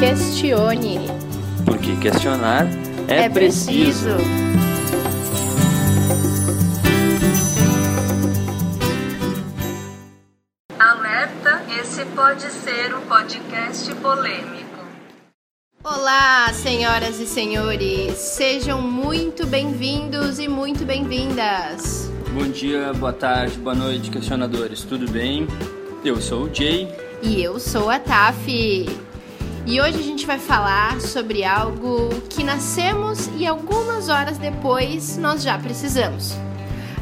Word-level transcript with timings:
Questione. 0.00 1.06
Porque 1.64 1.96
questionar 1.96 2.66
é, 3.06 3.24
É 3.24 3.28
preciso. 3.28 4.08
Alerta: 10.78 11.62
esse 11.80 12.04
pode 12.06 12.42
ser 12.50 12.94
um 12.94 13.02
podcast 13.02 13.94
polêmico. 13.96 14.60
Olá, 15.82 16.52
senhoras 16.52 17.18
e 17.20 17.26
senhores. 17.26 18.16
Sejam 18.18 18.80
muito 18.80 19.46
bem-vindos 19.46 20.38
e 20.38 20.48
muito 20.48 20.84
bem-vindas. 20.84 22.09
Bom 22.32 22.48
dia, 22.48 22.92
boa 22.92 23.12
tarde, 23.12 23.58
boa 23.58 23.74
noite, 23.74 24.08
questionadores. 24.08 24.84
Tudo 24.84 25.10
bem? 25.10 25.48
Eu 26.04 26.20
sou 26.20 26.44
o 26.44 26.54
Jay. 26.54 26.88
E 27.20 27.42
eu 27.42 27.58
sou 27.58 27.90
a 27.90 27.98
Taf. 27.98 28.46
E 29.66 29.80
hoje 29.80 29.98
a 29.98 30.02
gente 30.02 30.24
vai 30.24 30.38
falar 30.38 31.00
sobre 31.00 31.42
algo 31.42 32.08
que 32.30 32.44
nascemos 32.44 33.28
e 33.36 33.44
algumas 33.44 34.08
horas 34.08 34.38
depois 34.38 35.16
nós 35.16 35.42
já 35.42 35.58
precisamos. 35.58 36.32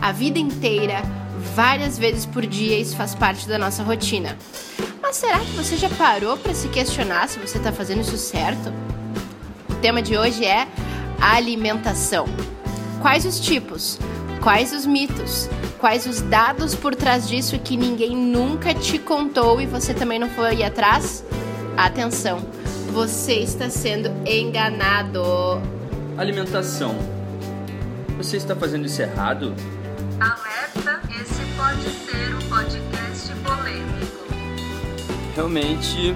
A 0.00 0.12
vida 0.12 0.38
inteira, 0.38 1.02
várias 1.54 1.98
vezes 1.98 2.24
por 2.24 2.46
dia, 2.46 2.78
isso 2.78 2.96
faz 2.96 3.14
parte 3.14 3.46
da 3.46 3.58
nossa 3.58 3.82
rotina. 3.82 4.34
Mas 5.02 5.16
será 5.16 5.40
que 5.40 5.50
você 5.50 5.76
já 5.76 5.90
parou 5.90 6.38
para 6.38 6.54
se 6.54 6.68
questionar 6.68 7.28
se 7.28 7.38
você 7.38 7.58
está 7.58 7.70
fazendo 7.70 8.00
isso 8.00 8.16
certo? 8.16 8.72
O 9.68 9.74
tema 9.74 10.00
de 10.00 10.16
hoje 10.16 10.46
é 10.46 10.66
alimentação. 11.20 12.24
Quais 13.02 13.26
os 13.26 13.38
tipos? 13.38 13.98
Quais 14.48 14.72
os 14.72 14.86
mitos? 14.86 15.46
Quais 15.78 16.06
os 16.06 16.22
dados 16.22 16.74
por 16.74 16.94
trás 16.94 17.28
disso 17.28 17.58
que 17.58 17.76
ninguém 17.76 18.16
nunca 18.16 18.72
te 18.72 18.98
contou 18.98 19.60
e 19.60 19.66
você 19.66 19.92
também 19.92 20.18
não 20.18 20.30
foi 20.30 20.64
atrás? 20.64 21.22
Atenção, 21.76 22.38
você 22.90 23.34
está 23.34 23.68
sendo 23.68 24.08
enganado. 24.26 25.22
Alimentação. 26.16 26.96
Você 28.16 28.38
está 28.38 28.56
fazendo 28.56 28.86
isso 28.86 29.02
errado? 29.02 29.54
Alerta: 30.18 31.02
esse 31.20 31.42
pode 31.54 31.82
ser 31.82 32.34
um 32.34 32.48
podcast 32.48 33.30
polêmico. 33.44 34.34
Realmente 35.34 36.14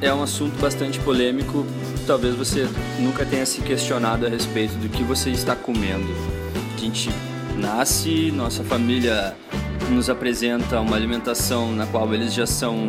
é 0.00 0.10
um 0.14 0.22
assunto 0.22 0.58
bastante 0.58 0.98
polêmico. 1.00 1.66
Talvez 2.06 2.34
você 2.34 2.66
nunca 2.98 3.26
tenha 3.26 3.44
se 3.44 3.60
questionado 3.60 4.24
a 4.24 4.30
respeito 4.30 4.72
do 4.76 4.88
que 4.88 5.02
você 5.02 5.28
está 5.28 5.54
comendo. 5.54 6.37
A 6.78 6.80
gente 6.80 7.10
nasce, 7.56 8.30
nossa 8.30 8.62
família 8.62 9.34
nos 9.90 10.08
apresenta 10.08 10.78
uma 10.80 10.94
alimentação 10.94 11.72
na 11.72 11.84
qual 11.86 12.14
eles 12.14 12.32
já 12.32 12.46
são 12.46 12.88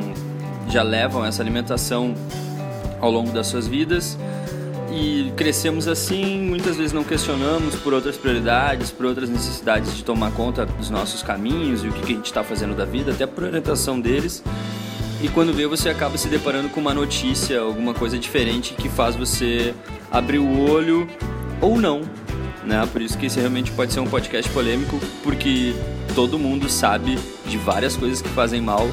já 0.68 0.84
levam 0.84 1.26
essa 1.26 1.42
alimentação 1.42 2.14
ao 3.02 3.10
longo 3.10 3.32
das 3.32 3.48
suas 3.48 3.68
vidas 3.68 4.16
e 4.92 5.34
crescemos 5.36 5.88
assim, 5.88 6.40
muitas 6.40 6.78
vezes 6.78 6.94
não 6.94 7.04
questionamos 7.04 7.74
por 7.78 7.92
outras 7.92 8.16
prioridades, 8.16 8.92
por 8.92 9.08
outras 9.08 9.28
necessidades 9.28 9.98
de 9.98 10.04
tomar 10.04 10.34
conta 10.34 10.68
dos 10.68 10.92
nossos 10.92 11.24
caminhos 11.24 11.84
e 11.84 11.88
o 11.88 11.92
que 11.92 12.02
que 12.02 12.14
a 12.14 12.16
gente 12.16 12.28
está 12.28 12.44
fazendo 12.44 12.76
da 12.76 12.86
vida, 12.86 13.12
até 13.12 13.26
por 13.26 13.44
orientação 13.44 14.00
deles. 14.00 14.44
E 15.20 15.28
quando 15.30 15.52
vê, 15.52 15.66
você 15.66 15.90
acaba 15.90 16.16
se 16.16 16.28
deparando 16.28 16.70
com 16.70 16.80
uma 16.80 16.94
notícia, 16.94 17.60
alguma 17.60 17.96
coisa 17.96 18.20
diferente 18.20 18.76
que 18.76 18.88
faz 18.88 19.16
você 19.16 19.74
abrir 20.12 20.38
o 20.38 20.70
olho 20.70 21.10
ou 21.60 21.82
não. 21.82 22.02
Né? 22.70 22.88
Por 22.94 23.02
isso 23.02 23.18
que 23.18 23.26
esse 23.26 23.40
realmente 23.40 23.72
pode 23.72 23.92
ser 23.92 24.00
um 24.00 24.06
podcast 24.06 24.48
polêmico, 24.52 25.00
porque 25.24 25.74
todo 26.14 26.38
mundo 26.38 26.70
sabe 26.70 27.18
de 27.48 27.58
várias 27.58 27.98
coisas 27.98 28.22
que 28.22 28.30
fazem 28.30 28.62
mal, 28.62 28.88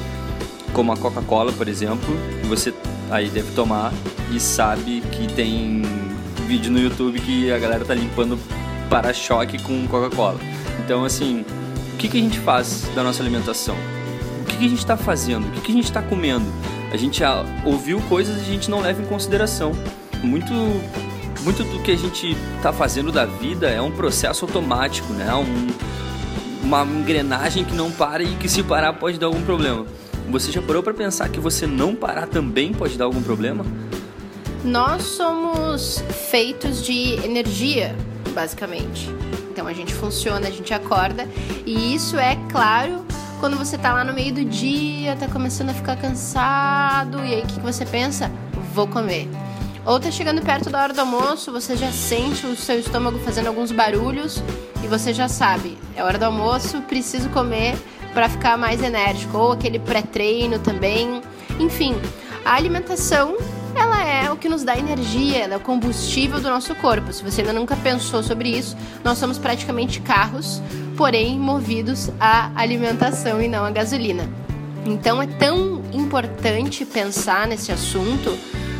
como 0.73 0.91
a 0.91 0.97
Coca-Cola, 0.97 1.53
por 1.53 1.67
exemplo, 1.67 2.17
que 2.41 2.47
você 2.47 2.73
aí 3.11 3.29
deve 3.29 3.51
tomar 3.53 3.93
e 4.33 4.39
sabe 4.39 5.01
que 5.11 5.31
tem 5.31 5.83
vídeo 6.47 6.71
no 6.71 6.79
YouTube 6.79 7.19
que 7.19 7.51
a 7.51 7.59
galera 7.59 7.85
tá 7.85 7.93
limpando 7.93 8.39
para-choque 8.89 9.61
com 9.61 9.87
Coca-Cola. 9.87 10.39
Então, 10.83 11.05
assim, 11.05 11.45
o 11.93 11.97
que, 11.97 12.07
que 12.07 12.17
a 12.17 12.21
gente 12.21 12.39
faz 12.39 12.89
da 12.95 13.03
nossa 13.03 13.21
alimentação? 13.21 13.75
O 14.41 14.45
que, 14.45 14.57
que 14.57 14.65
a 14.65 14.69
gente 14.69 14.79
está 14.79 14.97
fazendo? 14.97 15.47
O 15.49 15.51
que, 15.51 15.61
que 15.61 15.71
a 15.71 15.75
gente 15.75 15.85
está 15.85 16.01
comendo? 16.01 16.47
A 16.91 16.97
gente 16.97 17.23
ah, 17.23 17.45
ouviu 17.63 18.01
coisas 18.09 18.37
e 18.37 18.41
a 18.41 18.43
gente 18.43 18.71
não 18.71 18.79
leva 18.79 19.03
em 19.03 19.05
consideração. 19.05 19.71
Muito, 20.23 20.51
muito 21.47 21.63
do 21.63 21.79
que 21.79 21.91
a 21.91 21.95
gente 21.95 22.35
está 22.57 22.73
fazendo 22.73 23.09
da 23.09 23.25
vida 23.25 23.69
é 23.69 23.81
um 23.81 23.89
processo 23.89 24.43
automático, 24.43 25.13
né? 25.13 25.33
Um, 25.33 25.67
uma 26.61 26.83
engrenagem 26.83 27.63
que 27.63 27.73
não 27.73 27.89
para 27.89 28.21
e 28.21 28.35
que 28.35 28.49
se 28.49 28.61
parar 28.61 28.91
pode 28.91 29.17
dar 29.17 29.27
algum 29.27 29.41
problema. 29.43 29.85
Você 30.29 30.51
já 30.51 30.61
parou 30.61 30.83
para 30.83 30.93
pensar 30.93 31.29
que 31.29 31.39
você 31.39 31.65
não 31.65 31.95
parar 31.95 32.27
também 32.27 32.73
pode 32.73 32.97
dar 32.97 33.05
algum 33.05 33.23
problema? 33.23 33.65
Nós 34.61 35.03
somos 35.03 36.03
feitos 36.29 36.83
de 36.83 37.13
energia, 37.23 37.95
basicamente. 38.33 39.09
Então 39.49 39.67
a 39.67 39.73
gente 39.73 39.93
funciona, 39.93 40.49
a 40.49 40.51
gente 40.51 40.73
acorda, 40.73 41.29
e 41.65 41.95
isso 41.95 42.17
é 42.17 42.37
claro 42.51 43.05
quando 43.39 43.55
você 43.55 43.77
tá 43.77 43.93
lá 43.93 44.03
no 44.03 44.11
meio 44.11 44.33
do 44.33 44.43
dia, 44.43 45.15
tá 45.15 45.29
começando 45.29 45.69
a 45.69 45.73
ficar 45.73 45.95
cansado, 45.95 47.19
e 47.19 47.35
aí 47.35 47.41
o 47.41 47.45
que, 47.45 47.53
que 47.53 47.65
você 47.65 47.85
pensa? 47.85 48.29
Vou 48.73 48.85
comer. 48.85 49.29
Ou 49.87 50.01
tá 50.01 50.11
chegando 50.11 50.41
perto 50.41 50.69
da 50.69 50.83
hora 50.83 50.93
do 50.93 50.99
almoço, 50.99 51.49
você 51.49 51.77
já 51.77 51.89
sente 51.93 52.45
o 52.45 52.57
seu 52.57 52.77
estômago 52.77 53.17
fazendo 53.19 53.47
alguns 53.47 53.71
barulhos 53.71 54.43
e 54.83 54.87
você 54.87 55.13
já 55.13 55.29
sabe, 55.29 55.77
é 55.95 56.03
hora 56.03 56.17
do 56.17 56.25
almoço, 56.25 56.81
preciso 56.81 57.29
comer 57.29 57.73
para 58.13 58.27
ficar 58.27 58.57
mais 58.57 58.83
enérgico. 58.83 59.37
Ou 59.37 59.53
aquele 59.53 59.79
pré-treino 59.79 60.59
também. 60.59 61.21
Enfim, 61.57 61.95
a 62.43 62.55
alimentação 62.55 63.37
ela 63.73 64.03
é 64.03 64.29
o 64.29 64.35
que 64.35 64.49
nos 64.49 64.61
dá 64.61 64.77
energia, 64.77 65.37
ela 65.37 65.53
é 65.53 65.57
o 65.57 65.61
combustível 65.61 66.41
do 66.41 66.49
nosso 66.49 66.75
corpo. 66.75 67.13
Se 67.13 67.23
você 67.23 67.39
ainda 67.39 67.53
nunca 67.53 67.77
pensou 67.77 68.21
sobre 68.21 68.49
isso, 68.49 68.75
nós 69.05 69.17
somos 69.17 69.37
praticamente 69.37 70.01
carros, 70.01 70.61
porém 70.97 71.39
movidos 71.39 72.09
à 72.19 72.51
alimentação 72.55 73.41
e 73.41 73.47
não 73.47 73.63
à 73.63 73.71
gasolina. 73.71 74.29
Então 74.85 75.21
é 75.21 75.27
tão 75.27 75.81
importante 75.93 76.83
pensar 76.83 77.47
nesse 77.47 77.71
assunto, 77.71 78.37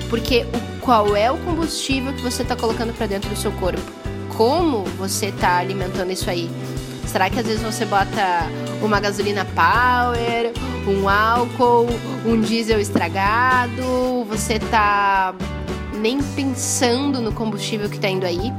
porque 0.10 0.46
o, 0.54 0.77
qual 0.88 1.18
é 1.18 1.30
o 1.30 1.38
combustível 1.40 2.14
que 2.14 2.22
você 2.22 2.44
está 2.44 2.56
colocando 2.56 2.94
para 2.94 3.08
dentro 3.08 3.30
do 3.30 3.36
seu 3.36 3.52
corpo? 3.52 3.82
Como 4.38 4.86
você 4.98 5.26
está 5.26 5.58
alimentando 5.58 6.14
isso 6.14 6.30
aí? 6.30 6.50
Será 7.06 7.30
que 7.30 7.38
às 7.38 7.46
vezes 7.46 7.62
você 7.62 7.84
bota 7.84 8.50
uma 8.82 8.98
gasolina 8.98 9.46
power, 9.54 10.54
um 10.88 11.10
álcool, 11.10 11.88
um 12.26 12.40
diesel 12.40 12.80
estragado? 12.80 14.24
Você 14.30 14.60
tá 14.60 15.36
nem 15.94 16.24
pensando 16.24 17.20
no 17.20 17.34
combustível 17.34 17.90
que 17.90 18.00
tá 18.00 18.08
indo 18.08 18.26
aí? 18.26 18.54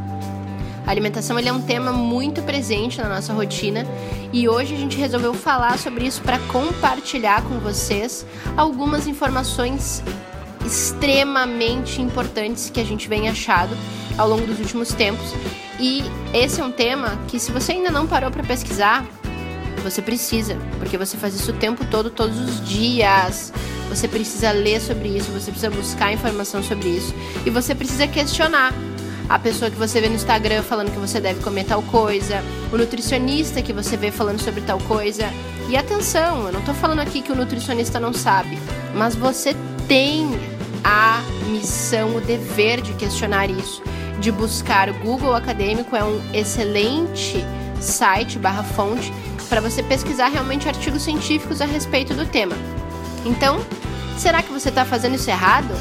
A 0.86 0.90
alimentação 0.90 1.38
ele 1.38 1.48
é 1.48 1.52
um 1.52 1.62
tema 1.62 1.92
muito 1.92 2.42
presente 2.42 3.00
na 3.00 3.08
nossa 3.08 3.32
rotina 3.32 3.86
e 4.34 4.46
hoje 4.46 4.74
a 4.74 4.78
gente 4.78 4.98
resolveu 4.98 5.32
falar 5.32 5.78
sobre 5.78 6.06
isso 6.06 6.20
para 6.20 6.38
compartilhar 6.40 7.42
com 7.44 7.58
vocês 7.58 8.26
algumas 8.54 9.06
informações 9.06 10.02
extremamente 10.68 12.02
importantes 12.02 12.68
que 12.68 12.78
a 12.78 12.84
gente 12.84 13.08
vem 13.08 13.28
achado 13.28 13.74
ao 14.18 14.28
longo 14.28 14.46
dos 14.46 14.58
últimos 14.58 14.92
tempos. 14.92 15.34
E 15.80 16.02
esse 16.34 16.60
é 16.60 16.64
um 16.64 16.70
tema 16.70 17.18
que 17.26 17.38
se 17.38 17.50
você 17.50 17.72
ainda 17.72 17.90
não 17.90 18.06
parou 18.06 18.30
para 18.30 18.42
pesquisar, 18.42 19.06
você 19.82 20.02
precisa, 20.02 20.58
porque 20.78 20.98
você 20.98 21.16
faz 21.16 21.34
isso 21.34 21.52
o 21.52 21.54
tempo 21.54 21.84
todo, 21.86 22.10
todos 22.10 22.38
os 22.38 22.68
dias. 22.68 23.52
Você 23.88 24.06
precisa 24.06 24.50
ler 24.50 24.80
sobre 24.80 25.08
isso, 25.08 25.30
você 25.30 25.50
precisa 25.50 25.70
buscar 25.70 26.12
informação 26.12 26.62
sobre 26.62 26.90
isso 26.90 27.14
e 27.46 27.48
você 27.48 27.74
precisa 27.74 28.06
questionar 28.06 28.74
a 29.26 29.38
pessoa 29.38 29.70
que 29.70 29.76
você 29.78 30.00
vê 30.00 30.08
no 30.08 30.14
Instagram 30.14 30.62
falando 30.62 30.92
que 30.92 30.98
você 30.98 31.18
deve 31.20 31.42
comer 31.42 31.64
tal 31.64 31.82
coisa, 31.82 32.42
o 32.70 32.76
nutricionista 32.76 33.62
que 33.62 33.72
você 33.72 33.96
vê 33.96 34.10
falando 34.10 34.40
sobre 34.40 34.60
tal 34.60 34.78
coisa. 34.80 35.30
E 35.70 35.76
atenção, 35.76 36.46
eu 36.46 36.52
não 36.52 36.60
tô 36.60 36.74
falando 36.74 37.00
aqui 37.00 37.22
que 37.22 37.32
o 37.32 37.34
nutricionista 37.34 37.98
não 37.98 38.12
sabe, 38.12 38.58
mas 38.94 39.14
você 39.14 39.56
tem 39.86 40.28
a 40.84 41.22
missão, 41.48 42.16
o 42.16 42.20
dever 42.20 42.80
de 42.80 42.92
questionar 42.94 43.50
isso, 43.50 43.82
de 44.20 44.30
buscar. 44.30 44.88
O 44.88 44.94
Google 44.94 45.34
Acadêmico 45.34 45.94
é 45.94 46.04
um 46.04 46.20
excelente 46.32 47.44
site 47.80 48.38
barra 48.38 48.62
fonte 48.62 49.12
para 49.48 49.60
você 49.60 49.82
pesquisar 49.82 50.28
realmente 50.28 50.68
artigos 50.68 51.02
científicos 51.02 51.60
a 51.60 51.64
respeito 51.64 52.14
do 52.14 52.26
tema. 52.26 52.56
Então, 53.24 53.64
será 54.16 54.42
que 54.42 54.52
você 54.52 54.68
está 54.68 54.84
fazendo 54.84 55.14
isso 55.14 55.30
errado? 55.30 55.74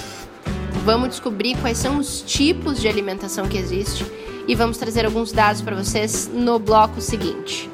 Vamos 0.86 1.10
descobrir 1.10 1.58
quais 1.58 1.78
são 1.78 1.98
os 1.98 2.22
tipos 2.22 2.80
de 2.80 2.88
alimentação 2.88 3.48
que 3.48 3.58
existe 3.58 4.06
e 4.48 4.56
vamos 4.56 4.78
trazer 4.78 5.06
alguns 5.06 5.32
dados 5.32 5.62
para 5.62 5.76
vocês 5.76 6.30
no 6.34 6.58
bloco 6.58 7.02
seguinte. 7.02 7.70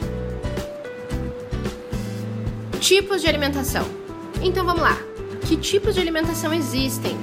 Tipos 2.80 3.22
de 3.22 3.28
alimentação. 3.28 3.86
Então 4.42 4.66
vamos 4.66 4.82
lá. 4.82 5.13
Que 5.48 5.58
tipos 5.58 5.96
de 5.96 6.02
alimentação 6.02 6.54
existem? 6.54 7.18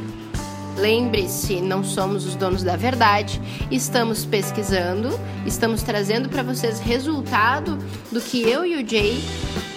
Lembre-se, 0.77 1.61
não 1.61 1.83
somos 1.83 2.27
os 2.27 2.35
donos 2.35 2.63
da 2.63 2.77
verdade, 2.77 3.41
estamos 3.71 4.25
pesquisando, 4.25 5.09
estamos 5.45 5.83
trazendo 5.83 6.29
para 6.29 6.43
vocês 6.43 6.79
resultado 6.79 7.79
do 8.11 8.21
que 8.21 8.43
eu 8.43 8.65
e 8.65 8.83
o 8.83 8.89
Jay 8.89 9.23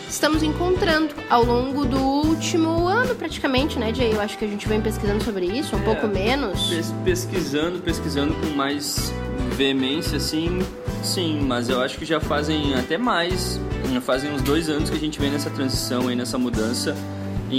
estamos 0.08 0.44
encontrando 0.44 1.14
ao 1.30 1.44
longo 1.44 1.86
do 1.86 1.98
último 1.98 2.88
ano, 2.88 3.16
praticamente, 3.16 3.80
né, 3.80 3.94
Jay? 3.94 4.14
Eu 4.14 4.22
acho 4.22 4.38
que 4.38 4.46
a 4.46 4.48
gente 4.48 4.68
vem 4.68 4.80
pesquisando 4.80 5.24
sobre 5.24 5.46
isso, 5.46 5.76
um 5.76 5.80
é, 5.80 5.84
pouco 5.84 6.08
menos. 6.08 6.72
Pesquisando, 7.04 7.80
pesquisando 7.80 8.34
com 8.36 8.56
mais 8.56 9.12
veemência, 9.58 10.18
assim, 10.18 10.60
sim, 11.04 11.42
mas 11.42 11.68
eu 11.68 11.82
acho 11.82 11.98
que 11.98 12.06
já 12.06 12.20
fazem 12.20 12.76
até 12.76 12.98
mais, 12.98 13.60
fazem 14.04 14.32
uns 14.32 14.42
dois 14.42 14.70
anos 14.70 14.90
que 14.90 14.96
a 14.96 15.00
gente 15.00 15.20
vem 15.20 15.32
nessa 15.32 15.50
transição 15.50 16.08
aí, 16.08 16.16
nessa 16.16 16.38
mudança 16.38 16.96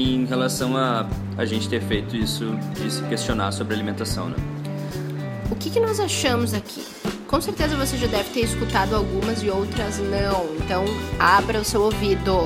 em 0.03 0.25
relação 0.25 0.77
a 0.77 1.07
a 1.37 1.45
gente 1.45 1.69
ter 1.69 1.81
feito 1.81 2.17
isso 2.17 2.57
de 2.75 2.91
se 2.91 3.03
questionar 3.05 3.53
sobre 3.53 3.75
alimentação, 3.75 4.29
né? 4.29 4.37
O 5.51 5.57
que, 5.57 5.71
que 5.71 5.81
nós 5.81 6.01
achamos 6.01 6.55
aqui? 6.55 6.85
Com 7.27 7.41
certeza 7.41 7.77
você 7.77 7.97
já 7.97 8.07
deve 8.07 8.31
ter 8.31 8.41
escutado 8.41 8.95
algumas 8.95 9.43
e 9.43 9.51
outras 9.51 9.99
não, 9.99 10.55
então 10.57 10.85
abra 11.19 11.61
o 11.61 11.65
seu 11.65 11.83
ouvido. 11.83 12.45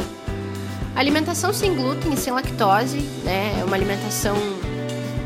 Alimentação 0.97 1.53
sem 1.53 1.75
glúten 1.75 2.15
e 2.15 2.17
sem 2.17 2.33
lactose, 2.33 2.99
né? 3.25 3.59
É 3.61 3.65
uma 3.65 3.77
alimentação 3.77 4.37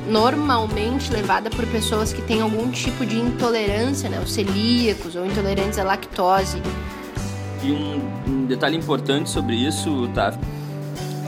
normalmente 0.08 1.10
levada 1.12 1.48
por 1.48 1.64
pessoas 1.66 2.12
que 2.12 2.20
têm 2.22 2.40
algum 2.40 2.70
tipo 2.70 3.06
de 3.06 3.18
intolerância, 3.18 4.08
né? 4.08 4.20
Os 4.20 4.32
celíacos 4.32 5.16
ou 5.16 5.24
intolerantes 5.24 5.78
à 5.78 5.84
lactose. 5.84 6.60
E 7.62 7.70
um, 7.70 8.00
um 8.26 8.46
detalhe 8.46 8.76
importante 8.76 9.30
sobre 9.30 9.54
isso, 9.54 10.08
tá? 10.14 10.36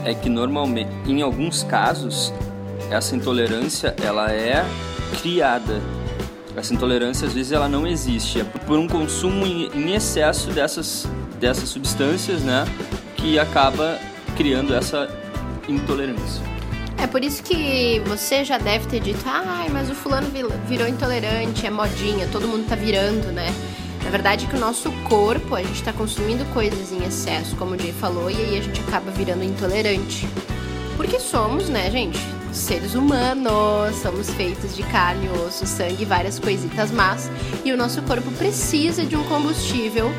É 0.05 0.13
que 0.13 0.29
normalmente, 0.29 0.89
em 1.05 1.21
alguns 1.21 1.63
casos, 1.63 2.33
essa 2.89 3.15
intolerância 3.15 3.93
ela 4.01 4.31
é 4.31 4.63
criada 5.21 5.81
essa 6.55 6.73
intolerância 6.73 7.27
às 7.27 7.33
vezes 7.33 7.51
ela 7.51 7.67
não 7.67 7.85
existe, 7.85 8.39
é 8.39 8.43
por 8.43 8.79
um 8.79 8.87
consumo 8.87 9.45
em 9.45 9.93
excesso 9.93 10.51
dessas, 10.51 11.07
dessas 11.39 11.69
substâncias, 11.69 12.41
né, 12.41 12.65
que 13.15 13.37
acaba 13.37 13.99
criando 14.37 14.73
essa 14.73 15.09
intolerância. 15.67 16.43
É 16.97 17.07
por 17.07 17.23
isso 17.23 17.43
que 17.43 18.01
você 18.05 18.45
já 18.45 18.57
deve 18.57 18.87
ter 18.87 19.01
dito, 19.01 19.21
ai, 19.25 19.67
mas 19.69 19.89
o 19.89 19.95
fulano 19.95 20.27
virou 20.67 20.87
intolerante, 20.87 21.65
é 21.65 21.69
modinha, 21.69 22.27
todo 22.31 22.47
mundo 22.47 22.65
tá 22.67 22.75
virando, 22.75 23.31
né? 23.33 23.53
Na 24.05 24.11
verdade 24.11 24.47
que 24.47 24.55
o 24.55 24.59
nosso 24.59 24.91
corpo, 25.03 25.55
a 25.55 25.61
gente 25.61 25.75
está 25.75 25.91
consumindo 25.91 26.45
coisas 26.53 26.91
em 26.91 27.03
excesso, 27.03 27.55
como 27.57 27.75
o 27.75 27.77
Jay 27.77 27.91
falou, 27.91 28.31
e 28.31 28.35
aí 28.35 28.57
a 28.57 28.61
gente 28.61 28.79
acaba 28.81 29.11
virando 29.11 29.43
intolerante. 29.43 30.27
Porque 30.95 31.19
somos, 31.19 31.67
né, 31.67 31.91
gente? 31.91 32.19
seres 32.55 32.95
humanos, 32.95 33.97
somos 34.01 34.29
feitos 34.29 34.75
de 34.75 34.83
carne, 34.83 35.27
osso, 35.45 35.67
sangue, 35.67 36.05
várias 36.05 36.39
coisitas 36.39 36.89
más, 36.89 37.29
e 37.65 37.71
o 37.73 37.77
nosso 37.77 38.01
corpo 38.03 38.31
precisa 38.31 39.05
de 39.05 39.15
um 39.15 39.23
combustível 39.25 40.09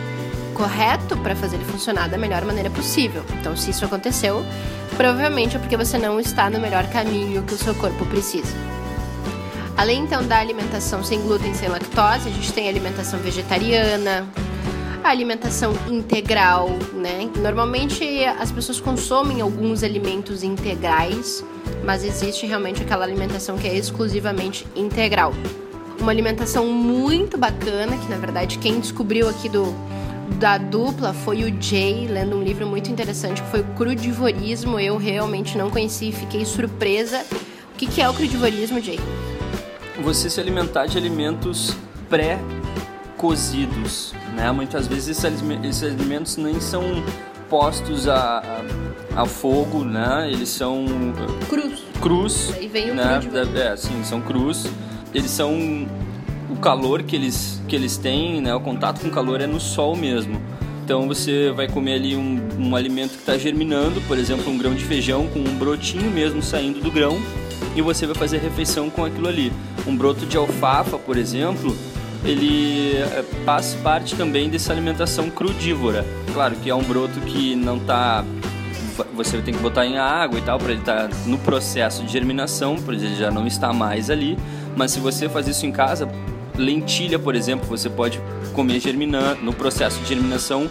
correto 0.54 1.16
para 1.18 1.34
fazer 1.34 1.56
ele 1.56 1.64
funcionar 1.64 2.08
da 2.08 2.18
melhor 2.18 2.44
maneira 2.44 2.70
possível. 2.70 3.24
Então, 3.40 3.56
se 3.56 3.70
isso 3.70 3.84
aconteceu, 3.84 4.44
provavelmente 4.96 5.56
é 5.56 5.58
porque 5.58 5.76
você 5.76 5.98
não 5.98 6.20
está 6.20 6.48
no 6.50 6.60
melhor 6.60 6.86
caminho 6.88 7.42
que 7.42 7.54
o 7.54 7.58
seu 7.58 7.74
corpo 7.74 8.04
precisa. 8.06 8.75
Além 9.76 10.04
então 10.04 10.26
da 10.26 10.38
alimentação 10.38 11.04
sem 11.04 11.20
glúten, 11.20 11.52
sem 11.52 11.68
lactose, 11.68 12.28
a 12.28 12.32
gente 12.32 12.52
tem 12.52 12.66
a 12.66 12.70
alimentação 12.70 13.18
vegetariana, 13.20 14.26
a 15.04 15.10
alimentação 15.10 15.74
integral, 15.88 16.70
né? 16.94 17.30
Normalmente 17.36 18.24
as 18.24 18.50
pessoas 18.50 18.80
consomem 18.80 19.42
alguns 19.42 19.82
alimentos 19.82 20.42
integrais, 20.42 21.44
mas 21.84 22.04
existe 22.04 22.46
realmente 22.46 22.82
aquela 22.82 23.04
alimentação 23.04 23.58
que 23.58 23.68
é 23.68 23.76
exclusivamente 23.76 24.66
integral. 24.74 25.34
Uma 26.00 26.10
alimentação 26.10 26.66
muito 26.66 27.36
bacana, 27.36 27.98
que 27.98 28.08
na 28.08 28.16
verdade 28.16 28.58
quem 28.58 28.80
descobriu 28.80 29.28
aqui 29.28 29.48
do 29.48 29.74
da 30.40 30.58
dupla 30.58 31.14
foi 31.14 31.44
o 31.44 31.62
Jay, 31.62 32.08
lendo 32.08 32.36
um 32.36 32.42
livro 32.42 32.66
muito 32.66 32.90
interessante 32.90 33.42
que 33.42 33.48
foi 33.48 33.60
o 33.60 33.64
crudivorismo. 33.74 34.80
Eu 34.80 34.96
realmente 34.96 35.56
não 35.56 35.70
conheci, 35.70 36.12
fiquei 36.12 36.44
surpresa. 36.44 37.24
O 37.72 37.76
que, 37.76 37.86
que 37.86 38.02
é 38.02 38.08
o 38.08 38.14
crudivorismo, 38.14 38.80
Jay? 38.80 38.98
Você 40.02 40.28
se 40.28 40.40
alimentar 40.40 40.86
de 40.86 40.98
alimentos 40.98 41.74
pré-cozidos, 42.08 44.14
né? 44.34 44.50
Muitas 44.52 44.86
vezes 44.86 45.24
esses 45.64 45.82
alimentos 45.82 46.36
nem 46.36 46.60
são 46.60 46.82
postos 47.48 48.08
a, 48.08 48.42
a, 49.14 49.22
a 49.22 49.26
fogo, 49.26 49.84
né? 49.84 50.28
Eles 50.30 50.48
são 50.48 50.86
cruz. 51.48 51.82
Cruz. 52.00 52.54
E 52.60 52.68
vem 52.68 52.90
o 52.90 52.94
né? 52.94 53.20
É, 53.54 53.76
sim, 53.76 54.02
são 54.04 54.20
cruz. 54.20 54.66
Eles 55.14 55.30
são 55.30 55.86
o 56.50 56.56
calor 56.56 57.02
que 57.02 57.16
eles 57.16 57.62
que 57.66 57.74
eles 57.74 57.96
têm, 57.96 58.40
né? 58.40 58.54
O 58.54 58.60
contato 58.60 59.00
com 59.00 59.08
o 59.08 59.10
calor 59.10 59.40
é 59.40 59.46
no 59.46 59.58
sol 59.58 59.96
mesmo. 59.96 60.40
Então 60.86 61.08
você 61.08 61.50
vai 61.50 61.66
comer 61.66 61.94
ali 61.94 62.14
um, 62.14 62.40
um 62.60 62.76
alimento 62.76 63.10
que 63.10 63.18
está 63.18 63.36
germinando, 63.36 64.00
por 64.02 64.16
exemplo, 64.16 64.48
um 64.48 64.56
grão 64.56 64.72
de 64.72 64.84
feijão 64.84 65.26
com 65.26 65.40
um 65.40 65.58
brotinho 65.58 66.08
mesmo 66.12 66.40
saindo 66.40 66.80
do 66.80 66.92
grão, 66.92 67.20
e 67.74 67.82
você 67.82 68.06
vai 68.06 68.14
fazer 68.14 68.38
refeição 68.38 68.88
com 68.88 69.04
aquilo 69.04 69.26
ali. 69.26 69.52
Um 69.84 69.96
broto 69.96 70.24
de 70.24 70.36
alfafa, 70.36 70.96
por 70.96 71.16
exemplo, 71.16 71.76
ele 72.24 72.98
eh, 72.98 73.24
faz 73.44 73.74
parte 73.82 74.14
também 74.14 74.48
dessa 74.48 74.72
alimentação 74.72 75.28
crudívora. 75.28 76.06
Claro 76.32 76.54
que 76.54 76.70
é 76.70 76.74
um 76.76 76.84
broto 76.84 77.18
que 77.22 77.56
não 77.56 77.78
está 77.78 78.24
você 79.12 79.38
tem 79.38 79.52
que 79.52 79.60
botar 79.60 79.84
em 79.84 79.98
água 79.98 80.38
e 80.38 80.42
tal 80.42 80.56
para 80.56 80.70
ele 80.70 80.80
estar 80.80 81.08
tá 81.08 81.16
no 81.26 81.36
processo 81.38 82.04
de 82.04 82.12
germinação, 82.12 82.76
por 82.76 82.94
ele 82.94 83.16
já 83.16 83.28
não 83.28 83.44
está 83.44 83.72
mais 83.72 84.08
ali. 84.08 84.38
Mas 84.76 84.92
se 84.92 85.00
você 85.00 85.28
faz 85.28 85.48
isso 85.48 85.66
em 85.66 85.72
casa, 85.72 86.08
lentilha, 86.56 87.18
por 87.18 87.34
exemplo, 87.34 87.66
você 87.66 87.88
pode 87.88 88.20
comer 88.52 88.80
germinando 88.80 89.42
no 89.42 89.52
processo 89.52 90.00
de 90.00 90.08
germinação. 90.08 90.70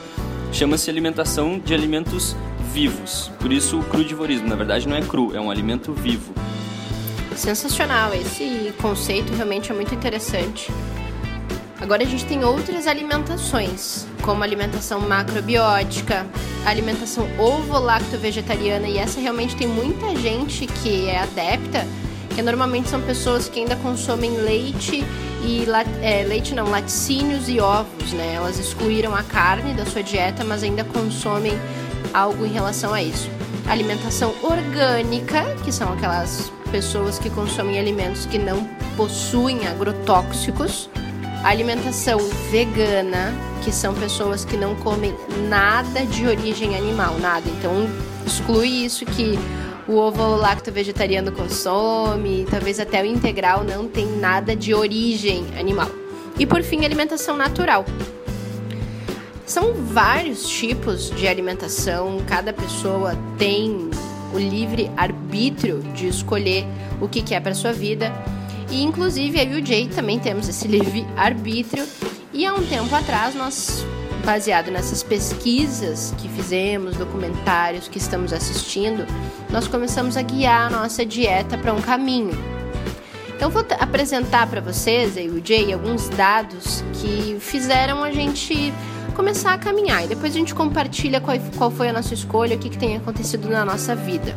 Chama-se 0.51 0.89
alimentação 0.89 1.59
de 1.59 1.73
alimentos 1.73 2.35
vivos. 2.73 3.31
Por 3.39 3.51
isso 3.51 3.79
o 3.79 3.83
crudivorismo, 3.83 4.47
na 4.47 4.55
verdade 4.55 4.87
não 4.87 4.95
é 4.95 5.01
cru, 5.01 5.35
é 5.35 5.39
um 5.39 5.49
alimento 5.51 5.93
vivo. 5.93 6.33
Sensacional, 7.35 8.13
esse 8.13 8.73
conceito 8.81 9.33
realmente 9.33 9.71
é 9.71 9.75
muito 9.75 9.93
interessante. 9.93 10.71
Agora 11.81 12.03
a 12.03 12.05
gente 12.05 12.25
tem 12.25 12.43
outras 12.43 12.87
alimentações, 12.87 14.07
como 14.21 14.43
alimentação 14.43 15.01
macrobiótica, 15.01 16.25
alimentação 16.65 17.27
ovo-lacto-vegetariana, 17.37 18.87
e 18.87 18.97
essa 18.97 19.19
realmente 19.19 19.55
tem 19.55 19.67
muita 19.67 20.15
gente 20.15 20.65
que 20.65 21.09
é 21.09 21.19
adepta, 21.19 21.85
que 22.35 22.41
normalmente 22.41 22.89
são 22.89 23.01
pessoas 23.01 23.47
que 23.47 23.59
ainda 23.59 23.75
consomem 23.77 24.31
leite 24.37 25.03
e 25.43 25.65
é, 26.01 26.23
leite 26.23 26.53
não, 26.53 26.69
laticínios 26.69 27.47
e 27.47 27.59
ovos, 27.59 28.11
né? 28.11 28.33
Elas 28.35 28.59
excluíram 28.59 29.15
a 29.15 29.23
carne 29.23 29.73
da 29.73 29.85
sua 29.85 30.03
dieta, 30.03 30.43
mas 30.43 30.61
ainda 30.61 30.83
consomem 30.83 31.53
algo 32.13 32.45
em 32.45 32.51
relação 32.51 32.93
a 32.93 33.01
isso. 33.01 33.29
Alimentação 33.67 34.35
orgânica, 34.43 35.43
que 35.63 35.71
são 35.71 35.93
aquelas 35.93 36.51
pessoas 36.71 37.17
que 37.17 37.29
consomem 37.29 37.79
alimentos 37.79 38.25
que 38.25 38.37
não 38.37 38.63
possuem 38.97 39.67
agrotóxicos 39.67 40.89
alimentação 41.45 42.17
vegana, 42.49 43.31
que 43.63 43.71
são 43.71 43.93
pessoas 43.93 44.43
que 44.43 44.57
não 44.57 44.75
comem 44.77 45.15
nada 45.47 46.03
de 46.05 46.25
origem 46.25 46.75
animal, 46.75 47.19
nada. 47.19 47.47
Então 47.47 47.87
exclui 48.25 48.83
isso 48.83 49.05
que 49.05 49.37
o 49.87 49.97
ovo 49.97 50.35
lacto 50.35 50.71
vegetariano 50.71 51.31
consome, 51.31 52.45
talvez 52.49 52.79
até 52.79 53.01
o 53.01 53.05
integral 53.05 53.63
não 53.63 53.87
tem 53.87 54.07
nada 54.17 54.55
de 54.55 54.73
origem 54.73 55.45
animal. 55.59 55.89
E 56.39 56.45
por 56.45 56.63
fim, 56.63 56.83
alimentação 56.83 57.37
natural. 57.37 57.85
São 59.45 59.73
vários 59.73 60.47
tipos 60.49 61.11
de 61.11 61.27
alimentação, 61.27 62.17
cada 62.27 62.51
pessoa 62.51 63.15
tem 63.37 63.89
o 64.33 64.39
livre 64.39 64.89
arbítrio 64.97 65.83
de 65.93 66.07
escolher 66.07 66.65
o 66.99 67.07
que 67.07 67.21
quer 67.21 67.41
para 67.41 67.53
sua 67.53 67.71
vida. 67.71 68.11
E 68.71 68.81
inclusive 68.83 69.39
eu 69.39 69.59
e 69.59 69.61
o 69.61 69.65
Jay 69.65 69.87
também 69.87 70.19
temos 70.19 70.49
esse 70.49 70.67
livre 70.67 71.05
arbítrio. 71.15 71.85
E 72.33 72.43
há 72.45 72.53
um 72.53 72.65
tempo 72.65 72.93
atrás 72.93 73.35
nós 73.35 73.85
baseado 74.25 74.71
nessas 74.71 75.03
pesquisas 75.03 76.13
que 76.17 76.27
fizemos, 76.27 76.97
documentários 76.97 77.87
que 77.87 77.99
estamos 77.99 78.33
assistindo, 78.33 79.05
nós 79.49 79.67
começamos 79.67 80.17
a 80.17 80.21
guiar 80.23 80.67
a 80.67 80.69
nossa 80.81 81.05
dieta 81.05 81.57
para 81.57 81.71
um 81.71 81.79
caminho. 81.79 82.31
Então 83.35 83.49
vou 83.49 83.63
apresentar 83.79 84.47
para 84.47 84.59
vocês, 84.59 85.15
e 85.15 85.27
o 85.27 85.45
Jay, 85.45 85.71
alguns 85.71 86.09
dados 86.09 86.83
que 86.93 87.37
fizeram 87.39 88.03
a 88.03 88.11
gente 88.11 88.73
começar 89.15 89.53
a 89.53 89.57
caminhar 89.57 90.03
e 90.03 90.07
depois 90.07 90.33
a 90.33 90.37
gente 90.37 90.55
compartilha 90.55 91.21
qual, 91.21 91.37
qual 91.57 91.71
foi 91.71 91.89
a 91.89 91.93
nossa 91.93 92.13
escolha, 92.13 92.55
o 92.55 92.59
que, 92.59 92.69
que 92.69 92.77
tem 92.77 92.97
acontecido 92.97 93.47
na 93.47 93.63
nossa 93.63 93.95
vida. 93.95 94.35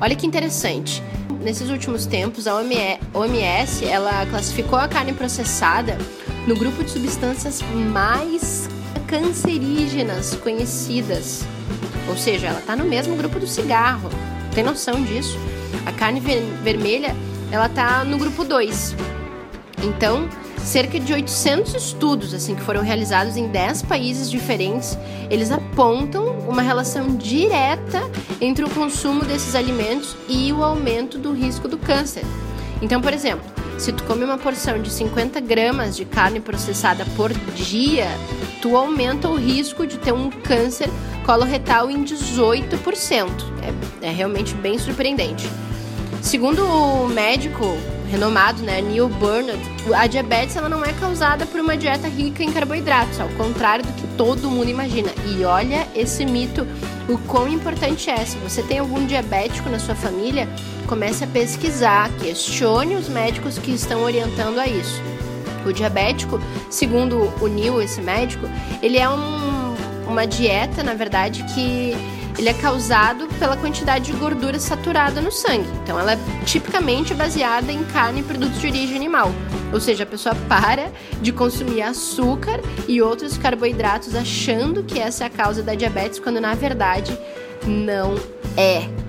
Olha 0.00 0.14
que 0.14 0.26
interessante 0.26 1.02
nesses 1.40 1.70
últimos 1.70 2.06
tempos, 2.06 2.46
a 2.46 2.54
OMS 2.54 3.84
ela 3.84 4.26
classificou 4.26 4.78
a 4.78 4.86
carne 4.86 5.12
processada 5.12 5.96
no 6.46 6.54
grupo 6.54 6.84
de 6.84 6.90
substâncias 6.90 7.62
mais 7.92 8.68
cancerígenas 9.10 10.36
conhecidas. 10.36 11.42
Ou 12.08 12.16
seja, 12.16 12.46
ela 12.46 12.60
está 12.60 12.76
no 12.76 12.84
mesmo 12.84 13.16
grupo 13.16 13.40
do 13.40 13.46
cigarro. 13.46 14.08
Tem 14.54 14.62
noção 14.62 15.02
disso? 15.02 15.36
A 15.84 15.90
carne 15.90 16.20
ver 16.20 16.40
vermelha, 16.62 17.16
ela 17.50 17.66
está 17.66 18.04
no 18.04 18.16
grupo 18.16 18.44
2. 18.44 18.94
Então, 19.82 20.28
cerca 20.58 21.00
de 21.00 21.12
800 21.12 21.74
estudos 21.74 22.32
assim 22.32 22.54
que 22.54 22.62
foram 22.62 22.82
realizados 22.82 23.36
em 23.36 23.48
10 23.48 23.82
países 23.82 24.30
diferentes, 24.30 24.96
eles 25.28 25.50
apontam 25.50 26.38
uma 26.48 26.62
relação 26.62 27.16
direta 27.16 28.08
entre 28.40 28.64
o 28.64 28.70
consumo 28.70 29.24
desses 29.24 29.56
alimentos 29.56 30.16
e 30.28 30.52
o 30.52 30.62
aumento 30.62 31.18
do 31.18 31.32
risco 31.32 31.66
do 31.66 31.78
câncer. 31.78 32.22
Então, 32.80 33.00
por 33.00 33.12
exemplo, 33.12 33.44
se 33.76 33.92
tu 33.92 34.04
come 34.04 34.24
uma 34.24 34.38
porção 34.38 34.80
de 34.80 34.90
50 34.90 35.40
gramas 35.40 35.96
de 35.96 36.04
carne 36.04 36.38
processada 36.38 37.04
por 37.16 37.32
dia, 37.32 38.06
tu 38.60 38.76
aumenta 38.76 39.28
o 39.28 39.36
risco 39.36 39.86
de 39.86 39.98
ter 39.98 40.12
um 40.12 40.30
câncer 40.30 40.88
coloretal 41.24 41.90
em 41.90 42.04
18%. 42.04 43.28
É, 44.02 44.08
é 44.08 44.10
realmente 44.10 44.54
bem 44.54 44.78
surpreendente. 44.78 45.48
Segundo 46.22 46.64
o 46.64 47.08
médico 47.08 47.64
renomado, 48.10 48.62
né, 48.62 48.82
Neil 48.82 49.08
Burnett, 49.08 49.60
a 49.94 50.06
diabetes 50.06 50.56
ela 50.56 50.68
não 50.68 50.84
é 50.84 50.92
causada 50.92 51.46
por 51.46 51.60
uma 51.60 51.76
dieta 51.76 52.08
rica 52.08 52.42
em 52.42 52.52
carboidratos, 52.52 53.20
ao 53.20 53.28
contrário 53.30 53.84
do 53.84 53.92
que 53.92 54.06
todo 54.16 54.50
mundo 54.50 54.68
imagina. 54.68 55.10
E 55.26 55.44
olha 55.44 55.86
esse 55.94 56.26
mito, 56.26 56.66
o 57.08 57.16
quão 57.18 57.48
importante 57.48 58.10
é. 58.10 58.24
Se 58.24 58.36
você 58.38 58.62
tem 58.62 58.80
algum 58.80 59.06
diabético 59.06 59.70
na 59.70 59.78
sua 59.78 59.94
família, 59.94 60.48
comece 60.86 61.24
a 61.24 61.26
pesquisar, 61.26 62.10
questione 62.20 62.96
os 62.96 63.08
médicos 63.08 63.58
que 63.58 63.70
estão 63.70 64.02
orientando 64.02 64.58
a 64.58 64.66
isso. 64.66 65.00
O 65.66 65.72
diabético, 65.72 66.40
segundo 66.70 67.32
o 67.40 67.46
Neil, 67.46 67.80
esse 67.80 68.00
médico, 68.00 68.46
ele 68.82 68.98
é 68.98 69.08
um, 69.08 69.74
uma 70.08 70.26
dieta, 70.26 70.82
na 70.82 70.94
verdade, 70.94 71.44
que 71.54 71.94
ele 72.38 72.48
é 72.48 72.54
causado 72.54 73.28
pela 73.38 73.56
quantidade 73.56 74.06
de 74.06 74.12
gordura 74.12 74.58
saturada 74.58 75.20
no 75.20 75.30
sangue. 75.30 75.68
Então, 75.82 75.98
ela 75.98 76.12
é 76.14 76.18
tipicamente 76.46 77.12
baseada 77.12 77.70
em 77.70 77.84
carne 77.84 78.20
e 78.20 78.22
produtos 78.22 78.60
de 78.60 78.66
origem 78.66 78.96
animal. 78.96 79.30
Ou 79.72 79.80
seja, 79.80 80.04
a 80.04 80.06
pessoa 80.06 80.34
para 80.48 80.90
de 81.20 81.32
consumir 81.32 81.82
açúcar 81.82 82.60
e 82.88 83.02
outros 83.02 83.36
carboidratos 83.36 84.14
achando 84.14 84.82
que 84.82 84.98
essa 84.98 85.24
é 85.24 85.26
a 85.26 85.30
causa 85.30 85.62
da 85.62 85.74
diabetes, 85.74 86.18
quando 86.18 86.40
na 86.40 86.54
verdade 86.54 87.16
não 87.66 88.14
é. 88.56 88.99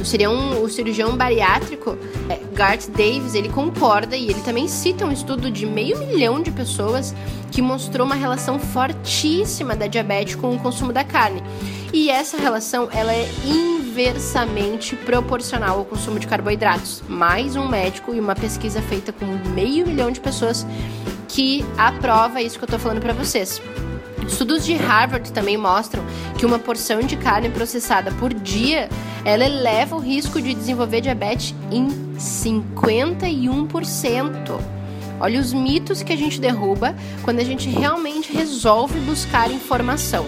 O 0.00 0.04
cirurgião, 0.04 0.62
o 0.62 0.68
cirurgião 0.68 1.16
bariátrico 1.16 1.96
é, 2.28 2.38
Garth 2.54 2.88
Davis, 2.88 3.34
ele 3.34 3.50
concorda 3.50 4.16
e 4.16 4.30
ele 4.30 4.40
também 4.40 4.66
cita 4.66 5.04
um 5.04 5.12
estudo 5.12 5.50
de 5.50 5.66
meio 5.66 5.98
milhão 5.98 6.42
de 6.42 6.50
pessoas 6.50 7.14
que 7.50 7.60
mostrou 7.60 8.06
uma 8.06 8.14
relação 8.14 8.58
fortíssima 8.58 9.76
da 9.76 9.86
diabetes 9.86 10.36
com 10.36 10.54
o 10.54 10.58
consumo 10.58 10.92
da 10.92 11.04
carne. 11.04 11.42
E 11.92 12.08
essa 12.08 12.38
relação 12.38 12.88
ela 12.92 13.12
é 13.12 13.28
inversamente 13.44 14.96
proporcional 14.96 15.78
ao 15.78 15.84
consumo 15.84 16.18
de 16.18 16.26
carboidratos. 16.26 17.02
Mais 17.06 17.54
um 17.54 17.68
médico 17.68 18.14
e 18.14 18.20
uma 18.20 18.34
pesquisa 18.34 18.80
feita 18.80 19.12
com 19.12 19.26
meio 19.50 19.86
milhão 19.86 20.10
de 20.10 20.20
pessoas 20.20 20.66
que 21.28 21.64
aprova 21.76 22.40
isso 22.40 22.56
que 22.56 22.64
eu 22.64 22.66
estou 22.66 22.78
falando 22.78 23.00
para 23.00 23.12
vocês. 23.12 23.60
Estudos 24.30 24.64
de 24.64 24.74
Harvard 24.74 25.32
também 25.32 25.56
mostram 25.56 26.04
que 26.38 26.46
uma 26.46 26.56
porção 26.58 27.00
de 27.00 27.16
carne 27.16 27.50
processada 27.50 28.12
por 28.12 28.32
dia 28.32 28.88
ela 29.24 29.44
eleva 29.44 29.96
o 29.96 29.98
risco 29.98 30.40
de 30.40 30.54
desenvolver 30.54 31.00
diabetes 31.00 31.52
em 31.70 31.88
51%. 32.16 34.60
Olha 35.18 35.40
os 35.40 35.52
mitos 35.52 36.00
que 36.02 36.12
a 36.12 36.16
gente 36.16 36.40
derruba 36.40 36.94
quando 37.22 37.40
a 37.40 37.44
gente 37.44 37.68
realmente 37.68 38.32
resolve 38.32 38.98
buscar 39.00 39.50
informação. 39.50 40.24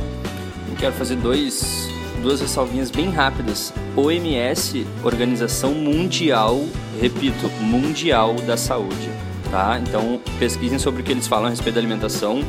Eu 0.68 0.74
quero 0.76 0.92
fazer 0.94 1.14
dois, 1.16 1.88
duas 2.22 2.42
ressalvinhas 2.42 2.90
bem 2.90 3.08
rápidas. 3.08 3.72
OMS, 3.96 4.86
Organização 5.02 5.72
Mundial, 5.72 6.62
repito, 7.00 7.48
Mundial 7.60 8.34
da 8.46 8.58
Saúde, 8.58 9.08
tá? 9.50 9.80
Então 9.80 10.20
pesquisem 10.38 10.78
sobre 10.78 11.00
o 11.00 11.04
que 11.04 11.12
eles 11.12 11.26
falam 11.26 11.46
a 11.46 11.50
respeito 11.50 11.76
da 11.76 11.80
alimentação. 11.80 12.44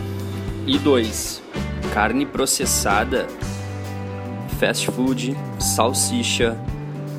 E 0.66 0.78
dois, 0.78 1.42
carne 1.94 2.26
processada, 2.26 3.28
fast 4.58 4.90
food, 4.92 5.36
salsicha, 5.60 6.58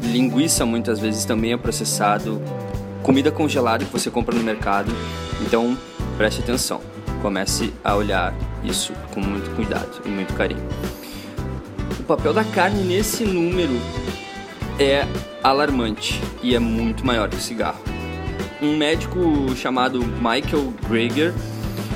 linguiça 0.02 0.64
muitas 0.64 0.98
vezes 0.98 1.26
também 1.26 1.52
é 1.52 1.56
processado, 1.58 2.40
comida 3.02 3.30
congelada 3.30 3.84
que 3.84 3.92
você 3.92 4.10
compra 4.10 4.34
no 4.34 4.42
mercado. 4.42 4.90
Então 5.42 5.76
preste 6.16 6.40
atenção, 6.40 6.80
comece 7.20 7.70
a 7.84 7.94
olhar 7.94 8.34
isso 8.64 8.94
com 9.12 9.20
muito 9.20 9.54
cuidado 9.54 10.00
e 10.06 10.08
muito 10.08 10.32
carinho. 10.32 10.66
O 12.00 12.02
papel 12.02 12.32
da 12.32 12.44
carne 12.44 12.82
nesse 12.82 13.24
número 13.24 13.78
é 14.78 15.06
alarmante 15.42 16.18
e 16.42 16.54
é 16.54 16.58
muito 16.58 17.04
maior 17.04 17.28
que 17.28 17.36
o 17.36 17.40
cigarro. 17.40 17.82
Um 18.62 18.78
médico 18.78 19.20
chamado 19.54 20.00
Michael 20.02 20.72
Greger 20.88 21.34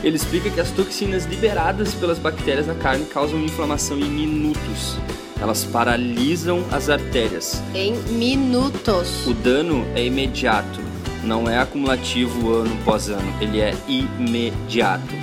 ele 0.02 0.16
explica 0.16 0.50
que 0.50 0.60
as 0.60 0.70
toxinas 0.70 1.24
liberadas 1.24 1.94
pelas 1.94 2.18
bactérias 2.18 2.66
na 2.66 2.74
carne 2.74 3.04
causam 3.06 3.42
inflamação 3.42 3.98
em 3.98 4.08
minutos. 4.08 4.96
Elas 5.40 5.64
paralisam 5.64 6.64
as 6.70 6.88
artérias. 6.88 7.62
Em 7.74 7.94
minutos. 8.12 9.26
O 9.26 9.34
dano 9.34 9.86
é 9.94 10.04
imediato, 10.04 10.80
não 11.22 11.48
é 11.48 11.58
acumulativo 11.58 12.52
ano 12.52 12.76
após 12.82 13.08
ano, 13.08 13.32
ele 13.40 13.60
é 13.60 13.74
imediato. 13.86 15.14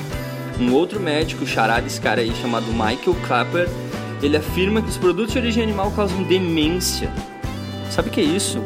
Um 0.60 0.74
outro 0.74 1.00
médico, 1.00 1.46
xará 1.46 1.82
desse 1.82 2.00
cara 2.00 2.22
aí, 2.22 2.34
chamado 2.42 2.68
Michael 2.68 3.16
Clapper, 3.28 3.70
ele 4.22 4.38
afirma 4.38 4.82
que 4.82 4.90
os 4.90 4.98
produtos 4.98 5.34
de 5.34 5.40
origem 5.40 5.64
animal 5.64 5.92
causam 5.92 6.24
demência. 6.24 7.12
Sabe 7.92 8.10
o 8.10 8.12
que 8.12 8.22
é 8.22 8.24
isso? 8.24 8.62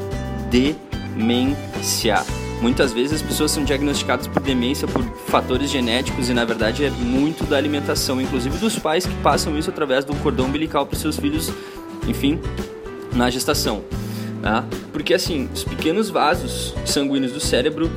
Demência. 0.52 2.24
Muitas 2.62 2.92
vezes 2.92 3.14
as 3.14 3.22
pessoas 3.22 3.52
são 3.52 3.64
diagnosticadas 3.64 4.28
por 4.28 4.42
demência 4.42 4.88
por 4.88 5.02
fatores 5.28 5.70
genéticos 5.72 6.30
e 6.30 6.34
na 6.34 6.44
verdade 6.44 6.84
é 6.84 6.90
muito 6.90 7.46
da 7.46 7.56
alimentação, 7.56 8.20
inclusive 8.20 8.58
dos 8.58 8.78
pais 8.78 9.06
que 9.06 9.16
passam 9.16 9.58
isso 9.58 9.70
através 9.70 10.04
do 10.04 10.14
cordão 10.16 10.48
umbilical 10.48 10.86
para 10.86 11.00
seus 11.00 11.18
filhos, 11.18 11.52
enfim, 12.08 12.40
na 13.14 13.30
gestação. 13.30 13.82
Tá? 14.42 14.66
Porque 14.92 15.14
assim, 15.14 15.50
os 15.54 15.64
pequenos 15.64 16.10
vasos 16.10 16.74
sanguíneos 16.86 17.32
do 17.32 17.40
cérebro 17.40 17.90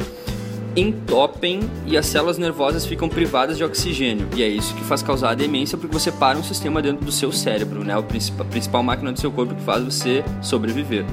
entopem 0.76 1.60
e 1.86 1.96
as 1.96 2.06
células 2.06 2.38
nervosas 2.38 2.86
ficam 2.86 3.08
privadas 3.08 3.56
de 3.56 3.64
oxigênio. 3.64 4.28
E 4.34 4.42
é 4.42 4.48
isso 4.48 4.74
que 4.74 4.82
faz 4.84 5.02
causar 5.02 5.30
a 5.30 5.34
demência, 5.34 5.76
porque 5.76 5.92
você 5.92 6.10
para 6.10 6.38
um 6.38 6.44
sistema 6.44 6.80
dentro 6.80 7.04
do 7.04 7.12
seu 7.12 7.32
cérebro, 7.32 7.84
né? 7.84 7.94
a 7.94 8.44
principal 8.44 8.82
máquina 8.82 9.12
do 9.12 9.20
seu 9.20 9.30
corpo 9.30 9.54
que 9.54 9.62
faz 9.62 9.84
você 9.84 10.24
sobreviver. 10.40 11.04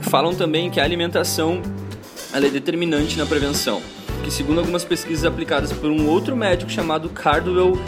Falam 0.00 0.34
também 0.34 0.70
que 0.70 0.80
a 0.80 0.84
alimentação 0.84 1.62
ela 2.32 2.46
é 2.46 2.50
determinante 2.50 3.18
na 3.18 3.26
prevenção, 3.26 3.82
que 4.24 4.30
segundo 4.30 4.58
algumas 4.58 4.84
pesquisas 4.84 5.24
aplicadas 5.24 5.72
por 5.72 5.90
um 5.90 6.08
outro 6.08 6.36
médico 6.36 6.70
chamado 6.70 7.08
Cardwell 7.08 7.78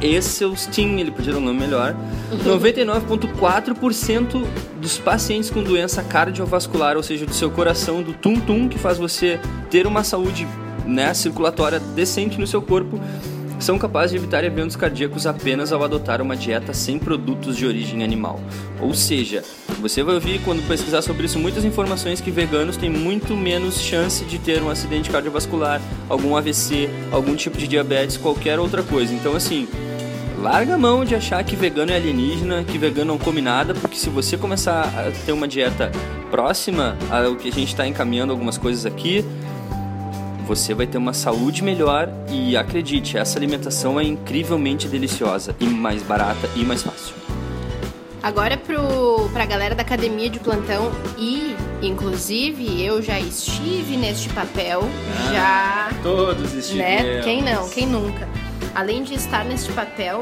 Esselstyn, 0.00 0.98
ele 0.98 1.12
podia 1.12 1.32
dar 1.32 1.38
um 1.38 1.44
nome 1.44 1.60
melhor, 1.60 1.94
99,4% 2.44 4.44
dos 4.80 4.98
pacientes 4.98 5.48
com 5.48 5.62
doença 5.62 6.02
cardiovascular, 6.02 6.96
ou 6.96 7.02
seja, 7.02 7.24
do 7.24 7.32
seu 7.32 7.50
coração, 7.50 8.02
do 8.02 8.12
tum-tum, 8.12 8.68
que 8.68 8.78
faz 8.78 8.98
você 8.98 9.38
ter 9.70 9.86
uma 9.86 10.02
saúde 10.02 10.46
né, 10.84 11.14
circulatória 11.14 11.78
decente 11.78 12.40
no 12.40 12.46
seu 12.46 12.60
corpo, 12.60 13.00
são 13.62 13.78
capazes 13.78 14.10
de 14.10 14.16
evitar 14.16 14.44
eventos 14.44 14.74
cardíacos 14.74 15.26
apenas 15.26 15.72
ao 15.72 15.82
adotar 15.84 16.20
uma 16.20 16.36
dieta 16.36 16.74
sem 16.74 16.98
produtos 16.98 17.56
de 17.56 17.64
origem 17.64 18.02
animal. 18.02 18.40
Ou 18.80 18.92
seja, 18.92 19.44
você 19.80 20.02
vai 20.02 20.16
ouvir 20.16 20.40
quando 20.44 20.66
pesquisar 20.66 21.00
sobre 21.00 21.26
isso 21.26 21.38
muitas 21.38 21.64
informações 21.64 22.20
que 22.20 22.30
veganos 22.30 22.76
têm 22.76 22.90
muito 22.90 23.36
menos 23.36 23.80
chance 23.80 24.24
de 24.24 24.38
ter 24.38 24.62
um 24.62 24.68
acidente 24.68 25.10
cardiovascular, 25.10 25.80
algum 26.08 26.36
AVC, 26.36 26.90
algum 27.12 27.36
tipo 27.36 27.56
de 27.56 27.68
diabetes, 27.68 28.16
qualquer 28.16 28.58
outra 28.58 28.82
coisa. 28.82 29.14
Então 29.14 29.36
assim, 29.36 29.68
larga 30.40 30.74
a 30.74 30.78
mão 30.78 31.04
de 31.04 31.14
achar 31.14 31.42
que 31.44 31.54
vegano 31.54 31.92
é 31.92 31.96
alienígena, 31.96 32.64
que 32.64 32.76
vegano 32.76 33.12
não 33.12 33.18
come 33.18 33.40
nada, 33.40 33.74
porque 33.74 33.96
se 33.96 34.10
você 34.10 34.36
começar 34.36 34.82
a 34.82 35.12
ter 35.24 35.32
uma 35.32 35.46
dieta 35.46 35.92
próxima 36.32 36.96
ao 37.10 37.36
que 37.36 37.48
a 37.48 37.52
gente 37.52 37.68
está 37.68 37.86
encaminhando 37.86 38.32
algumas 38.32 38.58
coisas 38.58 38.84
aqui, 38.84 39.24
você 40.42 40.74
vai 40.74 40.86
ter 40.86 40.98
uma 40.98 41.12
saúde 41.12 41.62
melhor 41.62 42.08
e 42.28 42.56
acredite, 42.56 43.16
essa 43.16 43.38
alimentação 43.38 43.98
é 43.98 44.04
incrivelmente 44.04 44.88
deliciosa 44.88 45.54
e 45.60 45.64
mais 45.64 46.02
barata 46.02 46.48
e 46.56 46.64
mais 46.64 46.82
fácil. 46.82 47.14
Agora 48.22 48.56
pro, 48.56 49.28
pra 49.32 49.44
galera 49.44 49.74
da 49.74 49.82
academia 49.82 50.30
de 50.30 50.38
plantão 50.38 50.92
e, 51.18 51.56
inclusive, 51.80 52.84
eu 52.84 53.02
já 53.02 53.18
estive 53.18 53.96
neste 53.96 54.28
papel, 54.28 54.82
ah, 54.82 55.32
já... 55.32 56.02
Todos 56.02 56.54
estivemos. 56.54 57.02
Né? 57.02 57.22
Quem 57.22 57.42
não, 57.42 57.68
quem 57.68 57.86
nunca. 57.86 58.28
Além 58.74 59.02
de 59.02 59.14
estar 59.14 59.44
neste 59.44 59.72
papel, 59.72 60.20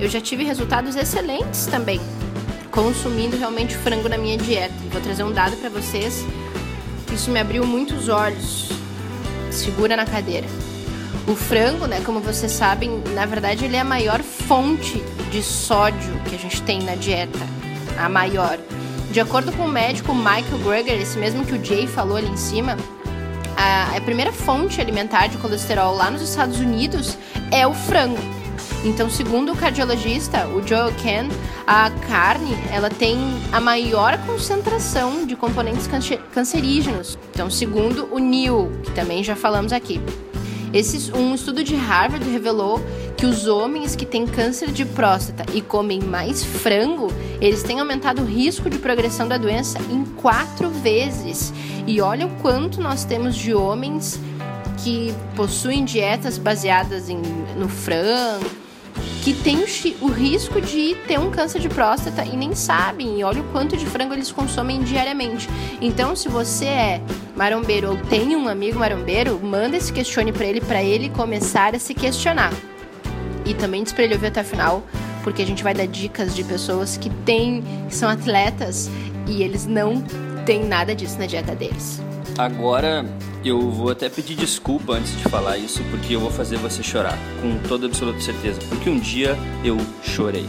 eu 0.00 0.08
já 0.08 0.20
tive 0.20 0.44
resultados 0.44 0.94
excelentes 0.94 1.66
também, 1.66 2.00
consumindo 2.70 3.36
realmente 3.36 3.76
frango 3.76 4.08
na 4.08 4.16
minha 4.16 4.38
dieta. 4.38 4.74
Vou 4.92 5.00
trazer 5.00 5.24
um 5.24 5.32
dado 5.32 5.56
para 5.56 5.68
vocês, 5.70 6.24
isso 7.12 7.30
me 7.30 7.40
abriu 7.40 7.66
muitos 7.66 8.08
olhos 8.08 8.79
segura 9.54 9.96
na 9.96 10.04
cadeira. 10.04 10.46
O 11.26 11.34
frango, 11.34 11.86
né, 11.86 12.00
como 12.04 12.20
vocês 12.20 12.50
sabem, 12.50 13.02
na 13.14 13.26
verdade 13.26 13.64
ele 13.64 13.76
é 13.76 13.80
a 13.80 13.84
maior 13.84 14.22
fonte 14.22 15.02
de 15.30 15.42
sódio 15.42 16.12
que 16.28 16.34
a 16.34 16.38
gente 16.38 16.62
tem 16.62 16.82
na 16.82 16.94
dieta, 16.94 17.38
a 17.98 18.08
maior. 18.08 18.58
De 19.12 19.20
acordo 19.20 19.52
com 19.52 19.64
o 19.64 19.68
médico 19.68 20.14
Michael 20.14 20.58
Greger, 20.64 21.00
esse 21.00 21.18
mesmo 21.18 21.44
que 21.44 21.54
o 21.54 21.64
Jay 21.64 21.86
falou 21.86 22.16
ali 22.16 22.28
em 22.28 22.36
cima, 22.36 22.76
a, 23.56 24.00
primeira 24.00 24.32
fonte 24.32 24.80
alimentar 24.80 25.26
de 25.26 25.36
colesterol 25.36 25.94
lá 25.94 26.10
nos 26.10 26.22
Estados 26.22 26.58
Unidos 26.58 27.18
é 27.50 27.66
o 27.66 27.74
frango. 27.74 28.39
Então, 28.82 29.10
segundo 29.10 29.52
o 29.52 29.56
cardiologista, 29.56 30.46
o 30.48 30.66
Joe 30.66 30.92
Ken, 30.94 31.28
a 31.66 31.90
carne 32.08 32.56
ela 32.72 32.88
tem 32.88 33.18
a 33.52 33.60
maior 33.60 34.16
concentração 34.24 35.26
de 35.26 35.36
componentes 35.36 35.88
cancerígenos. 36.32 37.18
Então, 37.30 37.50
segundo 37.50 38.08
o 38.10 38.18
Neil, 38.18 38.72
que 38.82 38.92
também 38.92 39.22
já 39.22 39.36
falamos 39.36 39.72
aqui. 39.72 40.00
Esse, 40.72 41.12
um 41.12 41.34
estudo 41.34 41.64
de 41.64 41.74
Harvard 41.74 42.28
revelou 42.30 42.80
que 43.16 43.26
os 43.26 43.46
homens 43.46 43.94
que 43.94 44.06
têm 44.06 44.26
câncer 44.26 44.70
de 44.70 44.86
próstata 44.86 45.44
e 45.52 45.60
comem 45.60 46.00
mais 46.00 46.42
frango, 46.42 47.12
eles 47.40 47.62
têm 47.62 47.80
aumentado 47.80 48.22
o 48.22 48.24
risco 48.24 48.70
de 48.70 48.78
progressão 48.78 49.28
da 49.28 49.36
doença 49.36 49.78
em 49.90 50.04
quatro 50.04 50.70
vezes. 50.70 51.52
E 51.86 52.00
olha 52.00 52.26
o 52.26 52.30
quanto 52.40 52.80
nós 52.80 53.04
temos 53.04 53.36
de 53.36 53.52
homens 53.52 54.18
que 54.78 55.12
possuem 55.36 55.84
dietas 55.84 56.38
baseadas 56.38 57.10
em, 57.10 57.20
no 57.58 57.68
frango, 57.68 58.48
que 59.22 59.34
tem 59.34 59.58
o, 60.00 60.08
risco 60.08 60.60
de 60.60 60.94
ter 61.06 61.18
um 61.18 61.30
câncer 61.30 61.60
de 61.60 61.68
próstata 61.68 62.24
e 62.24 62.36
nem 62.36 62.54
sabem. 62.54 63.20
E 63.20 63.24
olha 63.24 63.42
o 63.42 63.44
quanto 63.52 63.76
de 63.76 63.84
frango 63.86 64.14
eles 64.14 64.32
consomem 64.32 64.82
diariamente. 64.82 65.48
Então, 65.80 66.16
se 66.16 66.28
você 66.28 66.64
é 66.64 67.02
marombeiro 67.36 67.90
ou 67.90 67.96
tem 67.96 68.34
um 68.34 68.48
amigo 68.48 68.78
marombeiro, 68.78 69.38
manda 69.42 69.76
esse 69.76 69.92
questione 69.92 70.32
para 70.32 70.46
ele, 70.46 70.60
para 70.60 70.82
ele 70.82 71.10
começar 71.10 71.74
a 71.74 71.78
se 71.78 71.94
questionar. 71.94 72.52
E 73.44 73.52
também 73.52 73.82
diz 73.82 73.92
pra 73.92 74.04
ele 74.04 74.14
ouvir 74.14 74.28
até 74.28 74.40
o 74.40 74.44
final, 74.44 74.82
porque 75.22 75.42
a 75.42 75.46
gente 75.46 75.62
vai 75.62 75.74
dar 75.74 75.86
dicas 75.86 76.34
de 76.34 76.42
pessoas 76.42 76.96
que 76.96 77.10
têm, 77.24 77.62
que 77.88 77.94
são 77.94 78.08
atletas 78.08 78.90
e 79.26 79.42
eles 79.42 79.66
não 79.66 80.02
têm 80.50 80.64
nada 80.64 80.96
disso 80.96 81.16
na 81.16 81.26
dieta 81.26 81.54
deles. 81.54 82.02
Agora 82.36 83.06
eu 83.44 83.70
vou 83.70 83.88
até 83.88 84.08
pedir 84.08 84.34
desculpa 84.34 84.94
antes 84.94 85.16
de 85.16 85.22
falar 85.22 85.56
isso, 85.56 85.80
porque 85.92 86.16
eu 86.16 86.18
vou 86.18 86.32
fazer 86.32 86.56
você 86.56 86.82
chorar, 86.82 87.16
com 87.40 87.56
toda 87.68 87.86
absoluta 87.86 88.18
certeza, 88.18 88.58
porque 88.68 88.90
um 88.90 88.98
dia 88.98 89.38
eu 89.62 89.76
chorei. 90.02 90.44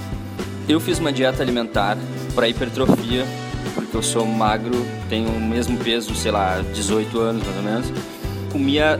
Eu 0.68 0.80
fiz 0.80 0.98
uma 0.98 1.14
dieta 1.14 1.44
alimentar 1.44 2.00
para 2.34 2.50
hipertrofia, 2.50 3.28
porque 3.76 3.96
eu 3.96 4.02
sou 4.02 4.26
magro, 4.26 4.74
tenho 5.08 5.30
o 5.30 5.40
mesmo 5.40 5.78
peso, 5.78 6.16
sei 6.16 6.32
lá, 6.32 6.64
18 6.74 7.20
anos 7.20 7.44
mais 7.44 7.58
ou 7.58 7.64
menos. 7.64 7.86
Comia 8.52 9.00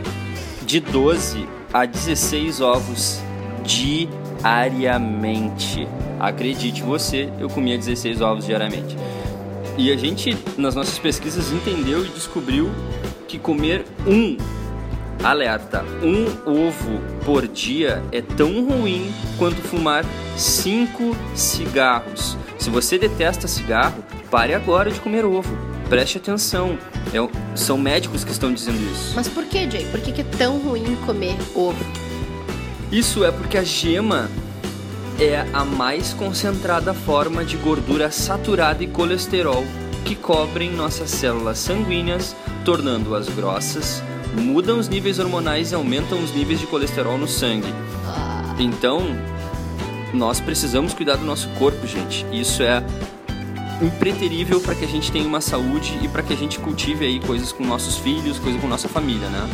de 0.64 0.78
12 0.78 1.48
a 1.72 1.84
16 1.84 2.60
ovos 2.60 3.18
diariamente. 3.64 5.88
Acredite 6.20 6.80
você, 6.80 7.28
eu 7.40 7.48
comia 7.48 7.76
16 7.76 8.20
ovos 8.20 8.46
diariamente. 8.46 8.96
E 9.76 9.90
a 9.90 9.96
gente, 9.96 10.36
nas 10.56 10.74
nossas 10.74 10.98
pesquisas, 10.98 11.50
entendeu 11.50 12.04
e 12.04 12.08
descobriu 12.08 12.70
que 13.26 13.38
comer 13.38 13.86
um, 14.06 14.36
alerta, 15.24 15.84
um 16.02 16.26
ovo 16.48 17.00
por 17.24 17.48
dia 17.48 18.02
é 18.12 18.20
tão 18.20 18.66
ruim 18.66 19.12
quanto 19.38 19.56
fumar 19.62 20.04
cinco 20.36 21.16
cigarros. 21.34 22.36
Se 22.58 22.68
você 22.68 22.98
detesta 22.98 23.48
cigarro, 23.48 24.04
pare 24.30 24.54
agora 24.54 24.90
de 24.90 25.00
comer 25.00 25.24
ovo. 25.24 25.56
Preste 25.88 26.18
atenção. 26.18 26.78
É, 27.12 27.56
são 27.56 27.76
médicos 27.78 28.24
que 28.24 28.30
estão 28.30 28.52
dizendo 28.52 28.78
isso. 28.92 29.12
Mas 29.14 29.28
por 29.28 29.44
que, 29.44 29.70
Jay? 29.70 29.84
Por 29.86 30.00
que, 30.00 30.12
que 30.12 30.20
é 30.20 30.24
tão 30.24 30.58
ruim 30.58 30.96
comer 31.06 31.36
ovo? 31.54 31.84
Isso 32.90 33.24
é 33.24 33.30
porque 33.30 33.56
a 33.56 33.64
gema 33.64 34.30
é 35.18 35.46
a 35.52 35.64
mais 35.64 36.12
concentrada 36.12 36.94
forma 36.94 37.44
de 37.44 37.56
gordura 37.56 38.10
saturada 38.10 38.82
e 38.82 38.86
colesterol 38.86 39.64
que 40.04 40.14
cobrem 40.14 40.72
nossas 40.72 41.10
células 41.10 41.58
sanguíneas, 41.58 42.34
tornando-as 42.64 43.28
grossas, 43.28 44.02
mudam 44.34 44.78
os 44.78 44.88
níveis 44.88 45.18
hormonais 45.18 45.72
e 45.72 45.74
aumentam 45.74 46.22
os 46.22 46.34
níveis 46.34 46.60
de 46.60 46.66
colesterol 46.66 47.16
no 47.16 47.28
sangue. 47.28 47.72
Então, 48.58 49.00
nós 50.12 50.40
precisamos 50.40 50.92
cuidar 50.92 51.16
do 51.16 51.24
nosso 51.24 51.48
corpo, 51.50 51.86
gente. 51.86 52.26
Isso 52.32 52.62
é 52.62 52.84
impreterível 53.80 54.60
para 54.60 54.74
que 54.74 54.84
a 54.84 54.88
gente 54.88 55.10
tenha 55.10 55.26
uma 55.26 55.40
saúde 55.40 55.98
e 56.02 56.08
para 56.08 56.22
que 56.22 56.32
a 56.32 56.36
gente 56.36 56.58
cultive 56.58 57.04
aí 57.04 57.20
coisas 57.20 57.52
com 57.52 57.64
nossos 57.64 57.96
filhos, 57.96 58.38
coisas 58.38 58.60
com 58.60 58.68
nossa 58.68 58.88
família, 58.88 59.28
né? 59.28 59.48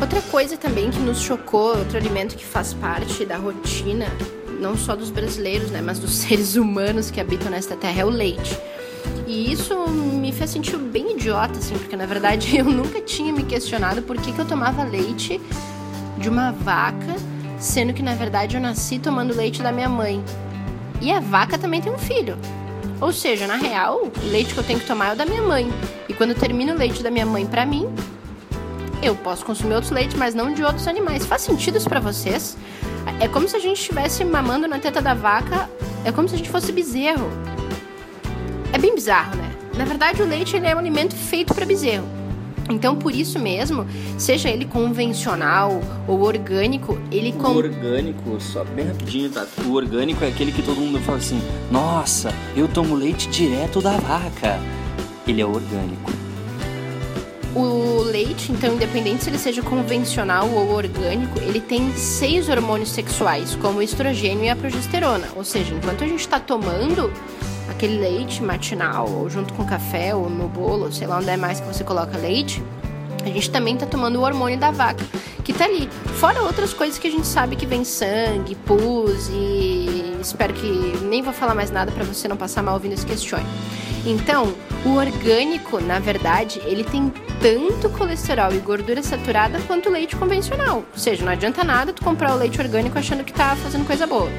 Outra 0.00 0.22
coisa 0.22 0.56
também 0.56 0.90
que 0.90 1.00
nos 1.00 1.20
chocou, 1.20 1.76
outro 1.76 1.96
alimento 1.96 2.36
que 2.36 2.44
faz 2.44 2.72
parte 2.72 3.24
da 3.26 3.36
rotina, 3.36 4.06
não 4.60 4.76
só 4.76 4.94
dos 4.94 5.10
brasileiros, 5.10 5.70
né, 5.72 5.82
mas 5.82 5.98
dos 5.98 6.12
seres 6.18 6.54
humanos 6.54 7.10
que 7.10 7.20
habitam 7.20 7.50
nesta 7.50 7.76
terra, 7.76 8.02
é 8.02 8.04
o 8.04 8.10
leite. 8.10 8.56
E 9.26 9.50
isso 9.52 9.88
me 9.88 10.32
fez 10.32 10.50
sentir 10.50 10.76
bem 10.76 11.12
idiota, 11.12 11.58
assim, 11.58 11.76
porque 11.76 11.96
na 11.96 12.06
verdade 12.06 12.56
eu 12.56 12.64
nunca 12.64 13.00
tinha 13.00 13.32
me 13.32 13.42
questionado 13.42 14.00
por 14.02 14.16
que, 14.16 14.32
que 14.32 14.38
eu 14.38 14.46
tomava 14.46 14.84
leite 14.84 15.40
de 16.16 16.28
uma 16.28 16.52
vaca, 16.52 17.16
sendo 17.58 17.92
que 17.92 18.02
na 18.02 18.14
verdade 18.14 18.56
eu 18.56 18.60
nasci 18.60 19.00
tomando 19.00 19.34
leite 19.34 19.62
da 19.62 19.72
minha 19.72 19.88
mãe. 19.88 20.22
E 21.00 21.10
a 21.10 21.18
vaca 21.18 21.58
também 21.58 21.80
tem 21.80 21.92
um 21.92 21.98
filho. 21.98 22.38
Ou 23.00 23.12
seja, 23.12 23.46
na 23.46 23.56
real, 23.56 24.04
o 24.04 24.30
leite 24.30 24.54
que 24.54 24.58
eu 24.58 24.64
tenho 24.64 24.80
que 24.80 24.86
tomar 24.86 25.10
é 25.10 25.12
o 25.12 25.16
da 25.16 25.26
minha 25.26 25.42
mãe. 25.42 25.68
E 26.08 26.14
quando 26.14 26.34
termina 26.34 26.72
o 26.72 26.76
leite 26.76 27.02
da 27.02 27.10
minha 27.10 27.26
mãe 27.26 27.46
para 27.46 27.64
mim, 27.64 27.88
eu 29.02 29.14
posso 29.14 29.44
consumir 29.44 29.74
outros 29.74 29.90
leites, 29.92 30.16
mas 30.16 30.34
não 30.34 30.52
de 30.52 30.62
outros 30.62 30.86
animais. 30.88 31.24
Faz 31.24 31.42
sentido 31.42 31.78
isso 31.78 31.88
para 31.88 32.00
vocês? 32.00 32.56
É 33.20 33.28
como 33.28 33.48
se 33.48 33.56
a 33.56 33.60
gente 33.60 33.78
estivesse 33.78 34.24
mamando 34.24 34.66
na 34.66 34.78
teta 34.78 35.00
da 35.00 35.14
vaca, 35.14 35.68
é 36.04 36.12
como 36.12 36.28
se 36.28 36.34
a 36.34 36.38
gente 36.38 36.50
fosse 36.50 36.72
bezerro. 36.72 37.28
É 38.72 38.78
bem 38.78 38.94
bizarro, 38.94 39.36
né? 39.36 39.50
Na 39.76 39.84
verdade, 39.84 40.20
o 40.20 40.26
leite 40.26 40.56
ele 40.56 40.66
é 40.66 40.74
um 40.74 40.78
alimento 40.78 41.14
feito 41.14 41.54
para 41.54 41.64
bezerro. 41.64 42.06
Então, 42.70 42.96
por 42.96 43.14
isso 43.14 43.38
mesmo, 43.38 43.86
seja 44.18 44.50
ele 44.50 44.66
convencional 44.66 45.80
ou 46.06 46.20
orgânico, 46.20 46.98
ele 47.10 47.32
com... 47.32 47.48
O 47.48 47.56
orgânico, 47.56 48.38
só 48.40 48.62
bem 48.62 48.86
rapidinho, 48.86 49.30
tá? 49.30 49.46
O 49.64 49.72
orgânico 49.72 50.22
é 50.22 50.28
aquele 50.28 50.52
que 50.52 50.62
todo 50.62 50.78
mundo 50.78 51.00
fala 51.00 51.16
assim: 51.16 51.40
"Nossa, 51.70 52.30
eu 52.54 52.68
tomo 52.68 52.94
leite 52.94 53.26
direto 53.28 53.80
da 53.80 53.96
vaca". 53.96 54.60
Ele 55.26 55.40
é 55.40 55.46
orgânico. 55.46 56.27
O 57.54 58.02
leite, 58.02 58.52
então, 58.52 58.74
independente 58.74 59.24
se 59.24 59.30
ele 59.30 59.38
seja 59.38 59.62
convencional 59.62 60.48
ou 60.48 60.70
orgânico, 60.70 61.38
ele 61.40 61.60
tem 61.60 61.92
seis 61.96 62.48
hormônios 62.48 62.90
sexuais, 62.90 63.54
como 63.56 63.78
o 63.78 63.82
estrogênio 63.82 64.44
e 64.44 64.50
a 64.50 64.56
progesterona. 64.56 65.28
Ou 65.34 65.44
seja, 65.44 65.74
enquanto 65.74 66.04
a 66.04 66.06
gente 66.06 66.20
está 66.20 66.38
tomando 66.38 67.10
aquele 67.68 67.98
leite 67.98 68.42
matinal, 68.42 69.08
ou 69.08 69.28
junto 69.30 69.54
com 69.54 69.64
café, 69.64 70.14
ou 70.14 70.28
no 70.28 70.48
bolo, 70.48 70.92
sei 70.92 71.06
lá 71.06 71.18
onde 71.18 71.30
é 71.30 71.36
mais 71.36 71.60
que 71.60 71.66
você 71.66 71.82
coloca 71.82 72.16
leite, 72.18 72.62
a 73.24 73.28
gente 73.28 73.50
também 73.50 73.74
está 73.74 73.86
tomando 73.86 74.16
o 74.16 74.22
hormônio 74.22 74.58
da 74.58 74.70
vaca, 74.70 75.04
que 75.44 75.52
está 75.52 75.64
ali. 75.64 75.88
Fora 76.18 76.42
outras 76.42 76.72
coisas 76.72 76.98
que 76.98 77.08
a 77.08 77.10
gente 77.10 77.26
sabe 77.26 77.56
que 77.56 77.66
vem 77.66 77.84
sangue, 77.84 78.54
pus 78.54 79.28
e 79.32 80.16
espero 80.20 80.52
que 80.52 80.98
nem 81.02 81.22
vou 81.22 81.32
falar 81.32 81.54
mais 81.54 81.70
nada 81.70 81.90
para 81.90 82.04
você 82.04 82.28
não 82.28 82.36
passar 82.36 82.62
mal 82.62 82.74
ouvindo 82.74 82.92
esse 82.92 83.06
questione. 83.06 83.46
Então, 84.06 84.54
o 84.84 84.94
orgânico, 84.94 85.80
na 85.80 85.98
verdade, 85.98 86.60
ele 86.64 86.84
tem 86.84 87.12
tanto 87.40 87.88
colesterol 87.90 88.52
e 88.52 88.58
gordura 88.58 89.02
saturada 89.02 89.60
quanto 89.66 89.88
o 89.88 89.92
leite 89.92 90.16
convencional. 90.16 90.84
Ou 90.92 90.98
seja, 90.98 91.24
não 91.24 91.32
adianta 91.32 91.64
nada 91.64 91.92
tu 91.92 92.02
comprar 92.02 92.34
o 92.34 92.38
leite 92.38 92.60
orgânico 92.60 92.98
achando 92.98 93.24
que 93.24 93.32
tá 93.32 93.56
fazendo 93.56 93.86
coisa 93.86 94.06
boa. 94.06 94.30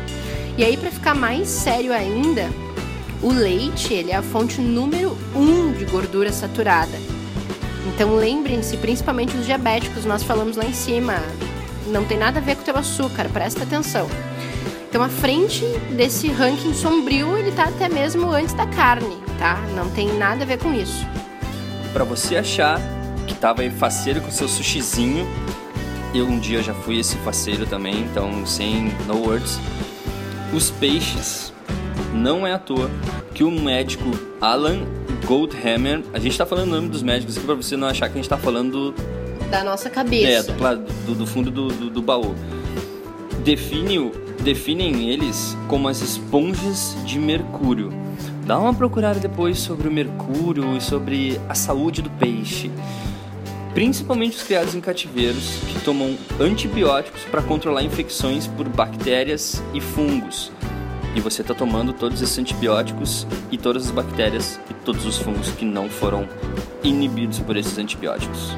E 0.57 0.63
aí, 0.63 0.75
para 0.75 0.91
ficar 0.91 1.13
mais 1.13 1.47
sério 1.47 1.93
ainda, 1.93 2.49
o 3.21 3.31
leite 3.31 3.93
ele 3.93 4.11
é 4.11 4.15
a 4.15 4.21
fonte 4.21 4.61
número 4.61 5.17
um 5.35 5.71
de 5.73 5.85
gordura 5.85 6.31
saturada. 6.31 6.97
Então 7.87 8.15
lembrem-se, 8.15 8.77
principalmente 8.77 9.35
os 9.35 9.45
diabéticos, 9.45 10.05
nós 10.05 10.23
falamos 10.23 10.55
lá 10.55 10.65
em 10.65 10.73
cima, 10.73 11.15
não 11.87 12.05
tem 12.05 12.17
nada 12.17 12.39
a 12.39 12.41
ver 12.41 12.55
com 12.55 12.61
o 12.61 12.65
teu 12.65 12.77
açúcar, 12.77 13.27
presta 13.29 13.63
atenção. 13.63 14.07
Então, 14.89 15.03
à 15.03 15.09
frente 15.09 15.63
desse 15.95 16.29
ranking 16.29 16.73
sombrio, 16.73 17.37
ele 17.37 17.51
tá 17.51 17.65
até 17.65 17.87
mesmo 17.87 18.31
antes 18.31 18.53
da 18.55 18.65
carne, 18.65 19.17
tá? 19.37 19.55
Não 19.75 19.87
tem 19.91 20.17
nada 20.17 20.43
a 20.43 20.47
ver 20.47 20.57
com 20.57 20.73
isso. 20.73 21.05
Para 21.93 22.03
você 22.03 22.37
achar 22.37 22.81
que 23.27 23.35
tava 23.35 23.61
aí 23.61 23.69
faceiro 23.69 24.19
com 24.19 24.31
seu 24.31 24.47
sushizinho, 24.47 25.27
eu 26.13 26.25
um 26.25 26.39
dia 26.39 26.63
já 26.63 26.73
fui 26.73 26.99
esse 26.99 27.17
faceiro 27.17 27.67
também, 27.67 27.99
então 27.99 28.43
sem 28.47 28.91
no 29.05 29.17
words. 29.17 29.59
Os 30.51 30.71
peixes 30.71 31.53
não 32.11 32.47
é 32.47 32.53
à 32.53 32.57
toa 32.57 32.89
que 33.35 33.43
o 33.43 33.51
médico 33.51 34.09
Alan 34.41 34.87
Goldhammer, 35.23 36.03
a 36.11 36.17
gente 36.17 36.35
tá 36.35 36.47
falando 36.47 36.69
o 36.69 36.75
nome 36.75 36.89
dos 36.89 37.03
médicos 37.03 37.37
aqui 37.37 37.45
para 37.45 37.53
você 37.53 37.77
não 37.77 37.87
achar 37.87 38.07
que 38.07 38.13
a 38.13 38.21
gente 38.21 38.29
tá 38.29 38.37
falando 38.37 38.95
da 39.51 39.63
nossa 39.63 39.87
cabeça. 39.87 40.51
É, 40.51 40.75
do, 40.75 41.05
do, 41.05 41.15
do 41.15 41.27
fundo 41.27 41.51
do, 41.51 41.67
do, 41.67 41.89
do 41.91 42.01
baú. 42.01 42.33
Define 43.43 43.99
o 43.99 44.28
definem 44.49 45.07
eles 45.11 45.55
como 45.67 45.87
as 45.87 46.01
esponjas 46.01 46.97
de 47.05 47.19
mercúrio. 47.19 47.93
Dá 48.47 48.57
uma 48.57 48.73
procurada 48.73 49.19
depois 49.19 49.59
sobre 49.59 49.87
o 49.87 49.91
mercúrio 49.91 50.75
e 50.75 50.81
sobre 50.81 51.39
a 51.47 51.53
saúde 51.53 52.01
do 52.01 52.09
peixe. 52.09 52.71
Principalmente 53.75 54.37
os 54.37 54.41
criados 54.41 54.73
em 54.73 54.81
cativeiros 54.81 55.59
que 55.67 55.79
tomam 55.81 56.17
antibióticos 56.39 57.21
para 57.25 57.43
controlar 57.43 57.83
infecções 57.83 58.47
por 58.47 58.67
bactérias 58.67 59.61
e 59.71 59.79
fungos. 59.79 60.51
E 61.15 61.21
você 61.21 61.43
está 61.43 61.53
tomando 61.53 61.93
todos 61.93 62.19
esses 62.19 62.39
antibióticos 62.39 63.27
e 63.51 63.57
todas 63.57 63.85
as 63.85 63.91
bactérias 63.91 64.59
e 64.67 64.73
todos 64.83 65.05
os 65.05 65.19
fungos 65.19 65.51
que 65.51 65.63
não 65.63 65.87
foram 65.87 66.27
inibidos 66.83 67.37
por 67.37 67.55
esses 67.55 67.77
antibióticos. 67.77 68.55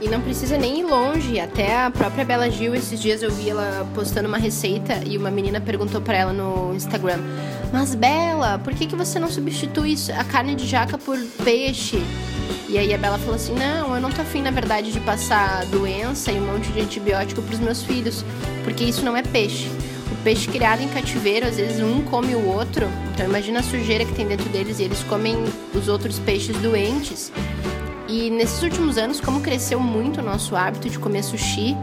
E 0.00 0.08
não 0.08 0.20
precisa 0.20 0.56
nem 0.56 0.78
ir 0.78 0.84
longe, 0.84 1.40
até 1.40 1.76
a 1.76 1.90
própria 1.90 2.24
Bela 2.24 2.48
Gil, 2.48 2.72
esses 2.72 3.00
dias 3.00 3.20
eu 3.20 3.32
vi 3.32 3.50
ela 3.50 3.84
postando 3.96 4.28
uma 4.28 4.38
receita 4.38 5.02
e 5.04 5.18
uma 5.18 5.28
menina 5.28 5.60
perguntou 5.60 6.00
para 6.00 6.16
ela 6.16 6.32
no 6.32 6.72
Instagram: 6.72 7.18
Mas 7.72 7.96
Bela, 7.96 8.60
por 8.60 8.72
que, 8.74 8.86
que 8.86 8.94
você 8.94 9.18
não 9.18 9.28
substitui 9.28 9.96
a 10.16 10.22
carne 10.22 10.54
de 10.54 10.66
jaca 10.66 10.96
por 10.96 11.18
peixe? 11.42 12.00
E 12.68 12.78
aí 12.78 12.94
a 12.94 12.98
Bela 12.98 13.18
falou 13.18 13.34
assim: 13.34 13.54
Não, 13.54 13.92
eu 13.92 14.00
não 14.00 14.12
tô 14.12 14.22
afim, 14.22 14.40
na 14.40 14.52
verdade, 14.52 14.92
de 14.92 15.00
passar 15.00 15.66
doença 15.66 16.30
e 16.30 16.38
um 16.38 16.46
monte 16.46 16.70
de 16.70 16.80
antibiótico 16.80 17.42
pros 17.42 17.58
meus 17.58 17.82
filhos, 17.82 18.24
porque 18.62 18.84
isso 18.84 19.04
não 19.04 19.16
é 19.16 19.22
peixe. 19.22 19.68
O 20.12 20.22
peixe 20.22 20.46
criado 20.48 20.80
em 20.80 20.88
cativeiro, 20.88 21.46
às 21.46 21.56
vezes 21.56 21.82
um 21.82 22.02
come 22.02 22.36
o 22.36 22.46
outro, 22.46 22.86
então 23.12 23.26
imagina 23.26 23.60
a 23.60 23.62
sujeira 23.64 24.04
que 24.04 24.14
tem 24.14 24.26
dentro 24.28 24.48
deles 24.48 24.78
e 24.78 24.84
eles 24.84 25.02
comem 25.02 25.36
os 25.74 25.88
outros 25.88 26.20
peixes 26.20 26.56
doentes. 26.58 27.32
E 28.08 28.30
nesses 28.30 28.62
últimos 28.62 28.96
anos, 28.96 29.20
como 29.20 29.42
cresceu 29.42 29.78
muito 29.78 30.20
o 30.20 30.24
nosso 30.24 30.56
hábito 30.56 30.88
de 30.88 30.98
comer 30.98 31.22
sushi, 31.22 31.76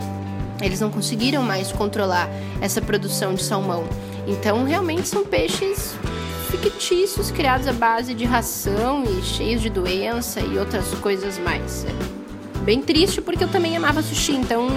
eles 0.61 0.79
não 0.79 0.89
conseguiram 0.89 1.43
mais 1.43 1.71
controlar 1.71 2.27
essa 2.59 2.81
produção 2.81 3.35
de 3.35 3.43
salmão. 3.43 3.83
Então, 4.27 4.63
realmente 4.63 5.07
são 5.07 5.23
peixes 5.23 5.95
fictícios 6.49 7.31
criados 7.31 7.67
à 7.67 7.73
base 7.73 8.13
de 8.13 8.25
ração 8.25 9.03
e 9.03 9.21
cheios 9.21 9.61
de 9.61 9.69
doença 9.69 10.39
e 10.39 10.57
outras 10.57 10.87
coisas 10.95 11.37
mais. 11.37 11.85
É 11.85 12.59
bem 12.63 12.81
triste 12.81 13.21
porque 13.21 13.43
eu 13.43 13.47
também 13.47 13.77
amava 13.77 14.01
sushi, 14.01 14.31
então 14.31 14.67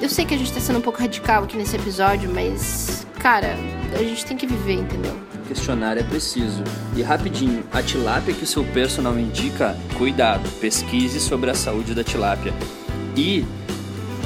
eu 0.00 0.08
sei 0.08 0.24
que 0.24 0.34
a 0.34 0.38
gente 0.38 0.52
tá 0.52 0.60
sendo 0.60 0.78
um 0.78 0.82
pouco 0.82 1.00
radical 1.00 1.44
aqui 1.44 1.56
nesse 1.56 1.76
episódio, 1.76 2.30
mas 2.32 3.06
cara, 3.18 3.56
a 3.92 4.02
gente 4.02 4.24
tem 4.24 4.36
que 4.36 4.46
viver, 4.46 4.74
entendeu? 4.74 5.14
Questionário 5.44 6.00
é 6.00 6.04
preciso. 6.04 6.62
E 6.96 7.02
rapidinho, 7.02 7.64
a 7.72 7.82
tilápia 7.82 8.34
que 8.34 8.44
o 8.44 8.46
seu 8.46 8.64
personal 8.64 9.18
indica, 9.18 9.76
cuidado, 9.96 10.48
pesquise 10.60 11.20
sobre 11.20 11.50
a 11.50 11.54
saúde 11.54 11.94
da 11.94 12.02
tilápia. 12.02 12.52
E 13.16 13.44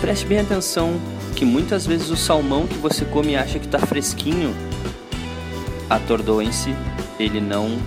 preste 0.00 0.26
bem 0.26 0.40
atenção 0.40 0.98
que 1.36 1.44
muitas 1.44 1.86
vezes 1.86 2.10
o 2.10 2.16
salmão 2.16 2.66
que 2.66 2.76
você 2.78 3.04
come 3.04 3.32
e 3.32 3.36
acha 3.36 3.58
que 3.58 3.66
está 3.66 3.78
fresquinho, 3.78 4.54
atordoem-se, 5.88 6.74
ele 7.18 7.40
não, 7.40 7.78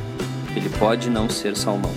ele 0.55 0.69
pode 0.79 1.09
não 1.09 1.29
ser 1.29 1.57
salmão. 1.57 1.91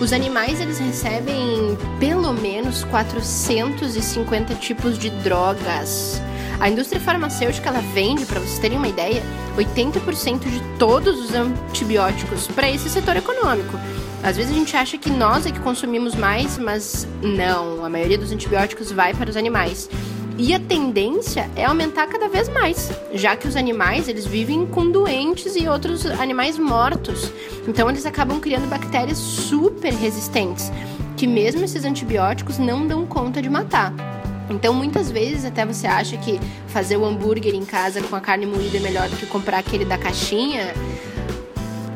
Os 0.00 0.12
animais 0.12 0.60
eles 0.60 0.78
recebem 0.78 1.78
pelo 2.00 2.32
menos 2.32 2.84
450 2.84 4.54
tipos 4.56 4.98
de 4.98 5.10
drogas 5.10 6.20
a 6.60 6.68
indústria 6.68 7.00
farmacêutica 7.00 7.68
ela 7.68 7.80
vende, 7.92 8.24
para 8.26 8.40
vocês 8.40 8.58
terem 8.58 8.78
uma 8.78 8.88
ideia, 8.88 9.22
80% 9.56 10.40
de 10.40 10.60
todos 10.78 11.18
os 11.18 11.34
antibióticos 11.34 12.46
para 12.48 12.70
esse 12.70 12.88
setor 12.88 13.16
econômico. 13.16 13.78
Às 14.22 14.36
vezes 14.36 14.52
a 14.52 14.54
gente 14.54 14.76
acha 14.76 14.96
que 14.96 15.10
nós 15.10 15.44
é 15.44 15.50
que 15.50 15.60
consumimos 15.60 16.14
mais, 16.14 16.58
mas 16.58 17.06
não, 17.22 17.84
a 17.84 17.90
maioria 17.90 18.16
dos 18.16 18.32
antibióticos 18.32 18.90
vai 18.90 19.12
para 19.12 19.28
os 19.28 19.36
animais. 19.36 19.90
E 20.36 20.52
a 20.52 20.58
tendência 20.58 21.48
é 21.54 21.64
aumentar 21.64 22.06
cada 22.08 22.28
vez 22.28 22.48
mais, 22.48 22.90
já 23.12 23.36
que 23.36 23.46
os 23.46 23.54
animais 23.54 24.08
eles 24.08 24.26
vivem 24.26 24.66
com 24.66 24.90
doentes 24.90 25.54
e 25.54 25.68
outros 25.68 26.06
animais 26.06 26.58
mortos. 26.58 27.30
Então 27.68 27.88
eles 27.88 28.04
acabam 28.04 28.40
criando 28.40 28.68
bactérias 28.68 29.18
super 29.18 29.92
resistentes, 29.92 30.72
que 31.16 31.26
mesmo 31.26 31.64
esses 31.64 31.84
antibióticos 31.84 32.58
não 32.58 32.86
dão 32.86 33.06
conta 33.06 33.40
de 33.40 33.48
matar. 33.48 34.13
Então, 34.50 34.74
muitas 34.74 35.10
vezes 35.10 35.44
até 35.44 35.64
você 35.64 35.86
acha 35.86 36.16
que 36.16 36.38
fazer 36.68 36.96
o 36.96 37.04
hambúrguer 37.04 37.54
em 37.54 37.64
casa 37.64 38.02
com 38.02 38.14
a 38.14 38.20
carne 38.20 38.46
moída 38.46 38.76
é 38.76 38.80
melhor 38.80 39.08
do 39.08 39.16
que 39.16 39.26
comprar 39.26 39.58
aquele 39.58 39.84
da 39.84 39.96
caixinha. 39.96 40.74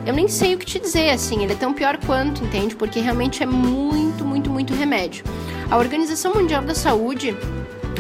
Eu 0.07 0.15
nem 0.15 0.27
sei 0.29 0.55
o 0.55 0.59
que 0.59 0.65
te 0.65 0.79
dizer, 0.79 1.11
assim, 1.11 1.43
ele 1.43 1.53
é 1.53 1.57
tão 1.57 1.75
pior 1.75 1.99
quanto, 1.99 2.43
entende? 2.43 2.75
Porque 2.75 2.99
realmente 3.01 3.43
é 3.43 3.47
muito, 3.47 4.25
muito, 4.25 4.51
muito 4.51 4.73
remédio. 4.73 5.25
A 5.71 5.77
Organização 5.77 6.33
Mundial 6.33 6.63
da 6.63 6.75
Saúde, 6.75 7.37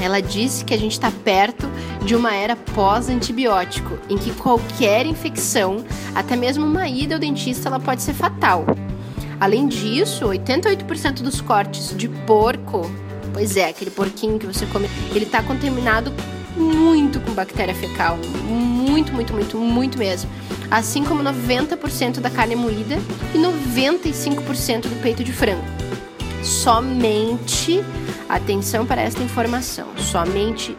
ela 0.01 0.21
disse 0.21 0.65
que 0.65 0.73
a 0.73 0.79
gente 0.79 0.93
está 0.93 1.11
perto 1.11 1.69
de 2.03 2.17
uma 2.17 2.35
era 2.35 2.57
pós-antibiótico, 2.57 3.99
em 4.09 4.17
que 4.17 4.33
qualquer 4.33 5.05
infecção, 5.05 5.85
até 6.15 6.35
mesmo 6.35 6.65
uma 6.65 6.89
ida 6.89 7.17
ao 7.17 7.21
dentista, 7.21 7.69
ela 7.69 7.79
pode 7.79 8.01
ser 8.01 8.15
fatal. 8.15 8.65
Além 9.39 9.69
disso, 9.69 10.25
88% 10.25 11.21
dos 11.21 11.43
cortes 11.43 11.95
de 11.95 12.09
porco 12.09 12.91
Pois 13.33 13.57
é, 13.57 13.69
aquele 13.69 13.91
porquinho 13.91 14.39
que 14.39 14.47
você 14.47 14.67
come, 14.67 14.89
ele 15.15 15.27
tá 15.27 15.43
contaminado 15.43 16.13
muito 16.57 17.21
com 17.21 17.33
bactéria 17.33 17.75
fecal. 17.75 18.19
Muito, 18.45 19.13
muito, 19.13 19.33
muito, 19.33 19.59
muito 19.59 19.99
mesmo. 19.99 20.31
Assim 20.71 21.05
como 21.05 21.23
90% 21.23 22.21
da 22.21 22.31
carne 22.31 22.57
moída 22.57 22.97
e 23.35 23.39
95% 23.39 24.83
do 24.83 25.03
peito 25.03 25.23
de 25.23 25.33
frango. 25.33 25.65
Somente, 26.43 27.85
atenção 28.29 28.87
para 28.87 29.03
esta 29.03 29.23
informação, 29.23 29.89
somente 29.97 30.77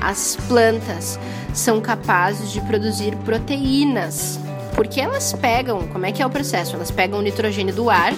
as 0.00 0.36
plantas 0.48 1.18
são 1.54 1.80
capazes 1.80 2.50
de 2.50 2.60
produzir 2.62 3.14
proteínas 3.24 4.38
porque 4.82 5.00
elas 5.00 5.32
pegam, 5.34 5.86
como 5.92 6.06
é 6.06 6.10
que 6.10 6.20
é 6.20 6.26
o 6.26 6.28
processo? 6.28 6.74
Elas 6.74 6.90
pegam 6.90 7.20
o 7.20 7.22
nitrogênio 7.22 7.72
do 7.72 7.88
ar 7.88 8.12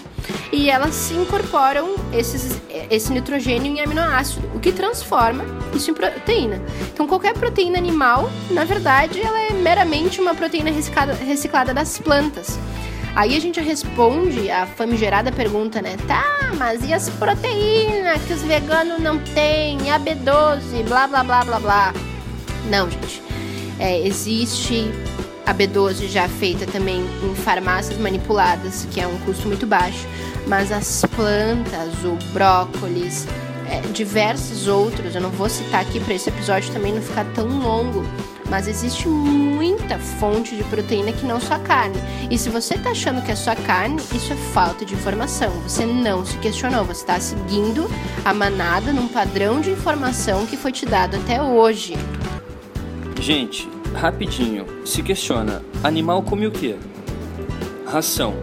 e 0.50 0.70
elas 0.70 1.10
incorporam 1.10 1.94
esses, 2.10 2.58
esse 2.90 3.12
nitrogênio 3.12 3.70
em 3.70 3.82
aminoácido, 3.82 4.50
o 4.54 4.58
que 4.58 4.72
transforma 4.72 5.44
isso 5.74 5.90
em 5.90 5.94
proteína. 5.94 6.62
Então, 6.90 7.06
qualquer 7.06 7.34
proteína 7.34 7.76
animal, 7.76 8.30
na 8.50 8.64
verdade, 8.64 9.20
ela 9.20 9.38
é 9.38 9.50
meramente 9.50 10.22
uma 10.22 10.34
proteína 10.34 10.70
reciclada, 10.70 11.12
reciclada 11.12 11.74
das 11.74 11.98
plantas. 11.98 12.58
Aí 13.14 13.36
a 13.36 13.40
gente 13.40 13.60
responde 13.60 14.50
a 14.50 14.66
famigerada 14.66 15.30
pergunta, 15.30 15.82
né? 15.82 15.98
Tá, 16.08 16.50
mas 16.56 16.82
e 16.82 16.94
as 16.94 17.10
proteínas 17.10 18.22
que 18.22 18.32
os 18.32 18.40
veganos 18.40 19.02
não 19.02 19.18
têm? 19.18 19.90
A 19.90 20.00
B12, 20.00 20.82
blá 20.88 21.06
blá 21.06 21.22
blá 21.22 21.44
blá 21.44 21.60
blá. 21.60 21.94
Não, 22.70 22.90
gente. 22.90 23.22
É, 23.78 24.06
existe 24.06 24.90
a 25.46 25.54
B12 25.54 26.08
já 26.08 26.28
feita 26.28 26.66
também 26.66 27.04
em 27.22 27.34
farmácias 27.34 27.98
manipuladas, 27.98 28.86
que 28.90 29.00
é 29.00 29.06
um 29.06 29.18
custo 29.18 29.46
muito 29.46 29.66
baixo, 29.66 30.06
mas 30.46 30.72
as 30.72 31.04
plantas, 31.14 31.92
o 32.04 32.16
brócolis, 32.32 33.26
é, 33.68 33.80
diversos 33.92 34.68
outros, 34.68 35.14
eu 35.14 35.20
não 35.20 35.30
vou 35.30 35.48
citar 35.48 35.82
aqui 35.82 36.00
para 36.00 36.14
esse 36.14 36.28
episódio 36.28 36.72
também 36.72 36.92
não 36.92 37.02
ficar 37.02 37.24
tão 37.34 37.46
longo, 37.58 38.04
mas 38.48 38.68
existe 38.68 39.08
muita 39.08 39.98
fonte 39.98 40.54
de 40.54 40.62
proteína 40.64 41.12
que 41.12 41.26
não 41.26 41.40
só 41.40 41.58
carne. 41.58 41.96
E 42.30 42.38
se 42.38 42.48
você 42.50 42.74
está 42.74 42.90
achando 42.90 43.22
que 43.22 43.32
é 43.32 43.36
só 43.36 43.54
carne, 43.54 44.00
isso 44.14 44.32
é 44.32 44.36
falta 44.52 44.84
de 44.84 44.94
informação. 44.94 45.50
Você 45.62 45.86
não 45.86 46.24
se 46.24 46.36
questionou, 46.38 46.84
você 46.84 47.00
está 47.00 47.18
seguindo 47.18 47.90
a 48.24 48.34
manada 48.34 48.92
num 48.92 49.08
padrão 49.08 49.60
de 49.60 49.70
informação 49.70 50.46
que 50.46 50.56
foi 50.56 50.72
te 50.72 50.84
dado 50.84 51.16
até 51.16 51.42
hoje. 51.42 51.96
Gente, 53.18 53.68
rapidinho, 53.94 54.66
se 54.84 55.02
questiona: 55.02 55.62
animal 55.82 56.22
come 56.22 56.46
o 56.46 56.50
que? 56.50 56.76
Ração. 57.86 58.34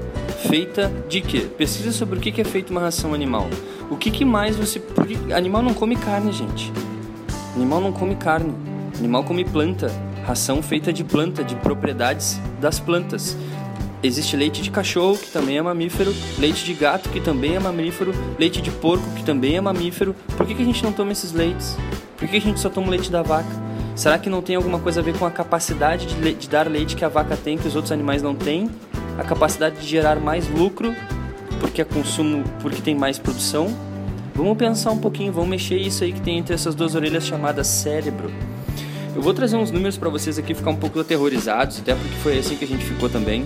Feita 0.48 0.92
de 1.08 1.22
quê? 1.22 1.42
Pesquisa 1.42 1.92
sobre 1.92 2.18
o 2.18 2.22
que 2.22 2.42
é 2.42 2.44
feita 2.44 2.72
uma 2.72 2.82
ração 2.82 3.14
animal. 3.14 3.48
O 3.90 3.96
que, 3.96 4.10
que 4.10 4.26
mais 4.26 4.56
você. 4.56 4.80
Porque 4.80 5.16
animal 5.34 5.62
não 5.62 5.74
come 5.74 5.96
carne, 5.96 6.32
gente. 6.32 6.72
Animal 7.56 7.82
não 7.82 7.92
come 7.92 8.16
carne. 8.16 8.54
Animal 8.98 9.24
come 9.24 9.46
planta. 9.46 9.92
Ração 10.26 10.64
feita 10.64 10.92
de 10.92 11.04
planta, 11.04 11.44
de 11.44 11.56
propriedades 11.56 12.40
das 12.60 12.80
plantas. 12.80 13.38
Existe 14.04 14.36
leite 14.36 14.64
de 14.64 14.72
cachorro, 14.72 15.16
que 15.16 15.30
também 15.30 15.58
é 15.58 15.62
mamífero, 15.62 16.12
leite 16.40 16.66
de 16.66 16.74
gato, 16.74 17.10
que 17.10 17.20
também 17.20 17.56
é 17.56 17.60
mamífero, 17.60 18.16
leite 18.40 18.60
de 18.60 18.72
porco, 18.72 19.08
que 19.16 19.24
também 19.24 19.58
é 19.58 19.62
mamífero. 19.62 20.16
Por 20.36 20.48
que, 20.48 20.56
que 20.56 20.62
a 20.64 20.66
gente 20.66 20.84
não 20.84 20.92
toma 20.92 21.12
esses 21.12 21.34
leites? 21.34 21.78
Por 22.18 22.28
que, 22.28 22.28
que 22.28 22.38
a 22.38 22.42
gente 22.42 22.60
só 22.60 22.70
toma 22.70 22.90
leite 22.90 23.12
da 23.12 23.22
vaca? 23.22 23.71
Será 24.02 24.18
que 24.18 24.32
não 24.32 24.42
tem 24.42 24.56
alguma 24.56 24.80
coisa 24.80 25.00
a 25.00 25.04
ver 25.04 25.16
com 25.16 25.28
a 25.28 25.30
capacidade 25.30 26.08
de, 26.08 26.34
de, 26.34 26.50
dar 26.50 26.68
leite 26.68 26.96
que 26.96 27.06
a 27.06 27.08
vaca 27.08 27.38
tem 27.38 27.56
que 27.56 27.68
os 27.68 27.76
outros 27.76 27.92
animais 27.92 28.24
não 28.24 28.34
têm? 28.34 28.68
A 29.16 29.24
capacidade 29.24 29.80
de 29.80 29.88
gerar 29.88 30.20
mais 30.20 30.50
lucro 30.50 30.96
porque 31.60 31.84
é 31.84 31.86
consumo, 31.86 32.44
porque 32.64 32.82
tem 32.82 32.96
mais 32.96 33.20
produção? 33.20 33.68
Vamos 34.34 34.58
pensar 34.58 34.90
um 34.90 34.98
pouquinho, 34.98 35.32
vamos 35.32 35.52
mexer 35.52 35.78
isso 35.78 36.04
aí 36.04 36.12
que 36.12 36.20
tem 36.20 36.40
entre 36.40 36.56
essas 36.56 36.74
duas 36.74 36.96
orelhas 36.96 37.24
chamadas 37.24 37.68
cérebro. 37.68 38.32
Eu 39.16 39.22
vou 39.22 39.36
trazer 39.36 39.56
uns 39.56 39.70
números 39.70 39.98
para 39.98 40.10
vocês 40.10 40.40
aqui 40.40 40.56
ficar 40.56 40.72
um 40.72 40.78
pouco 40.78 41.00
aterrorizados, 41.00 41.78
até 41.78 41.94
porque 41.94 42.16
foi 42.24 42.40
assim 42.40 42.56
que 42.56 42.66
a 42.66 42.68
gente 42.68 42.84
ficou 42.84 43.08
também. 43.08 43.46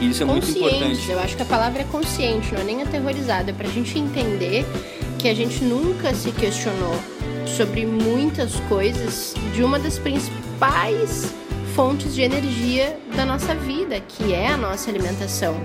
E 0.00 0.10
isso 0.10 0.22
é 0.22 0.26
muito 0.26 0.48
importante. 0.48 1.10
Eu 1.10 1.18
acho 1.18 1.34
que 1.34 1.42
a 1.42 1.46
palavra 1.46 1.82
é 1.82 1.84
consciente, 1.86 2.54
não 2.54 2.60
é 2.60 2.64
nem 2.64 2.82
aterrorizado, 2.82 3.50
é 3.50 3.52
pra 3.52 3.68
gente 3.68 3.98
entender 3.98 4.64
que 5.18 5.28
a 5.28 5.34
gente 5.34 5.64
nunca 5.64 6.14
se 6.14 6.30
questionou 6.30 6.96
sobre 7.46 7.86
muitas 7.86 8.54
coisas 8.68 9.34
de 9.54 9.62
uma 9.62 9.78
das 9.78 9.98
principais 9.98 11.32
fontes 11.74 12.14
de 12.14 12.22
energia 12.22 12.98
da 13.16 13.24
nossa 13.24 13.54
vida, 13.54 13.98
que 14.00 14.32
é 14.32 14.48
a 14.48 14.56
nossa 14.56 14.90
alimentação. 14.90 15.56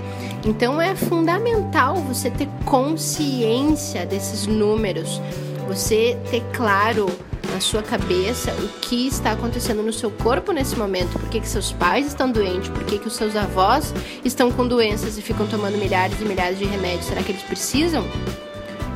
Então 0.46 0.82
é 0.82 0.96
fundamental 0.96 1.96
você 1.96 2.30
ter 2.30 2.48
consciência 2.66 4.06
desses 4.06 4.48
números, 4.48 5.22
você 5.68 6.18
ter 6.32 6.42
claro 6.54 7.08
na 7.52 7.60
sua 7.60 7.82
cabeça 7.82 8.52
o 8.54 8.68
que 8.80 9.08
está 9.08 9.32
acontecendo 9.32 9.82
no 9.82 9.92
seu 9.92 10.12
corpo 10.12 10.52
nesse 10.52 10.78
momento, 10.78 11.20
por 11.20 11.30
que, 11.30 11.40
que 11.40 11.48
seus 11.48 11.72
pais 11.72 12.08
estão 12.08 12.32
doentes, 12.32 12.70
por 12.70 12.84
que, 12.84 13.00
que 13.00 13.08
os 13.08 13.16
seus 13.16 13.36
avós 13.36 13.94
estão 14.24 14.52
com 14.52 14.68
doenças 14.68 15.18
e 15.18 15.22
ficam 15.22 15.48
tomando 15.48 15.78
milhares 15.78 16.20
e 16.22 16.26
milhares 16.26 16.58
de 16.58 16.66
remédios, 16.66 17.06
será 17.06 17.22
que 17.24 17.32
eles 17.32 17.44
precisam? 17.44 18.06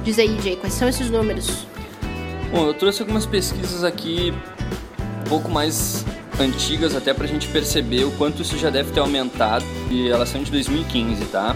Diz 0.03 0.17
aí, 0.19 0.37
Jay, 0.41 0.55
quais 0.55 0.73
são 0.73 0.87
esses 0.87 1.09
números? 1.09 1.65
Bom, 2.51 2.65
eu 2.67 2.73
trouxe 2.73 3.01
algumas 3.01 3.25
pesquisas 3.25 3.81
aqui 3.81 4.33
um 5.25 5.29
pouco 5.29 5.49
mais 5.49 6.05
antigas 6.37 6.93
até 6.93 7.13
para 7.13 7.23
a 7.23 7.27
gente 7.27 7.47
perceber 7.47 8.03
o 8.03 8.11
quanto 8.11 8.41
isso 8.41 8.57
já 8.57 8.69
deve 8.69 8.91
ter 8.91 8.99
aumentado 8.99 9.63
e 9.89 10.09
elas 10.09 10.27
são 10.27 10.43
de 10.43 10.51
2015, 10.51 11.23
tá? 11.25 11.55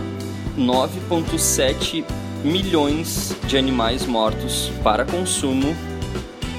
9,7 0.57 2.05
milhões 2.45 3.35
de 3.45 3.57
animais 3.57 4.05
mortos 4.05 4.71
para 4.81 5.03
consumo. 5.03 5.75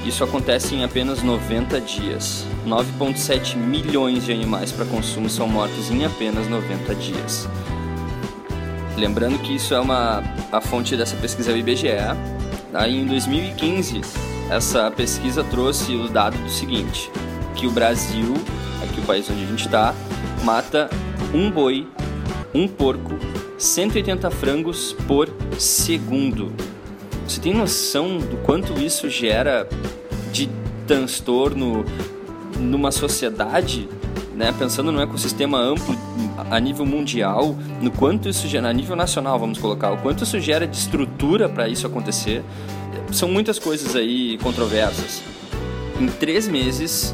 Isso 0.05 0.23
acontece 0.23 0.75
em 0.75 0.83
apenas 0.83 1.23
90 1.23 1.81
dias. 1.81 2.45
9,7 2.63 3.57
milhões 3.57 4.23
de 4.23 4.31
animais 4.31 4.71
para 4.71 4.85
consumo 4.85 5.27
são 5.31 5.47
mortos 5.47 5.89
em 5.89 6.05
apenas 6.05 6.47
90 6.47 6.93
dias. 6.93 7.49
Lembrando 8.95 9.39
que 9.39 9.55
isso 9.55 9.73
é 9.73 9.79
uma 9.79 10.23
a 10.51 10.61
fonte 10.61 10.95
dessa 10.95 11.15
pesquisa 11.15 11.51
é 11.51 11.55
o 11.55 11.57
IBGE. 11.57 12.36
Aí 12.77 12.95
em 12.95 13.07
2015, 13.07 14.01
essa 14.51 14.91
pesquisa 14.91 15.43
trouxe 15.43 15.95
o 15.95 16.07
dado 16.07 16.37
do 16.37 16.49
seguinte: 16.49 17.09
que 17.55 17.65
o 17.65 17.71
Brasil, 17.71 18.35
aqui 18.83 18.99
o 18.99 19.03
país 19.03 19.27
onde 19.31 19.43
a 19.43 19.47
gente 19.47 19.65
está, 19.65 19.95
mata 20.43 20.87
um 21.33 21.49
boi, 21.49 21.87
um 22.53 22.67
porco, 22.67 23.17
180 23.57 24.29
frangos 24.29 24.95
por 25.07 25.27
segundo. 25.57 26.53
Você 27.27 27.41
tem 27.41 27.55
noção 27.55 28.19
do 28.19 28.37
quanto 28.45 28.79
isso 28.79 29.09
gera 29.09 29.67
de 30.31 30.47
transtorno 30.85 31.83
numa 32.59 32.91
sociedade, 32.91 33.89
né? 34.35 34.53
Pensando 34.57 34.91
num 34.91 35.01
ecossistema 35.01 35.57
amplo 35.57 35.95
a 36.37 36.59
nível 36.59 36.85
mundial, 36.85 37.55
no 37.81 37.91
quanto 37.91 38.29
isso 38.29 38.47
gera, 38.47 38.69
a 38.69 38.73
nível 38.73 38.95
nacional, 38.95 39.39
vamos 39.39 39.57
colocar, 39.57 39.91
o 39.91 39.97
quanto 39.97 40.23
isso 40.23 40.39
gera 40.39 40.67
de 40.67 40.77
estrutura 40.77 41.49
para 41.49 41.67
isso 41.67 41.87
acontecer. 41.87 42.43
São 43.11 43.29
muitas 43.29 43.57
coisas 43.57 43.95
aí 43.95 44.37
controversas. 44.37 45.23
Em 45.99 46.07
três 46.07 46.47
meses, 46.47 47.13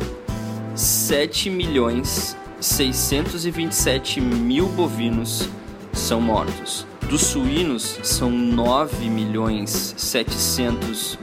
7 0.75 1.49
milhões 1.49 2.35
627 2.59 4.21
mil 4.21 4.67
bovinos 4.69 5.49
são 5.91 6.21
mortos. 6.21 6.87
Dos 7.09 7.21
suínos, 7.21 7.99
são 8.03 8.31
9 8.31 9.09
milhões 9.09 9.93
700 9.97 11.19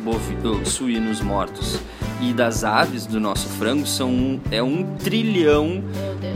suínos 0.67 1.21
mortos. 1.21 1.81
E 2.23 2.33
das 2.33 2.65
aves 2.65 3.07
do 3.07 3.19
nosso 3.19 3.49
frango 3.49 3.87
são 3.87 4.11
um, 4.11 4.41
é 4.51 4.63
1 4.63 4.97
trilhão 4.99 5.83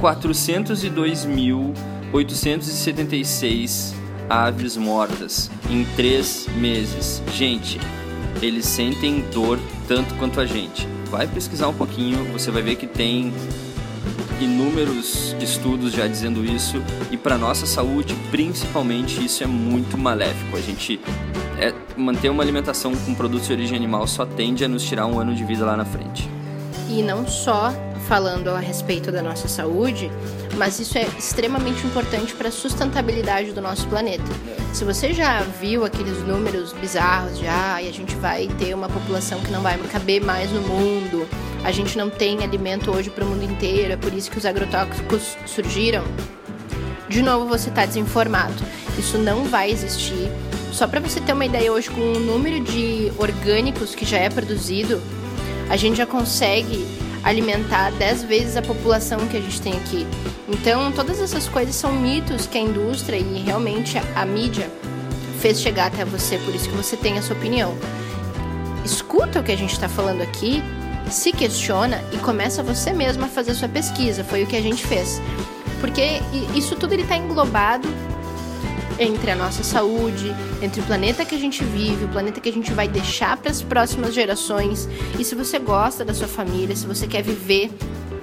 402 0.01 1.25
mil 1.25 1.75
876 2.13 3.95
aves 4.29 4.77
mortas 4.77 5.51
em 5.69 5.85
3 5.97 6.49
meses. 6.57 7.23
Gente, 7.35 7.79
eles 8.41 8.67
sentem 8.67 9.25
dor 9.33 9.59
tanto 9.87 10.15
quanto 10.15 10.41
a 10.41 10.47
gente. 10.47 10.87
Vai 11.11 11.27
pesquisar 11.27 11.69
um 11.69 11.75
pouquinho, 11.75 12.25
você 12.33 12.51
vai 12.51 12.63
ver 12.63 12.77
que 12.77 12.87
tem 12.87 13.33
inúmeros 14.41 15.37
estudos 15.41 15.93
já 15.93 16.07
dizendo 16.07 16.45
isso 16.45 16.83
e 17.11 17.17
para 17.17 17.39
nossa 17.39 17.67
saúde, 17.67 18.15
principalmente, 18.31 19.25
isso 19.25 19.45
é 19.45 19.47
muito 19.47 19.97
maléfico. 19.97 20.57
A 20.57 20.61
gente 20.61 21.01
é, 21.59 21.73
manter 21.97 22.29
uma 22.29 22.43
alimentação 22.43 22.95
com 22.95 23.15
produtos 23.15 23.47
de 23.47 23.53
origem 23.53 23.77
animal 23.77 24.07
só 24.07 24.27
tende 24.27 24.65
a 24.65 24.69
nos 24.69 24.83
tirar 24.85 25.07
um 25.07 25.19
ano 25.19 25.35
de 25.35 25.45
vida 25.45 25.65
lá 25.65 25.77
na 25.77 25.85
frente. 25.85 26.29
E 26.89 27.03
não 27.03 27.27
só 27.27 27.73
falando 28.07 28.49
a 28.49 28.59
respeito 28.59 29.11
da 29.11 29.23
nossa 29.23 29.49
saúde, 29.49 30.11
mas 30.57 30.79
isso 30.79 30.99
é 30.99 31.07
extremamente 31.19 31.87
importante 31.87 32.35
para 32.35 32.49
a 32.49 32.53
sustentabilidade 32.53 33.53
do 33.53 33.61
nosso 33.61 33.87
planeta. 33.89 34.25
Se 34.73 34.85
você 34.85 35.13
já 35.13 35.41
viu 35.41 35.85
aqueles 35.85 36.19
números 36.27 36.73
bizarros 36.73 37.39
de 37.39 37.47
ah, 37.47 37.77
a 37.77 37.83
gente 37.83 38.15
vai 38.17 38.49
ter 38.59 38.75
uma 38.75 38.89
população 38.89 39.41
que 39.41 39.51
não 39.51 39.63
vai 39.63 39.79
caber 39.79 40.23
mais 40.23 40.51
no 40.51 40.61
mundo, 40.61 41.27
a 41.65 41.73
gente 41.73 41.97
não 41.97 42.11
tem 42.11 42.43
alimento 42.45 42.91
hoje 42.91 43.09
para 43.09 43.25
o 43.25 43.27
mundo 43.27 43.45
inteiro, 43.45 43.95
é 43.95 43.97
por 43.97 44.13
isso 44.13 44.31
que 44.31 44.39
os 44.39 44.45
agrotóxicos 44.45 45.37
surgiram. 45.47 46.05
De 47.09 47.23
novo, 47.23 47.47
você 47.47 47.69
está 47.69 47.87
desinformado. 47.87 48.55
Isso 48.99 49.17
não 49.19 49.45
vai 49.45 49.71
existir. 49.71 50.29
Só 50.75 50.89
para 50.89 50.99
você 50.99 51.21
ter 51.21 51.33
uma 51.33 51.45
ideia, 51.45 51.73
hoje, 51.73 51.89
com 51.89 52.01
o 52.01 52.19
número 52.19 52.59
de 52.59 53.13
orgânicos 53.17 53.95
que 53.95 54.05
já 54.05 54.19
é 54.19 54.29
produzido, 54.29 55.01
a 55.71 55.77
gente 55.77 55.99
já 55.99 56.05
consegue 56.05 56.85
alimentar 57.23 57.93
10 57.93 58.25
vezes 58.25 58.57
a 58.57 58.63
população 58.63 59.21
que 59.29 59.37
a 59.37 59.41
gente 59.41 59.61
tem 59.61 59.75
aqui. 59.75 60.05
Então, 60.49 60.91
todas 60.91 61.21
essas 61.21 61.49
coisas 61.49 61.77
são 61.77 61.93
mitos 61.93 62.49
que 62.49 62.59
a 62.59 62.61
indústria 62.61 63.17
e 63.17 63.39
realmente 63.39 63.97
a 64.17 64.27
mídia 64.27 64.69
fez 65.41 65.61
chegar 65.61 65.87
até 65.87 66.05
você, 66.05 66.39
por 66.39 66.53
isso 66.53 66.69
que 66.69 66.77
você 66.77 66.97
tem 66.97 67.19
a 67.19 67.23
sua 67.23 67.37
opinião. 67.37 67.73
Escuta 68.85 69.39
o 69.39 69.45
que 69.45 69.53
a 69.53 69.57
gente 69.57 69.75
está 69.75 69.89
falando 69.89 70.23
aqui 70.23 70.61
se 71.09 71.31
questiona 71.31 72.03
e 72.13 72.17
começa 72.17 72.65
você 72.65 72.93
mesmo 72.93 73.25
a 73.25 73.29
fazer 73.29 73.55
sua 73.55 73.69
pesquisa. 73.69 74.25
Foi 74.25 74.43
o 74.43 74.47
que 74.47 74.57
a 74.57 74.61
gente 74.61 74.85
fez. 74.85 75.23
Porque 75.81 76.21
isso 76.53 76.75
tudo 76.75 76.95
está 76.95 77.17
englobado 77.17 77.87
entre 78.99 79.31
a 79.31 79.37
nossa 79.37 79.63
saúde, 79.63 80.35
entre 80.63 80.81
o 80.81 80.85
planeta 80.85 81.25
que 81.25 81.35
a 81.35 81.39
gente 81.39 81.65
vive, 81.65 82.05
o 82.05 82.09
planeta 82.09 82.41
que 82.41 82.49
a 82.49 82.53
gente 82.53 82.73
vai 82.73 82.89
deixar 82.89 83.37
para 83.37 83.51
as 83.51 83.63
próximas 83.63 84.15
gerações. 84.15 84.89
E 85.19 85.25
se 85.25 85.35
você 85.35 85.59
gosta 85.59 86.05
da 86.05 86.15
sua 86.15 86.29
família, 86.29 86.75
se 86.77 86.87
você 86.87 87.07
quer 87.07 87.23
viver 87.23 87.71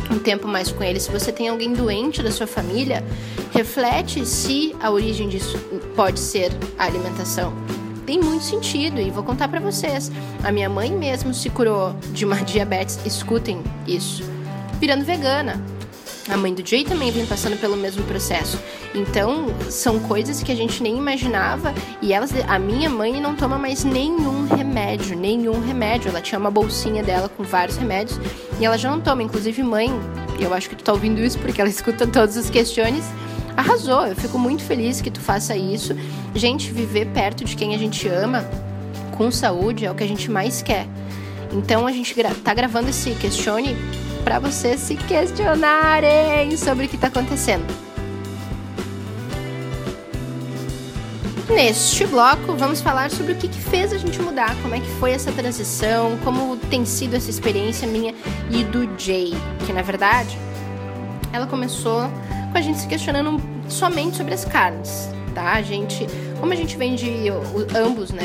um 0.09 0.19
tempo 0.19 0.47
mais 0.47 0.71
com 0.71 0.83
ele, 0.83 0.99
se 0.99 1.11
você 1.11 1.31
tem 1.31 1.47
alguém 1.47 1.73
doente 1.73 2.21
da 2.21 2.31
sua 2.31 2.47
família, 2.47 3.03
reflete 3.51 4.25
se 4.25 4.75
a 4.81 4.91
origem 4.91 5.29
disso 5.29 5.57
pode 5.95 6.19
ser 6.19 6.51
a 6.77 6.85
alimentação 6.85 7.53
tem 8.11 8.19
muito 8.19 8.43
sentido 8.43 8.99
e 8.99 9.09
vou 9.09 9.23
contar 9.23 9.47
para 9.47 9.61
vocês. 9.61 10.11
A 10.43 10.51
minha 10.51 10.67
mãe 10.67 10.91
mesmo 10.91 11.33
se 11.33 11.49
curou 11.49 11.95
de 12.11 12.25
uma 12.25 12.35
diabetes, 12.43 12.99
escutem 13.05 13.63
isso, 13.87 14.21
virando 14.81 15.05
vegana. 15.05 15.61
A 16.31 16.37
mãe 16.37 16.53
do 16.53 16.65
Jay 16.65 16.85
também 16.85 17.11
vem 17.11 17.25
passando 17.25 17.59
pelo 17.59 17.75
mesmo 17.75 18.03
processo. 18.05 18.57
Então, 18.95 19.47
são 19.69 19.99
coisas 19.99 20.41
que 20.41 20.51
a 20.51 20.55
gente 20.55 20.81
nem 20.81 20.97
imaginava 20.97 21.73
e 22.01 22.13
elas, 22.13 22.31
a 22.47 22.57
minha 22.57 22.89
mãe 22.89 23.19
não 23.19 23.35
toma 23.35 23.57
mais 23.57 23.83
nenhum 23.83 24.47
remédio, 24.47 25.17
nenhum 25.17 25.59
remédio. 25.59 26.07
Ela 26.07 26.21
tinha 26.21 26.39
uma 26.39 26.49
bolsinha 26.49 27.03
dela 27.03 27.27
com 27.27 27.43
vários 27.43 27.75
remédios 27.75 28.17
e 28.61 28.65
ela 28.65 28.77
já 28.77 28.89
não 28.89 29.01
toma. 29.01 29.21
Inclusive, 29.21 29.61
mãe, 29.61 29.91
eu 30.39 30.53
acho 30.53 30.69
que 30.69 30.75
tu 30.75 30.85
tá 30.85 30.93
ouvindo 30.93 31.19
isso 31.19 31.37
porque 31.37 31.59
ela 31.59 31.69
escuta 31.69 32.07
todos 32.07 32.37
os 32.37 32.49
questiones 32.49 33.03
arrasou. 33.57 34.05
Eu 34.05 34.15
fico 34.15 34.39
muito 34.39 34.63
feliz 34.63 35.01
que 35.01 35.11
tu 35.11 35.19
faça 35.19 35.55
isso. 35.55 35.93
Gente, 36.33 36.71
viver 36.71 37.07
perto 37.07 37.43
de 37.43 37.55
quem 37.57 37.75
a 37.75 37.77
gente 37.77 38.07
ama, 38.07 38.45
com 39.17 39.29
saúde, 39.29 39.85
é 39.85 39.91
o 39.91 39.95
que 39.95 40.03
a 40.03 40.07
gente 40.07 40.31
mais 40.31 40.61
quer. 40.61 40.87
Então 41.51 41.85
a 41.85 41.91
gente 41.91 42.13
gra 42.13 42.33
tá 42.33 42.53
gravando 42.53 42.89
esse 42.89 43.11
questione 43.15 43.75
para 44.23 44.39
vocês 44.39 44.79
se 44.79 44.95
questionarem 44.95 46.55
sobre 46.57 46.85
o 46.85 46.89
que 46.89 46.95
está 46.95 47.07
acontecendo. 47.07 47.65
Neste 51.49 52.07
bloco, 52.07 52.55
vamos 52.55 52.79
falar 52.81 53.11
sobre 53.11 53.33
o 53.33 53.35
que, 53.35 53.47
que, 53.47 53.59
fez 53.59 53.91
a 53.91 53.97
gente 53.97 54.21
mudar, 54.21 54.55
como 54.61 54.73
é 54.73 54.79
que 54.79 54.89
foi 54.99 55.11
essa 55.11 55.33
transição, 55.33 56.17
como 56.23 56.55
tem 56.55 56.85
sido 56.85 57.15
essa 57.15 57.29
experiência 57.29 57.85
minha 57.85 58.15
e 58.49 58.63
do 58.63 58.89
Jay, 58.97 59.33
que 59.65 59.73
na 59.73 59.81
verdade 59.81 60.37
ela 61.33 61.45
começou 61.45 62.09
com 62.51 62.57
a 62.57 62.61
gente 62.61 62.79
se 62.79 62.87
questionando 62.87 63.41
somente 63.67 64.15
sobre 64.15 64.33
as 64.33 64.45
carnes, 64.45 65.09
tá? 65.35 65.53
A 65.53 65.61
gente, 65.61 66.07
como 66.39 66.53
a 66.53 66.55
gente 66.55 66.77
vem 66.77 66.95
de 66.95 67.27
ambos, 67.75 68.11
né? 68.11 68.23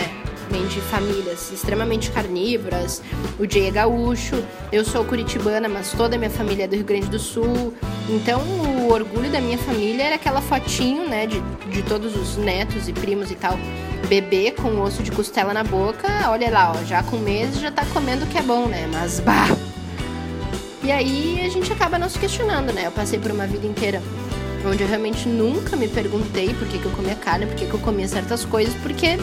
Vem 0.51 0.67
de 0.67 0.81
famílias 0.81 1.51
extremamente 1.51 2.11
carnívoras. 2.11 3.03
O 3.39 3.51
Jay 3.51 3.67
é 3.67 3.71
gaúcho, 3.71 4.43
eu 4.71 4.85
sou 4.85 5.05
curitibana, 5.05 5.69
mas 5.69 5.93
toda 5.93 6.17
a 6.17 6.19
minha 6.19 6.31
família 6.31 6.65
é 6.65 6.69
do 6.69 6.77
Rio 6.77 6.85
Grande 6.85 7.09
do 7.09 7.19
Sul. 7.19 7.75
Então, 8.09 8.41
o 8.41 8.93
orgulho 8.93 9.31
da 9.31 9.41
minha 9.41 9.59
família 9.59 10.05
era 10.05 10.15
aquela 10.15 10.41
fotinho, 10.41 11.09
né, 11.09 11.27
de, 11.27 11.41
de 11.71 11.83
todos 11.83 12.17
os 12.17 12.37
netos 12.37 12.89
e 12.89 12.93
primos 12.93 13.31
e 13.31 13.35
tal, 13.35 13.59
bebê 14.09 14.53
com 14.53 14.81
osso 14.81 15.03
de 15.03 15.11
costela 15.11 15.53
na 15.53 15.65
boca. 15.65 16.07
Olha 16.31 16.51
lá, 16.51 16.73
ó, 16.73 16.85
já 16.85 17.03
com 17.03 17.17
meses 17.17 17.59
já 17.59 17.71
tá 17.71 17.85
comendo 17.87 18.25
o 18.25 18.29
que 18.29 18.39
é 18.39 18.43
bom, 18.43 18.67
né? 18.67 18.89
Mas 18.93 19.19
bah, 19.19 19.49
e 20.85 20.93
aí 20.93 21.41
a 21.45 21.49
gente 21.49 21.73
acaba 21.73 21.99
não 21.99 22.09
se 22.09 22.17
questionando, 22.17 22.73
né? 22.73 22.87
Eu 22.87 22.93
passei 22.93 23.19
por 23.19 23.33
uma 23.33 23.45
vida 23.47 23.67
inteira 23.67 24.01
onde 24.65 24.83
eu 24.83 24.89
realmente 24.89 25.29
nunca 25.29 25.77
me 25.77 25.89
perguntei 25.89 26.55
por 26.55 26.67
que, 26.69 26.79
que 26.79 26.85
eu 26.85 26.93
comia 26.93 27.15
carne, 27.15 27.47
por 27.47 27.55
que, 27.55 27.67
que 27.67 27.75
eu 27.75 27.81
comia 27.81 28.07
certas 28.09 28.45
coisas, 28.45 28.75
porque 28.83 29.19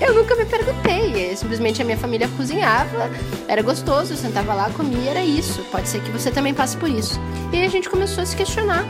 eu 0.00 0.14
nunca 0.14 0.34
me 0.36 0.44
perguntei. 0.44 1.36
Simplesmente 1.36 1.82
a 1.82 1.84
minha 1.84 1.96
família 1.96 2.28
cozinhava, 2.36 3.10
era 3.46 3.62
gostoso, 3.62 4.12
eu 4.12 4.16
sentava 4.16 4.54
lá, 4.54 4.70
comia, 4.70 5.10
era 5.10 5.24
isso. 5.24 5.62
Pode 5.70 5.88
ser 5.88 6.00
que 6.02 6.10
você 6.10 6.30
também 6.30 6.54
passe 6.54 6.76
por 6.76 6.88
isso. 6.88 7.20
E 7.52 7.56
aí 7.56 7.64
a 7.64 7.68
gente 7.68 7.88
começou 7.88 8.22
a 8.22 8.26
se 8.26 8.36
questionar. 8.36 8.84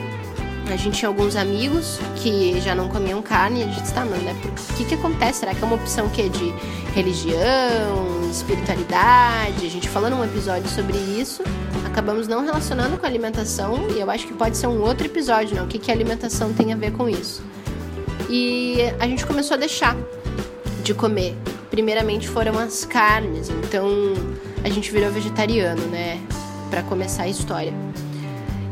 A 0.71 0.77
gente 0.77 0.99
tinha 0.99 1.09
alguns 1.09 1.35
amigos 1.35 1.99
que 2.17 2.61
já 2.61 2.75
não 2.75 2.89
comiam 2.89 3.23
carne 3.23 3.61
e 3.61 3.63
a 3.63 3.67
gente 3.69 3.85
está, 3.85 4.05
mano, 4.05 4.23
né? 4.23 4.37
Por 4.43 4.77
que 4.77 4.85
que 4.85 4.95
acontece? 4.95 5.41
Será 5.41 5.55
que 5.55 5.63
é 5.63 5.67
uma 5.67 5.77
opção 5.77 6.11
que 6.11 6.29
de 6.29 6.53
religião, 6.95 8.29
espiritualidade? 8.31 9.65
A 9.65 9.71
gente 9.71 9.89
falou 9.89 10.11
num 10.11 10.23
episódio 10.23 10.69
sobre 10.69 10.99
isso, 10.99 11.43
acabamos 11.87 12.29
não 12.29 12.45
relacionando 12.45 12.99
com 12.99 13.07
a 13.07 13.09
alimentação 13.09 13.89
e 13.97 13.99
eu 13.99 14.11
acho 14.11 14.27
que 14.27 14.35
pode 14.35 14.59
ser 14.59 14.67
um 14.67 14.83
outro 14.83 15.07
episódio, 15.07 15.57
né? 15.57 15.63
O 15.63 15.67
que 15.67 15.79
que 15.79 15.91
a 15.91 15.95
alimentação 15.95 16.53
tem 16.53 16.71
a 16.75 16.77
ver 16.77 16.93
com 16.93 17.09
isso? 17.09 17.43
E 18.29 18.77
a 19.01 19.07
gente 19.07 19.25
começou 19.25 19.55
a 19.55 19.59
deixar 19.59 19.97
de 20.89 20.95
comer. 20.95 21.37
Primeiramente 21.71 22.27
foram 22.27 22.59
as 22.59 22.85
carnes, 22.87 23.51
então 23.51 23.87
a 24.65 24.71
gente 24.71 24.91
virou 24.91 25.11
vegetariano, 25.11 25.83
né? 25.87 26.19
Para 26.71 26.83
começar 26.83 27.25
a 27.25 27.29
história. 27.29 27.75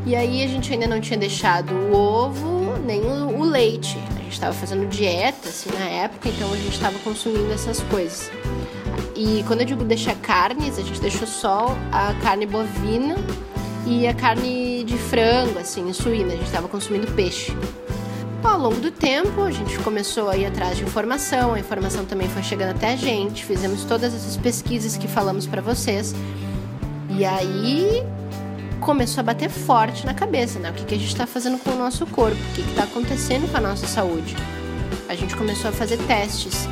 E 0.03 0.15
aí 0.15 0.43
a 0.43 0.47
gente 0.47 0.73
ainda 0.73 0.87
não 0.87 0.99
tinha 0.99 1.17
deixado 1.17 1.71
o 1.73 1.93
ovo 1.95 2.75
nem 2.83 3.01
o, 3.01 3.39
o 3.39 3.43
leite. 3.43 3.99
A 4.15 4.23
gente 4.23 4.33
estava 4.33 4.53
fazendo 4.53 4.87
dieta 4.87 5.49
assim 5.49 5.69
na 5.77 5.85
época, 5.85 6.27
então 6.27 6.51
a 6.51 6.57
gente 6.57 6.73
estava 6.73 6.97
consumindo 6.99 7.53
essas 7.53 7.81
coisas. 7.81 8.31
E 9.15 9.43
quando 9.47 9.61
eu 9.61 9.65
digo 9.67 9.83
deixar 9.83 10.15
carnes, 10.15 10.79
a 10.79 10.81
gente 10.81 10.99
deixou 10.99 11.27
só 11.27 11.77
a 11.91 12.15
carne 12.15 12.47
bovina 12.47 13.15
e 13.85 14.07
a 14.07 14.13
carne 14.13 14.83
de 14.83 14.97
frango, 14.97 15.59
assim, 15.59 15.93
suína. 15.93 16.33
A 16.33 16.37
gente 16.37 16.45
estava 16.45 16.67
consumindo 16.67 17.05
peixe. 17.13 17.55
Ao 18.43 18.59
longo 18.59 18.79
do 18.79 18.91
tempo, 18.91 19.41
a 19.41 19.51
gente 19.51 19.77
começou 19.79 20.29
a 20.29 20.37
ir 20.37 20.45
atrás 20.45 20.77
de 20.77 20.83
informação, 20.83 21.53
a 21.53 21.59
informação 21.59 22.05
também 22.05 22.27
foi 22.29 22.43
chegando 22.43 22.71
até 22.71 22.93
a 22.93 22.95
gente, 22.95 23.43
fizemos 23.43 23.83
todas 23.83 24.13
essas 24.13 24.37
pesquisas 24.37 24.95
que 24.95 25.07
falamos 25.07 25.45
para 25.45 25.61
vocês. 25.61 26.13
E 27.09 27.25
aí 27.25 28.03
começou 28.79 29.21
a 29.21 29.23
bater 29.23 29.49
forte 29.49 30.05
na 30.05 30.13
cabeça, 30.13 30.59
né? 30.59 30.69
O 30.69 30.73
que, 30.73 30.85
que 30.85 30.95
a 30.95 30.97
gente 30.97 31.09
está 31.09 31.25
fazendo 31.25 31.57
com 31.57 31.71
o 31.71 31.75
nosso 31.75 32.05
corpo, 32.05 32.37
o 32.37 32.53
que 32.53 32.61
está 32.61 32.83
acontecendo 32.83 33.49
com 33.51 33.57
a 33.57 33.61
nossa 33.61 33.87
saúde. 33.87 34.35
A 35.09 35.15
gente 35.15 35.35
começou 35.35 35.69
a 35.69 35.73
fazer 35.73 35.97
testes 36.05 36.67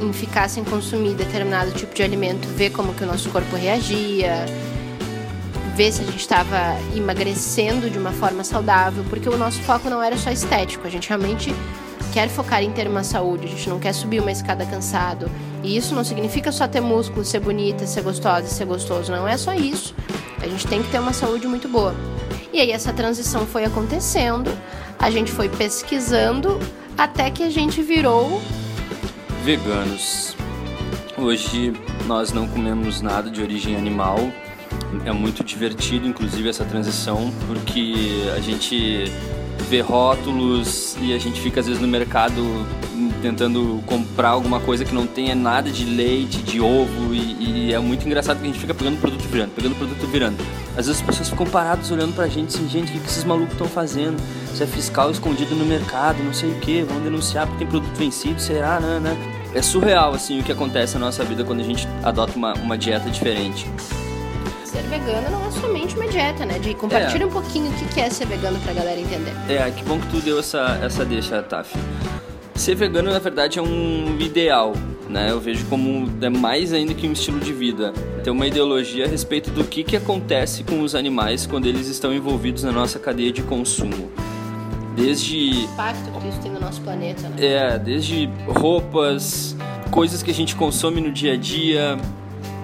em 0.00 0.12
ficar 0.12 0.48
sem 0.48 0.64
consumir 0.64 1.14
determinado 1.14 1.70
tipo 1.72 1.94
de 1.94 2.02
alimento, 2.02 2.46
ver 2.48 2.70
como 2.70 2.94
que 2.94 3.04
o 3.04 3.06
nosso 3.06 3.30
corpo 3.30 3.56
reagia, 3.56 4.46
ver 5.78 5.92
se 5.92 6.02
a 6.02 6.04
gente 6.04 6.18
estava 6.18 6.76
emagrecendo 6.92 7.88
de 7.88 7.96
uma 7.96 8.10
forma 8.10 8.42
saudável, 8.42 9.04
porque 9.08 9.28
o 9.28 9.38
nosso 9.38 9.60
foco 9.60 9.88
não 9.88 10.02
era 10.02 10.16
só 10.16 10.28
estético, 10.28 10.84
a 10.84 10.90
gente 10.90 11.08
realmente 11.08 11.54
quer 12.12 12.28
focar 12.28 12.64
em 12.64 12.72
ter 12.72 12.88
uma 12.88 13.04
saúde, 13.04 13.46
a 13.46 13.48
gente 13.48 13.68
não 13.68 13.78
quer 13.78 13.92
subir 13.92 14.20
uma 14.20 14.32
escada 14.32 14.66
cansado. 14.66 15.30
E 15.62 15.76
isso 15.76 15.94
não 15.94 16.02
significa 16.02 16.50
só 16.50 16.66
ter 16.66 16.80
músculo, 16.80 17.24
ser 17.24 17.38
bonita, 17.38 17.86
ser 17.86 18.02
gostosa, 18.02 18.48
ser 18.48 18.64
gostoso, 18.64 19.12
não 19.12 19.28
é 19.28 19.36
só 19.36 19.54
isso. 19.54 19.94
A 20.42 20.48
gente 20.48 20.66
tem 20.66 20.82
que 20.82 20.90
ter 20.90 20.98
uma 20.98 21.12
saúde 21.12 21.46
muito 21.46 21.68
boa. 21.68 21.94
E 22.52 22.60
aí 22.60 22.72
essa 22.72 22.92
transição 22.92 23.46
foi 23.46 23.64
acontecendo, 23.64 24.50
a 24.98 25.12
gente 25.12 25.30
foi 25.30 25.48
pesquisando 25.48 26.58
até 26.96 27.30
que 27.30 27.44
a 27.44 27.50
gente 27.50 27.82
virou 27.82 28.42
veganos. 29.44 30.34
Hoje 31.16 31.72
nós 32.04 32.32
não 32.32 32.48
comemos 32.48 33.00
nada 33.00 33.30
de 33.30 33.40
origem 33.40 33.76
animal. 33.76 34.18
É 35.04 35.12
muito 35.12 35.42
divertido, 35.42 36.06
inclusive, 36.06 36.48
essa 36.48 36.64
transição, 36.64 37.32
porque 37.46 37.94
a 38.36 38.40
gente 38.40 39.10
vê 39.68 39.80
rótulos 39.80 40.96
e 41.00 41.12
a 41.12 41.18
gente 41.18 41.40
fica 41.40 41.60
às 41.60 41.66
vezes 41.66 41.80
no 41.80 41.88
mercado 41.88 42.66
tentando 43.20 43.82
comprar 43.86 44.30
alguma 44.30 44.60
coisa 44.60 44.84
que 44.84 44.94
não 44.94 45.06
tenha 45.06 45.34
nada 45.34 45.70
de 45.70 45.84
leite, 45.84 46.38
de 46.38 46.60
ovo 46.60 47.12
e, 47.12 47.68
e 47.68 47.74
é 47.74 47.78
muito 47.78 48.06
engraçado 48.06 48.38
que 48.38 48.44
a 48.44 48.46
gente 48.46 48.58
fica 48.58 48.72
pegando 48.72 48.98
produto 49.00 49.22
virando, 49.28 49.50
pegando 49.50 49.74
produto 49.74 50.06
virando. 50.06 50.36
Às 50.76 50.86
vezes 50.86 51.00
as 51.00 51.06
pessoas 51.06 51.28
ficam 51.28 51.46
paradas 51.46 51.90
olhando 51.90 52.14
pra 52.14 52.28
gente 52.28 52.54
assim, 52.54 52.68
gente, 52.68 52.90
o 52.90 53.00
que, 53.00 53.06
esses 53.06 53.24
malucos 53.24 53.52
estão 53.52 53.66
fazendo? 53.66 54.16
Isso 54.52 54.62
é 54.62 54.66
fiscal 54.66 55.10
escondido 55.10 55.54
no 55.54 55.66
mercado, 55.66 56.22
não 56.22 56.32
sei 56.32 56.50
o 56.50 56.54
que, 56.60 56.82
vão 56.82 57.00
denunciar 57.00 57.46
porque 57.46 57.64
tem 57.64 57.68
produto 57.68 57.94
vencido, 57.96 58.40
será, 58.40 58.80
né, 58.80 59.00
né? 59.00 59.16
É 59.54 59.62
surreal 59.62 60.14
assim 60.14 60.40
o 60.40 60.44
que 60.44 60.52
acontece 60.52 60.94
na 60.94 61.06
nossa 61.06 61.24
vida 61.24 61.44
quando 61.44 61.60
a 61.60 61.64
gente 61.64 61.88
adota 62.02 62.36
uma, 62.36 62.54
uma 62.54 62.78
dieta 62.78 63.10
diferente 63.10 63.66
ser 64.68 64.82
vegano 64.82 65.30
não 65.30 65.46
é 65.46 65.50
somente 65.50 65.96
uma 65.96 66.06
dieta, 66.06 66.44
né? 66.44 66.58
De 66.58 66.74
compartilhar 66.74 67.24
é. 67.24 67.26
um 67.26 67.30
pouquinho 67.30 67.70
o 67.70 67.88
que 67.88 68.00
é 68.00 68.10
ser 68.10 68.26
vegano 68.26 68.58
pra 68.60 68.74
galera 68.74 69.00
entender. 69.00 69.32
É, 69.48 69.70
que 69.70 69.82
bom 69.84 69.98
que 69.98 70.06
tu 70.08 70.20
deu 70.20 70.38
essa, 70.38 70.78
essa 70.82 71.04
deixa, 71.04 71.42
Taf. 71.42 71.74
Ser 72.54 72.74
vegano, 72.74 73.10
na 73.10 73.18
verdade, 73.18 73.58
é 73.58 73.62
um 73.62 74.18
ideal, 74.20 74.74
né? 75.08 75.30
Eu 75.30 75.40
vejo 75.40 75.64
como 75.66 76.10
é 76.20 76.28
mais 76.28 76.72
ainda 76.72 76.92
que 76.92 77.08
um 77.08 77.12
estilo 77.12 77.40
de 77.40 77.52
vida. 77.52 77.92
Ter 78.22 78.30
uma 78.30 78.46
ideologia 78.46 79.06
a 79.06 79.08
respeito 79.08 79.50
do 79.50 79.64
que, 79.64 79.82
que 79.82 79.96
acontece 79.96 80.62
com 80.64 80.82
os 80.82 80.94
animais 80.94 81.46
quando 81.46 81.66
eles 81.66 81.86
estão 81.86 82.12
envolvidos 82.12 82.62
na 82.64 82.72
nossa 82.72 82.98
cadeia 82.98 83.32
de 83.32 83.42
consumo. 83.42 84.10
Desde... 84.94 85.36
O 85.36 85.64
impacto 85.64 86.20
que 86.20 86.28
isso 86.28 86.40
tem 86.40 86.50
no 86.50 86.60
nosso 86.60 86.80
planeta, 86.82 87.28
né? 87.28 87.36
É, 87.38 87.78
desde 87.78 88.28
roupas, 88.46 89.56
coisas 89.90 90.22
que 90.22 90.30
a 90.30 90.34
gente 90.34 90.56
consome 90.56 91.00
no 91.00 91.12
dia 91.12 91.34
a 91.34 91.36
dia, 91.36 91.96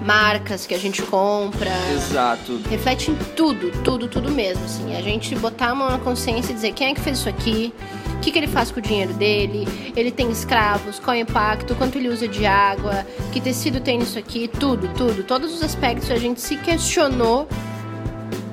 marcas 0.05 0.67
que 0.67 0.75
a 0.75 0.77
gente 0.77 1.01
compra. 1.01 1.71
Exato. 1.93 2.61
Reflete 2.69 3.09
em 3.09 3.15
tudo, 3.35 3.71
tudo, 3.83 4.07
tudo 4.07 4.31
mesmo. 4.31 4.63
Assim, 4.63 4.95
a 4.95 5.01
gente 5.01 5.35
botar 5.35 5.69
a 5.69 5.75
mão 5.75 5.89
na 5.89 5.97
consciência 5.97 6.51
e 6.51 6.55
dizer 6.55 6.73
quem 6.73 6.91
é 6.91 6.93
que 6.93 7.01
fez 7.01 7.17
isso 7.17 7.27
aqui, 7.27 7.73
o 8.15 8.19
que, 8.19 8.31
que 8.31 8.37
ele 8.37 8.47
faz 8.47 8.71
com 8.71 8.79
o 8.79 8.81
dinheiro 8.81 9.13
dele, 9.13 9.67
ele 9.95 10.11
tem 10.11 10.29
escravos, 10.29 10.99
qual 10.99 11.15
é 11.15 11.19
o 11.19 11.21
impacto, 11.23 11.75
quanto 11.75 11.97
ele 11.97 12.09
usa 12.09 12.27
de 12.27 12.45
água, 12.45 13.05
que 13.33 13.41
tecido 13.41 13.79
tem 13.79 13.97
nisso 13.97 14.19
aqui, 14.19 14.47
tudo, 14.47 14.87
tudo. 14.95 15.23
Todos 15.23 15.53
os 15.53 15.63
aspectos 15.63 16.11
a 16.11 16.17
gente 16.17 16.39
se 16.39 16.55
questionou 16.57 17.47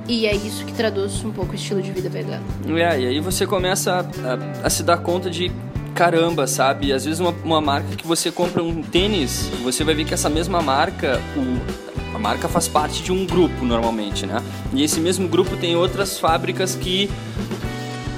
e 0.09 0.27
é 0.27 0.35
isso 0.35 0.65
que 0.65 0.73
traduz 0.73 1.23
um 1.25 1.31
pouco 1.31 1.53
o 1.53 1.55
estilo 1.55 1.83
de 1.83 1.93
vida 1.93 2.09
vegano. 2.09 2.45
É, 2.79 2.99
e 2.99 3.07
aí 3.07 3.21
você 3.21 3.47
começa 3.47 3.93
a, 3.93 4.01
a, 4.01 4.67
a 4.67 4.71
se 4.71 4.83
dar 4.83 4.99
conta 4.99 5.31
de 5.31 5.53
caramba, 5.95 6.47
sabe? 6.47 6.93
Às 6.93 7.05
vezes 7.05 7.21
uma, 7.21 7.35
uma 7.45 7.61
marca 7.61 7.97
que 7.97 8.07
você 8.07 8.31
compra 8.31 8.63
um 8.63 8.83
tênis, 8.83 9.51
você 9.63 9.85
vai 9.85 9.95
ver 9.95 10.05
que 10.05 10.15
essa 10.15 10.29
mesma 10.29 10.61
marca, 10.61 11.21
o, 11.37 12.17
a 12.17 12.19
marca 12.19 12.49
faz 12.49 12.69
parte 12.69 13.03
de 13.03 13.13
um 13.13 13.27
grupo 13.27 13.65
normalmente, 13.65 14.27
né? 14.27 14.43
E 14.73 14.83
esse 14.83 15.01
mesmo 15.01 15.29
grupo 15.29 15.57
tem 15.57 15.77
outras 15.77 16.19
fábricas 16.19 16.75
que 16.75 17.11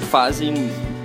fazem 0.09 0.53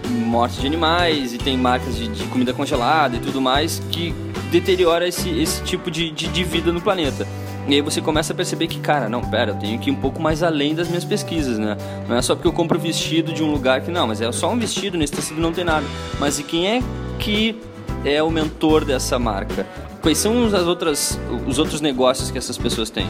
morte 0.08 0.60
de 0.60 0.66
animais 0.66 1.32
e 1.32 1.38
tem 1.38 1.56
marcas 1.56 1.96
de, 1.96 2.08
de 2.08 2.24
comida 2.24 2.52
congelada 2.52 3.16
e 3.16 3.20
tudo 3.20 3.40
mais 3.40 3.82
que 3.90 4.14
deteriora 4.50 5.06
esse, 5.06 5.28
esse 5.30 5.62
tipo 5.62 5.90
de, 5.90 6.10
de, 6.10 6.28
de 6.28 6.44
vida 6.44 6.72
no 6.72 6.80
planeta. 6.80 7.26
E 7.70 7.74
aí 7.74 7.80
você 7.82 8.00
começa 8.00 8.32
a 8.32 8.36
perceber 8.36 8.66
que, 8.66 8.80
cara, 8.80 9.08
não, 9.08 9.22
pera, 9.22 9.52
eu 9.52 9.54
tenho 9.54 9.78
que 9.78 9.90
ir 9.90 9.92
um 9.92 9.96
pouco 9.96 10.20
mais 10.20 10.42
além 10.42 10.74
das 10.74 10.88
minhas 10.88 11.04
pesquisas, 11.04 11.56
né? 11.56 11.76
Não 12.08 12.16
é 12.16 12.20
só 12.20 12.34
porque 12.34 12.48
eu 12.48 12.52
compro 12.52 12.76
vestido 12.80 13.32
de 13.32 13.44
um 13.44 13.52
lugar 13.52 13.80
que, 13.80 13.92
não, 13.92 14.08
mas 14.08 14.20
é 14.20 14.32
só 14.32 14.50
um 14.50 14.58
vestido, 14.58 14.98
nesse 14.98 15.12
tecido 15.12 15.40
não 15.40 15.52
tem 15.52 15.62
nada. 15.62 15.86
Mas 16.18 16.40
e 16.40 16.42
quem 16.42 16.66
é 16.66 16.82
que 17.20 17.56
é 18.04 18.20
o 18.20 18.28
mentor 18.28 18.84
dessa 18.84 19.20
marca? 19.20 19.64
Quais 20.02 20.18
são 20.18 20.46
as 20.46 20.64
outras, 20.64 21.16
os 21.46 21.60
outros 21.60 21.80
negócios 21.80 22.28
que 22.28 22.38
essas 22.38 22.58
pessoas 22.58 22.90
têm? 22.90 23.06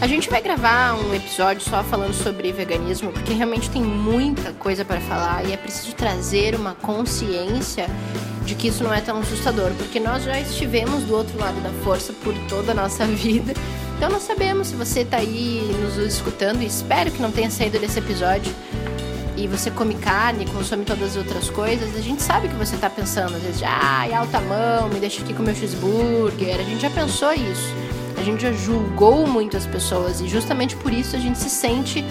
A 0.00 0.08
gente 0.08 0.28
vai 0.28 0.42
gravar 0.42 0.96
um 0.96 1.14
episódio 1.14 1.62
só 1.62 1.84
falando 1.84 2.14
sobre 2.14 2.50
veganismo, 2.50 3.12
porque 3.12 3.32
realmente 3.32 3.70
tem 3.70 3.80
muita 3.80 4.52
coisa 4.54 4.84
para 4.84 5.00
falar 5.02 5.46
e 5.46 5.52
é 5.52 5.56
preciso 5.56 5.94
trazer 5.94 6.56
uma 6.56 6.74
consciência 6.74 7.86
de 8.44 8.56
que 8.56 8.68
isso 8.68 8.82
não 8.82 8.92
é 8.92 9.00
tão 9.00 9.18
assustador, 9.20 9.70
porque 9.78 10.00
nós 10.00 10.24
já 10.24 10.38
estivemos 10.38 11.04
do 11.04 11.14
outro 11.14 11.38
lado 11.38 11.60
da 11.62 11.70
força 11.84 12.12
por 12.24 12.34
toda 12.48 12.72
a 12.72 12.74
nossa 12.74 13.06
vida. 13.08 13.54
Então 13.96 14.10
nós 14.10 14.22
sabemos 14.22 14.68
se 14.68 14.76
você 14.76 15.00
está 15.00 15.18
aí 15.18 15.62
nos 15.80 15.96
escutando 15.96 16.62
e 16.62 16.66
espero 16.66 17.10
que 17.10 17.22
não 17.22 17.30
tenha 17.30 17.50
saído 17.50 17.78
desse 17.78 17.98
episódio 17.98 18.52
e 19.36 19.48
você 19.48 19.70
come 19.70 19.94
carne, 19.94 20.46
consome 20.46 20.84
todas 20.84 21.10
as 21.10 21.16
outras 21.16 21.50
coisas, 21.50 21.96
a 21.96 22.00
gente 22.00 22.22
sabe 22.22 22.48
que 22.48 22.54
você 22.54 22.76
está 22.76 22.88
pensando 22.88 23.34
às 23.36 23.42
vezes, 23.42 23.62
ah, 23.64 24.06
alta 24.16 24.40
mão, 24.40 24.88
me 24.88 25.00
deixa 25.00 25.22
aqui 25.22 25.34
com 25.34 25.42
meu 25.42 25.54
cheeseburger. 25.54 26.60
A 26.60 26.62
gente 26.62 26.80
já 26.80 26.90
pensou 26.90 27.32
isso. 27.32 27.74
A 28.16 28.22
gente 28.22 28.42
já 28.42 28.52
julgou 28.52 29.26
muitas 29.26 29.66
pessoas 29.66 30.20
e 30.20 30.28
justamente 30.28 30.76
por 30.76 30.92
isso 30.92 31.16
a 31.16 31.18
gente 31.18 31.38
se 31.38 31.50
sente 31.50 32.04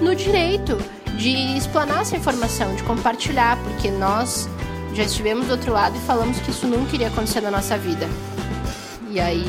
no 0.00 0.14
direito 0.14 0.76
de 1.16 1.56
explanar 1.56 2.02
essa 2.02 2.16
informação, 2.16 2.74
de 2.74 2.82
compartilhar, 2.82 3.56
porque 3.62 3.90
nós 3.90 4.48
já 4.94 5.04
estivemos 5.04 5.46
do 5.46 5.52
outro 5.52 5.72
lado 5.72 5.96
e 5.96 6.00
falamos 6.00 6.38
que 6.40 6.50
isso 6.50 6.66
nunca 6.66 6.94
iria 6.94 7.08
acontecer 7.08 7.40
na 7.40 7.50
nossa 7.50 7.76
vida. 7.78 8.08
E 9.10 9.20
aí, 9.20 9.46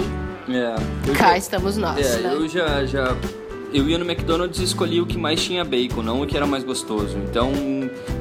é, 0.55 1.13
cá 1.13 1.31
já, 1.31 1.37
estamos 1.37 1.77
nós. 1.77 1.99
É, 1.99 2.21
né? 2.21 2.33
eu 2.33 2.47
já, 2.47 2.85
já. 2.85 3.15
Eu 3.71 3.87
ia 3.87 3.97
no 3.99 4.09
McDonald's 4.09 4.59
e 4.59 4.63
escolhi 4.63 4.99
o 4.99 5.05
que 5.05 5.17
mais 5.17 5.43
tinha 5.43 5.63
bacon, 5.63 6.01
não 6.01 6.21
o 6.21 6.27
que 6.27 6.35
era 6.35 6.47
mais 6.47 6.63
gostoso. 6.63 7.17
Então 7.17 7.51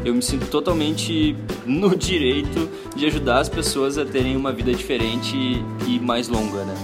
eu 0.04 0.14
me 0.14 0.22
sinto 0.22 0.46
totalmente 0.46 1.36
no 1.64 1.96
direito 1.96 2.68
de 2.94 3.06
ajudar 3.06 3.38
as 3.38 3.48
pessoas 3.48 3.96
a 3.96 4.04
terem 4.04 4.36
uma 4.36 4.52
vida 4.52 4.72
diferente 4.72 5.36
e 5.86 5.98
mais 6.00 6.28
longa, 6.28 6.64
né? 6.64 6.74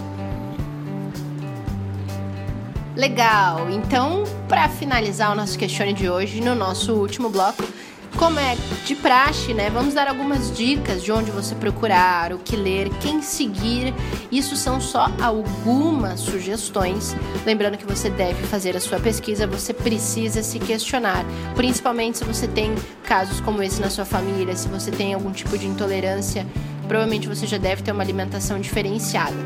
Legal. 2.96 3.68
Então, 3.70 4.22
para 4.48 4.68
finalizar 4.68 5.32
o 5.32 5.34
nosso 5.34 5.58
questione 5.58 5.92
de 5.92 6.08
hoje, 6.08 6.40
no 6.40 6.54
nosso 6.54 6.94
último 6.94 7.28
bloco, 7.28 7.64
como 8.14 8.38
é 8.38 8.56
de 8.84 8.94
praxe, 8.94 9.52
né? 9.52 9.70
Vamos 9.70 9.94
dar 9.94 10.08
algumas 10.08 10.56
dicas 10.56 11.02
de 11.02 11.10
onde 11.10 11.30
você 11.30 11.54
procurar, 11.54 12.32
o 12.32 12.38
que 12.38 12.56
ler, 12.56 12.88
quem 13.00 13.20
seguir. 13.22 13.94
Isso 14.30 14.56
são 14.56 14.80
só 14.80 15.10
algumas 15.20 16.20
sugestões. 16.20 17.16
Lembrando 17.44 17.76
que 17.76 17.86
você 17.86 18.10
deve 18.10 18.42
fazer 18.46 18.76
a 18.76 18.80
sua 18.80 19.00
pesquisa, 19.00 19.46
você 19.46 19.72
precisa 19.72 20.42
se 20.42 20.58
questionar, 20.58 21.24
principalmente 21.54 22.18
se 22.18 22.24
você 22.24 22.46
tem 22.46 22.74
casos 23.04 23.40
como 23.40 23.62
esse 23.62 23.80
na 23.80 23.90
sua 23.90 24.04
família, 24.04 24.54
se 24.56 24.68
você 24.68 24.90
tem 24.90 25.14
algum 25.14 25.32
tipo 25.32 25.56
de 25.58 25.66
intolerância, 25.66 26.46
provavelmente 26.86 27.28
você 27.28 27.46
já 27.46 27.58
deve 27.58 27.82
ter 27.82 27.92
uma 27.92 28.02
alimentação 28.02 28.60
diferenciada. 28.60 29.36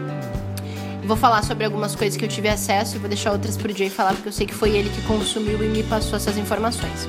Vou 1.05 1.16
falar 1.16 1.43
sobre 1.43 1.64
algumas 1.64 1.95
coisas 1.95 2.19
que 2.19 2.25
eu 2.25 2.29
tive 2.29 2.49
acesso 2.49 2.97
e 2.97 2.99
vou 2.99 3.09
deixar 3.09 3.33
outras 3.33 3.57
pro 3.57 3.75
Jay 3.75 3.89
falar, 3.89 4.12
porque 4.12 4.29
eu 4.29 4.33
sei 4.33 4.47
que 4.47 4.55
foi 4.55 4.77
ele 4.77 4.91
que 4.91 5.01
consumiu 5.03 5.64
e 5.64 5.69
me 5.69 5.83
passou 5.83 6.16
essas 6.16 6.37
informações. 6.37 7.09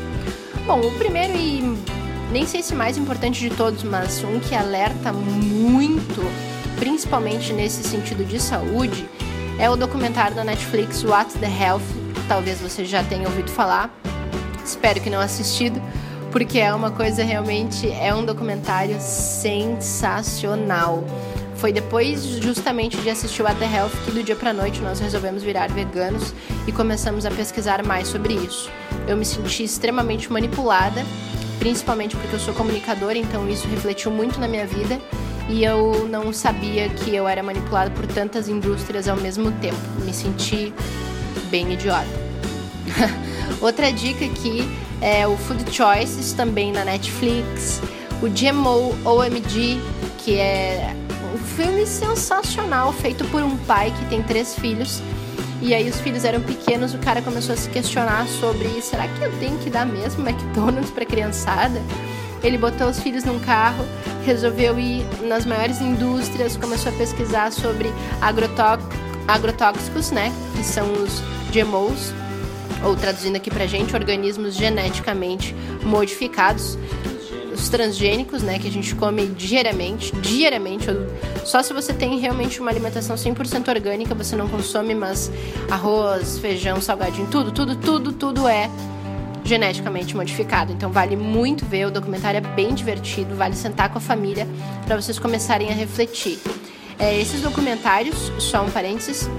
Bom, 0.65 0.81
o 0.81 0.91
primeiro 0.93 1.35
e 1.35 1.77
nem 2.31 2.45
sei 2.45 2.61
se 2.61 2.75
mais 2.75 2.97
importante 2.97 3.39
de 3.39 3.55
todos, 3.55 3.83
mas 3.83 4.23
um 4.23 4.39
que 4.39 4.53
alerta 4.53 5.11
muito 5.11 6.21
principalmente 6.79 7.53
nesse 7.53 7.83
sentido 7.83 8.25
de 8.25 8.39
saúde, 8.39 9.07
é 9.59 9.69
o 9.69 9.75
documentário 9.75 10.35
da 10.35 10.43
Netflix 10.43 11.03
What 11.03 11.37
the 11.37 11.47
Health. 11.47 11.83
Talvez 12.27 12.59
você 12.61 12.83
já 12.85 13.03
tenha 13.03 13.27
ouvido 13.27 13.51
falar. 13.51 13.93
Espero 14.63 15.01
que 15.01 15.09
não 15.09 15.19
assistido, 15.19 15.81
porque 16.31 16.59
é 16.59 16.73
uma 16.73 16.91
coisa 16.91 17.21
realmente 17.23 17.91
é 17.91 18.15
um 18.15 18.23
documentário 18.23 18.95
sensacional. 19.01 21.03
Foi 21.55 21.73
depois 21.73 22.23
justamente 22.23 22.95
de 22.97 23.09
assistir 23.09 23.41
o 23.41 23.45
What 23.45 23.59
the 23.59 23.65
Health 23.65 23.91
que 24.05 24.11
do 24.11 24.23
dia 24.23 24.37
para 24.37 24.53
noite 24.53 24.79
nós 24.79 25.01
resolvemos 25.01 25.43
virar 25.43 25.69
veganos 25.69 26.33
e 26.65 26.71
começamos 26.71 27.25
a 27.25 27.31
pesquisar 27.31 27.85
mais 27.85 28.07
sobre 28.07 28.35
isso. 28.35 28.71
Eu 29.09 29.17
me 29.17 29.25
senti 29.25 29.63
extremamente 29.63 30.31
manipulada, 30.31 31.03
principalmente 31.57 32.15
porque 32.15 32.35
eu 32.35 32.39
sou 32.39 32.53
comunicadora, 32.53 33.17
então 33.17 33.49
isso 33.49 33.67
refletiu 33.67 34.11
muito 34.11 34.39
na 34.39 34.47
minha 34.47 34.67
vida 34.67 35.01
e 35.49 35.63
eu 35.63 36.07
não 36.07 36.31
sabia 36.31 36.87
que 36.89 37.15
eu 37.15 37.27
era 37.27 37.41
manipulada 37.41 37.89
por 37.89 38.05
tantas 38.05 38.47
indústrias 38.47 39.07
ao 39.07 39.17
mesmo 39.17 39.51
tempo. 39.53 39.79
Me 40.05 40.13
senti 40.13 40.71
bem 41.49 41.73
idiota. 41.73 42.05
Outra 43.59 43.91
dica 43.91 44.25
aqui 44.25 44.61
é 45.01 45.27
o 45.27 45.35
Food 45.37 45.73
Choices, 45.73 46.33
também 46.33 46.71
na 46.71 46.85
Netflix. 46.85 47.81
O 48.21 48.29
GMO 48.29 48.95
OMG, 49.03 49.81
que 50.19 50.35
é 50.35 50.93
um 51.33 51.37
filme 51.39 51.87
sensacional 51.87 52.93
feito 52.93 53.25
por 53.25 53.41
um 53.41 53.57
pai 53.57 53.91
que 53.91 54.05
tem 54.05 54.21
três 54.21 54.53
filhos. 54.53 55.01
E 55.61 55.73
aí 55.73 55.89
os 55.89 55.99
filhos 55.99 56.23
eram 56.23 56.41
pequenos, 56.41 56.93
o 56.93 56.97
cara 56.99 57.21
começou 57.21 57.53
a 57.53 57.57
se 57.57 57.69
questionar 57.69 58.25
sobre 58.27 58.81
será 58.81 59.07
que 59.07 59.21
eu 59.21 59.31
tenho 59.39 59.57
que 59.59 59.69
dar 59.69 59.85
mesmo 59.85 60.27
McDonald's 60.27 60.89
para 60.89 61.05
criançada? 61.05 61.81
Ele 62.41 62.57
botou 62.57 62.87
os 62.87 62.99
filhos 63.01 63.25
num 63.25 63.39
carro, 63.39 63.85
resolveu 64.25 64.79
ir 64.79 65.03
nas 65.23 65.45
maiores 65.45 65.81
indústrias, 65.81 66.55
começou 66.55 66.93
a 66.93 66.95
pesquisar 66.95 67.51
sobre 67.51 67.91
agrotóxicos, 69.27 70.11
né, 70.11 70.33
que 70.55 70.63
são 70.63 70.89
os 70.93 71.21
GMOs, 71.51 72.13
ou 72.85 72.95
traduzindo 72.95 73.35
aqui 73.35 73.51
pra 73.51 73.67
gente, 73.67 73.93
organismos 73.93 74.55
geneticamente 74.55 75.53
modificados 75.83 76.77
os 77.53 77.69
transgênicos, 77.69 78.41
né, 78.43 78.59
que 78.59 78.67
a 78.67 78.71
gente 78.71 78.95
come 78.95 79.27
diariamente, 79.27 80.15
diariamente. 80.17 80.87
Só 81.45 81.61
se 81.61 81.73
você 81.73 81.93
tem 81.93 82.19
realmente 82.19 82.59
uma 82.59 82.69
alimentação 82.71 83.15
100% 83.15 83.67
orgânica, 83.67 84.15
você 84.15 84.35
não 84.35 84.47
consome, 84.47 84.95
mas 84.95 85.31
arroz, 85.69 86.39
feijão, 86.39 86.81
salgadinho, 86.81 87.27
tudo, 87.27 87.51
tudo, 87.51 87.75
tudo, 87.75 88.11
tudo 88.11 88.47
é 88.47 88.69
geneticamente 89.43 90.15
modificado. 90.15 90.71
Então 90.71 90.91
vale 90.91 91.15
muito 91.15 91.65
ver, 91.65 91.85
o 91.85 91.91
documentário 91.91 92.37
é 92.37 92.41
bem 92.41 92.73
divertido, 92.73 93.35
vale 93.35 93.55
sentar 93.55 93.89
com 93.89 93.97
a 93.97 94.01
família 94.01 94.47
para 94.85 94.95
vocês 94.95 95.17
começarem 95.17 95.69
a 95.69 95.73
refletir. 95.73 96.39
É, 96.97 97.19
esses 97.19 97.41
documentários, 97.41 98.31
só 98.39 98.63
um 98.63 98.69
parênteses, 98.69 99.29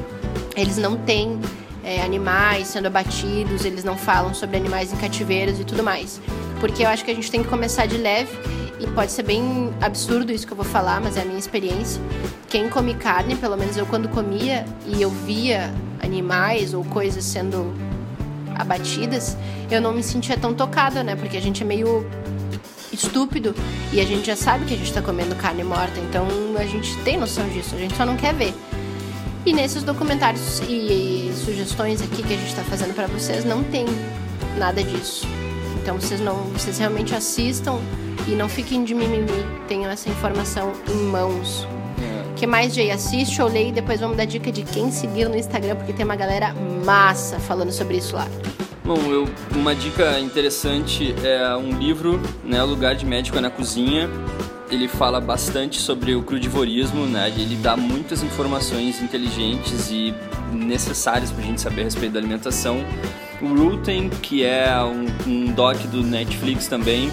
eles 0.57 0.79
não 0.79 0.97
têm 0.97 1.39
é, 1.85 2.03
animais 2.03 2.69
sendo 2.69 2.87
abatidos, 2.87 3.65
eles 3.65 3.85
não 3.85 3.97
falam 3.97 4.35
sobre 4.35 4.57
animais 4.57 4.93
em 4.93 4.97
cativeiros 4.97 5.61
e 5.61 5.65
tudo 5.65 5.83
mais 5.83 6.21
porque 6.61 6.85
eu 6.85 6.89
acho 6.89 7.05
que 7.05 7.11
a 7.11 7.15
gente 7.15 7.31
tem 7.31 7.43
que 7.43 7.49
começar 7.49 7.87
de 7.87 7.97
leve 7.97 8.31
e 8.79 8.87
pode 8.89 9.11
ser 9.11 9.23
bem 9.23 9.71
absurdo 9.81 10.31
isso 10.31 10.47
que 10.47 10.53
eu 10.53 10.57
vou 10.57 10.65
falar, 10.65 11.01
mas 11.01 11.17
é 11.17 11.23
a 11.23 11.25
minha 11.25 11.39
experiência. 11.39 12.01
Quem 12.49 12.69
come 12.69 12.95
carne, 12.95 13.35
pelo 13.35 13.57
menos 13.57 13.77
eu 13.77 13.87
quando 13.87 14.09
comia 14.09 14.65
e 14.87 15.01
eu 15.01 15.11
via 15.11 15.73
animais 16.03 16.75
ou 16.75 16.85
coisas 16.85 17.25
sendo 17.25 17.75
abatidas, 18.55 19.37
eu 19.71 19.81
não 19.81 19.93
me 19.93 20.03
sentia 20.03 20.37
tão 20.37 20.55
tocada, 20.55 21.03
né? 21.03 21.17
Porque 21.17 21.37
a 21.37 21.41
gente 21.41 21.63
é 21.63 21.67
meio 21.67 22.07
estúpido 22.93 23.55
e 23.93 24.01
a 24.01 24.05
gente 24.05 24.27
já 24.27 24.37
sabe 24.37 24.65
que 24.67 24.75
a 24.75 24.77
gente 24.77 24.89
está 24.89 25.01
comendo 25.01 25.35
carne 25.37 25.65
morta, 25.65 25.99
então 26.01 26.27
a 26.59 26.65
gente 26.65 26.95
tem 26.99 27.17
noção 27.17 27.49
disso, 27.49 27.75
a 27.75 27.79
gente 27.79 27.97
só 27.97 28.05
não 28.05 28.17
quer 28.17 28.35
ver. 28.35 28.55
E 29.47 29.53
nesses 29.55 29.83
documentários 29.83 30.61
e 30.69 31.33
sugestões 31.35 32.03
aqui 32.03 32.23
que 32.23 32.35
a 32.35 32.37
gente 32.37 32.49
está 32.49 32.63
fazendo 32.63 32.95
para 32.95 33.07
vocês, 33.07 33.45
não 33.45 33.65
tem 33.65 33.87
nada 34.59 34.83
disso. 34.85 35.27
Então 35.83 35.99
vocês 35.99 36.21
não, 36.21 36.37
vocês 36.53 36.79
realmente 36.79 37.15
assistam 37.15 37.79
e 38.29 38.33
não 38.33 38.49
fiquem 38.49 38.85
de 38.85 38.95
mimimi, 38.95 39.45
tenham 39.67 39.91
essa 39.91 40.09
informação 40.09 40.73
em 40.89 41.05
mãos. 41.05 41.67
É. 41.99 42.35
que 42.35 42.47
mais, 42.47 42.75
Jay? 42.75 42.91
Assiste 42.91 43.41
ou 43.41 43.49
leia 43.49 43.69
e 43.69 43.73
depois 43.73 44.01
vamos 44.01 44.17
dar 44.17 44.27
dica 44.27 44.53
de 44.53 44.63
quem 44.63 44.91
seguir 44.91 45.29
no 45.29 45.37
Instagram, 45.37 45.77
porque 45.77 45.93
tem 45.93 46.05
uma 46.05 46.17
galera 46.17 46.55
massa 46.85 47.39
falando 47.41 47.73
sobre 47.73 47.97
isso 47.97 48.15
lá. 48.15 48.29
Bom, 48.85 48.99
eu, 49.11 49.29
uma 49.55 49.75
dica 49.75 50.19
interessante 50.21 51.15
é 51.25 51.57
um 51.57 51.79
livro, 51.79 52.21
né, 52.45 52.63
O 52.63 52.67
Lugar 52.67 52.95
de 52.95 53.07
Médico 53.07 53.39
é 53.39 53.41
na 53.41 53.51
Cozinha. 53.51 54.09
Ele 54.71 54.87
fala 54.87 55.21
bastante 55.21 55.81
sobre 55.81 56.15
o 56.15 56.23
crudivorismo, 56.23 57.05
né? 57.05 57.29
Ele 57.29 57.57
dá 57.57 57.77
muitas 57.77 58.23
informações 58.23 59.03
inteligentes 59.03 59.91
e 59.91 60.15
necessárias 60.53 61.33
para 61.33 61.43
a 61.43 61.47
gente 61.47 61.61
saber 61.61 61.81
a 61.81 61.85
respeito 61.85 62.13
da 62.13 62.21
alimentação 62.21 62.85
o 63.41 63.55
Rooten, 63.55 64.09
que 64.09 64.45
é 64.45 64.75
um, 64.83 65.07
um 65.27 65.53
doc 65.53 65.77
do 65.87 66.03
Netflix 66.03 66.67
também, 66.67 67.11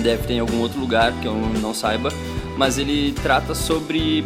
deve 0.00 0.26
ter 0.26 0.34
em 0.34 0.40
algum 0.40 0.60
outro 0.60 0.78
lugar 0.78 1.12
que 1.20 1.26
eu 1.26 1.34
não 1.34 1.74
saiba, 1.74 2.10
mas 2.56 2.78
ele 2.78 3.12
trata 3.22 3.54
sobre 3.54 4.24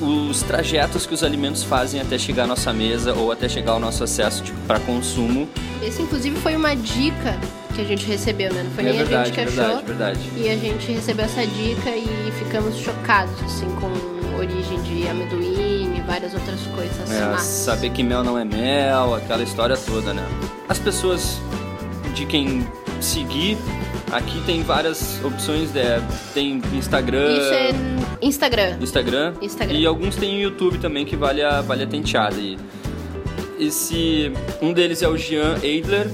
os 0.00 0.42
trajetos 0.42 1.06
que 1.06 1.12
os 1.12 1.22
alimentos 1.22 1.62
fazem 1.62 2.00
até 2.00 2.18
chegar 2.18 2.44
à 2.44 2.46
nossa 2.46 2.72
mesa 2.72 3.12
ou 3.14 3.30
até 3.30 3.48
chegar 3.48 3.72
ao 3.72 3.80
nosso 3.80 4.02
acesso 4.02 4.42
tipo, 4.42 4.58
para 4.66 4.80
consumo. 4.80 5.48
Esse, 5.82 6.02
inclusive, 6.02 6.36
foi 6.40 6.56
uma 6.56 6.74
dica 6.74 7.38
que 7.74 7.82
a 7.82 7.84
gente 7.84 8.06
recebeu, 8.06 8.52
né? 8.52 8.62
Não 8.62 8.70
foi 8.70 8.84
é 8.84 8.88
nem 8.88 8.96
verdade, 8.98 9.14
a 9.14 9.24
gente 9.24 9.34
que 9.34 9.40
achou. 9.40 9.76
Verdade, 9.84 9.86
verdade. 9.86 10.20
E 10.36 10.48
a 10.48 10.56
gente 10.56 10.92
recebeu 10.92 11.24
essa 11.24 11.46
dica 11.46 11.90
e 11.90 12.32
ficamos 12.38 12.76
chocados, 12.78 13.34
assim, 13.42 13.66
com 13.76 14.19
origem 14.40 14.82
de 14.82 15.06
amendoim 15.08 15.96
e 15.96 16.00
várias 16.06 16.34
outras 16.34 16.60
coisas. 16.74 17.10
É, 17.10 17.38
saber 17.38 17.90
que 17.90 18.02
mel 18.02 18.24
não 18.24 18.38
é 18.38 18.44
mel, 18.44 19.14
aquela 19.14 19.42
história 19.42 19.76
toda, 19.76 20.12
né? 20.12 20.26
As 20.68 20.78
pessoas 20.78 21.40
de 22.14 22.26
quem 22.26 22.66
seguir, 23.00 23.56
aqui 24.12 24.40
tem 24.44 24.62
várias 24.62 25.22
opções, 25.24 25.72
né? 25.72 26.02
tem 26.34 26.62
Instagram. 26.72 27.32
Isso 27.32 27.54
é 27.54 27.70
Instagram. 28.22 28.76
Instagram. 28.80 29.34
Instagram. 29.40 29.78
E 29.78 29.86
alguns 29.86 30.16
tem 30.16 30.42
YouTube 30.42 30.78
também 30.78 31.04
que 31.04 31.16
vale 31.16 31.42
a, 31.42 31.60
vale 31.60 31.82
a 31.82 31.86
tenteada. 31.86 32.36
E 32.36 32.58
esse, 33.58 34.32
um 34.60 34.72
deles 34.72 35.02
é 35.02 35.08
o 35.08 35.16
Jean 35.16 35.56
Eidler, 35.62 36.08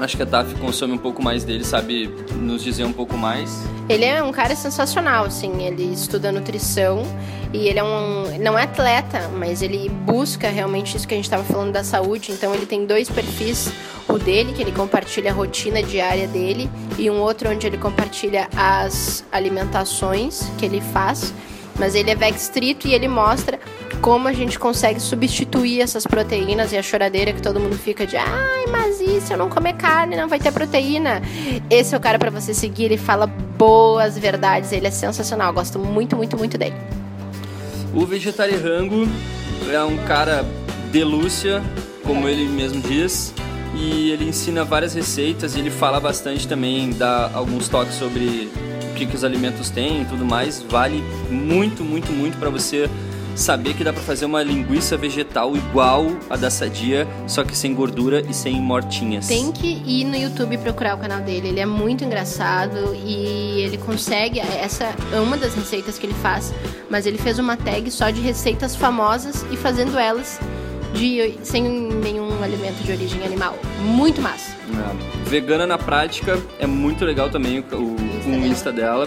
Acho 0.00 0.16
que 0.16 0.22
a 0.22 0.26
Taf 0.26 0.54
consome 0.56 0.92
um 0.92 0.98
pouco 0.98 1.22
mais 1.22 1.44
dele, 1.44 1.64
sabe 1.64 2.08
nos 2.34 2.62
dizer 2.62 2.84
um 2.84 2.92
pouco 2.92 3.16
mais. 3.16 3.62
Ele 3.88 4.04
é 4.04 4.22
um 4.22 4.32
cara 4.32 4.54
sensacional, 4.54 5.24
assim, 5.24 5.62
ele 5.62 5.92
estuda 5.92 6.30
nutrição 6.30 7.02
e 7.52 7.68
ele 7.68 7.78
é 7.78 7.84
um 7.84 8.38
não 8.38 8.58
é 8.58 8.64
atleta, 8.64 9.28
mas 9.28 9.62
ele 9.62 9.88
busca 9.88 10.48
realmente 10.48 10.96
isso 10.96 11.08
que 11.08 11.14
a 11.14 11.16
gente 11.16 11.24
estava 11.24 11.44
falando 11.44 11.72
da 11.72 11.82
saúde. 11.82 12.32
Então 12.32 12.54
ele 12.54 12.66
tem 12.66 12.84
dois 12.84 13.08
perfis, 13.08 13.72
o 14.08 14.18
dele 14.18 14.52
que 14.52 14.62
ele 14.62 14.72
compartilha 14.72 15.30
a 15.30 15.34
rotina 15.34 15.82
diária 15.82 16.28
dele 16.28 16.70
e 16.98 17.10
um 17.10 17.20
outro 17.20 17.50
onde 17.50 17.66
ele 17.66 17.78
compartilha 17.78 18.48
as 18.54 19.24
alimentações 19.32 20.50
que 20.58 20.66
ele 20.66 20.80
faz. 20.80 21.32
Mas 21.78 21.94
ele 21.94 22.10
é 22.10 22.14
vextrito 22.14 22.88
e 22.88 22.94
ele 22.94 23.08
mostra 23.08 23.58
como 24.06 24.28
a 24.28 24.32
gente 24.32 24.56
consegue 24.56 25.00
substituir 25.00 25.80
essas 25.80 26.06
proteínas 26.06 26.70
e 26.70 26.76
a 26.76 26.82
choradeira 26.82 27.32
que 27.32 27.42
todo 27.42 27.58
mundo 27.58 27.76
fica 27.76 28.06
de 28.06 28.16
ai, 28.16 28.64
mas 28.70 29.00
e 29.00 29.20
se 29.20 29.32
eu 29.32 29.36
não 29.36 29.48
comer 29.48 29.72
carne, 29.72 30.14
não 30.14 30.28
vai 30.28 30.38
ter 30.38 30.52
proteína? 30.52 31.20
Esse 31.68 31.92
é 31.92 31.98
o 31.98 32.00
cara 32.00 32.16
para 32.16 32.30
você 32.30 32.54
seguir, 32.54 32.84
ele 32.84 32.98
fala 32.98 33.26
boas 33.26 34.16
verdades, 34.16 34.70
ele 34.70 34.86
é 34.86 34.92
sensacional, 34.92 35.52
gosto 35.52 35.80
muito, 35.80 36.14
muito, 36.14 36.38
muito 36.38 36.56
dele. 36.56 36.76
O 37.92 38.06
Vegetariango 38.06 39.08
é 39.72 39.82
um 39.82 39.96
cara 40.04 40.44
de 40.92 41.02
Lúcia, 41.02 41.60
como 42.04 42.28
ele 42.28 42.48
mesmo 42.48 42.80
diz, 42.82 43.34
e 43.74 44.12
ele 44.12 44.28
ensina 44.28 44.62
várias 44.62 44.94
receitas 44.94 45.56
e 45.56 45.58
ele 45.58 45.70
fala 45.70 45.98
bastante 45.98 46.46
também, 46.46 46.90
dá 46.90 47.28
alguns 47.34 47.68
toques 47.68 47.96
sobre 47.96 48.48
o 48.88 48.94
que, 48.94 49.04
que 49.04 49.16
os 49.16 49.24
alimentos 49.24 49.68
têm 49.68 50.02
e 50.02 50.04
tudo 50.04 50.24
mais. 50.24 50.62
Vale 50.62 51.02
muito, 51.28 51.82
muito, 51.82 52.12
muito 52.12 52.38
para 52.38 52.50
você 52.50 52.88
saber 53.36 53.74
que 53.74 53.84
dá 53.84 53.92
para 53.92 54.02
fazer 54.02 54.24
uma 54.24 54.42
linguiça 54.42 54.96
vegetal 54.96 55.54
igual 55.56 56.06
a 56.28 56.36
da 56.36 56.50
Sadia, 56.50 57.06
só 57.26 57.44
que 57.44 57.56
sem 57.56 57.74
gordura 57.74 58.22
e 58.28 58.34
sem 58.34 58.60
mortinhas. 58.60 59.28
Tem 59.28 59.52
que 59.52 59.82
ir 59.86 60.04
no 60.04 60.16
YouTube 60.16 60.56
procurar 60.58 60.96
o 60.96 60.98
canal 60.98 61.20
dele, 61.20 61.48
ele 61.48 61.60
é 61.60 61.66
muito 61.66 62.02
engraçado 62.02 62.94
e 62.94 63.60
ele 63.60 63.78
consegue, 63.78 64.40
essa 64.40 64.94
é 65.12 65.20
uma 65.20 65.36
das 65.36 65.54
receitas 65.54 65.98
que 65.98 66.06
ele 66.06 66.14
faz, 66.14 66.52
mas 66.90 67.06
ele 67.06 67.18
fez 67.18 67.38
uma 67.38 67.56
tag 67.56 67.90
só 67.90 68.10
de 68.10 68.20
receitas 68.20 68.74
famosas 68.74 69.44
e 69.52 69.56
fazendo 69.56 69.98
elas 69.98 70.40
de, 70.94 71.38
sem 71.42 71.62
nenhum 71.62 72.42
alimento 72.42 72.82
de 72.82 72.92
origem 72.92 73.22
animal. 73.24 73.58
Muito 73.80 74.20
massa. 74.22 74.52
É. 74.52 75.28
Vegana 75.28 75.66
na 75.66 75.78
prática 75.78 76.40
é 76.58 76.66
muito 76.66 77.04
legal 77.04 77.28
também 77.28 77.58
o, 77.58 77.76
o, 77.76 77.96
Insta, 78.00 78.30
o 78.30 78.46
Insta 78.46 78.72
dela. 78.72 79.06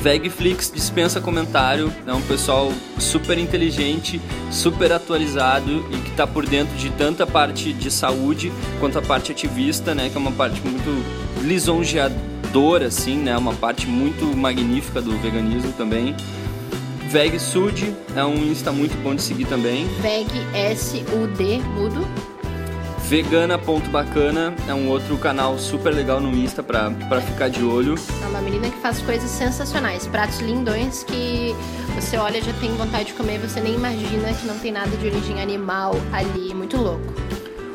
Vegflix 0.00 0.72
dispensa 0.74 1.20
comentário, 1.20 1.92
é 2.06 2.12
um 2.12 2.22
pessoal 2.22 2.72
super 2.98 3.36
inteligente, 3.36 4.18
super 4.50 4.92
atualizado 4.92 5.86
e 5.90 5.98
que 5.98 6.10
está 6.10 6.26
por 6.26 6.46
dentro 6.46 6.74
de 6.76 6.88
tanta 6.90 7.26
parte 7.26 7.70
de 7.74 7.90
saúde 7.90 8.50
quanto 8.78 8.98
a 8.98 9.02
parte 9.02 9.30
ativista, 9.30 9.94
né, 9.94 10.08
que 10.08 10.16
é 10.16 10.18
uma 10.18 10.32
parte 10.32 10.58
muito 10.62 11.04
lisonjeadora, 11.42 12.86
assim, 12.86 13.16
né, 13.16 13.36
uma 13.36 13.52
parte 13.52 13.86
muito 13.86 14.24
magnífica 14.34 15.02
do 15.02 15.10
veganismo 15.18 15.72
também. 15.72 16.16
VegSud 17.10 17.94
é 18.16 18.24
um 18.24 18.36
Insta 18.36 18.72
muito 18.72 18.96
bom 19.02 19.14
de 19.14 19.20
seguir 19.20 19.44
também. 19.44 19.86
Veg 20.00 20.28
S-U-D, 20.54 21.58
mudo. 21.74 22.29
Vegana.bacana 23.10 24.54
é 24.68 24.72
um 24.72 24.88
outro 24.88 25.18
canal 25.18 25.58
super 25.58 25.92
legal 25.92 26.20
no 26.20 26.30
Insta 26.30 26.62
pra, 26.62 26.92
pra 26.92 27.20
ficar 27.20 27.48
de 27.48 27.60
olho. 27.60 27.96
É 28.22 28.26
uma 28.28 28.40
menina 28.40 28.70
que 28.70 28.76
faz 28.76 29.02
coisas 29.02 29.28
sensacionais, 29.28 30.06
pratos 30.06 30.38
lindões 30.38 31.02
que 31.02 31.52
você 31.96 32.16
olha 32.16 32.40
já 32.40 32.52
tem 32.52 32.72
vontade 32.76 33.06
de 33.06 33.14
comer, 33.14 33.40
você 33.40 33.58
nem 33.58 33.74
imagina 33.74 34.32
que 34.32 34.46
não 34.46 34.56
tem 34.60 34.70
nada 34.70 34.96
de 34.96 35.08
origem 35.08 35.42
animal 35.42 35.96
ali, 36.12 36.54
muito 36.54 36.76
louco. 36.76 37.12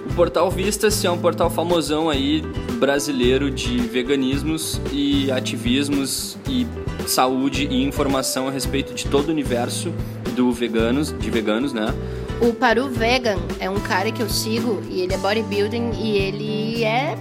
O 0.09 0.13
portal 0.15 0.49
Vistas 0.49 1.03
é 1.03 1.11
um 1.11 1.17
portal 1.17 1.49
famosão 1.49 2.09
aí 2.09 2.41
brasileiro 2.79 3.51
de 3.51 3.77
veganismos 3.79 4.79
e 4.89 5.29
ativismos 5.33 6.37
e 6.47 6.65
saúde 7.05 7.67
e 7.69 7.83
informação 7.83 8.47
a 8.47 8.51
respeito 8.51 8.93
de 8.93 9.05
todo 9.07 9.27
o 9.27 9.31
universo 9.31 9.91
do 10.33 10.49
veganos, 10.53 11.13
de 11.19 11.29
veganos, 11.29 11.73
né? 11.73 11.93
O 12.41 12.53
Paru 12.53 12.89
Vegan 12.89 13.37
é 13.59 13.69
um 13.69 13.79
cara 13.79 14.11
que 14.11 14.21
eu 14.21 14.29
sigo 14.29 14.81
e 14.89 15.01
ele 15.01 15.13
é 15.13 15.17
bodybuilding 15.17 15.91
e 15.93 16.17
ele 16.17 16.83
é. 16.83 17.17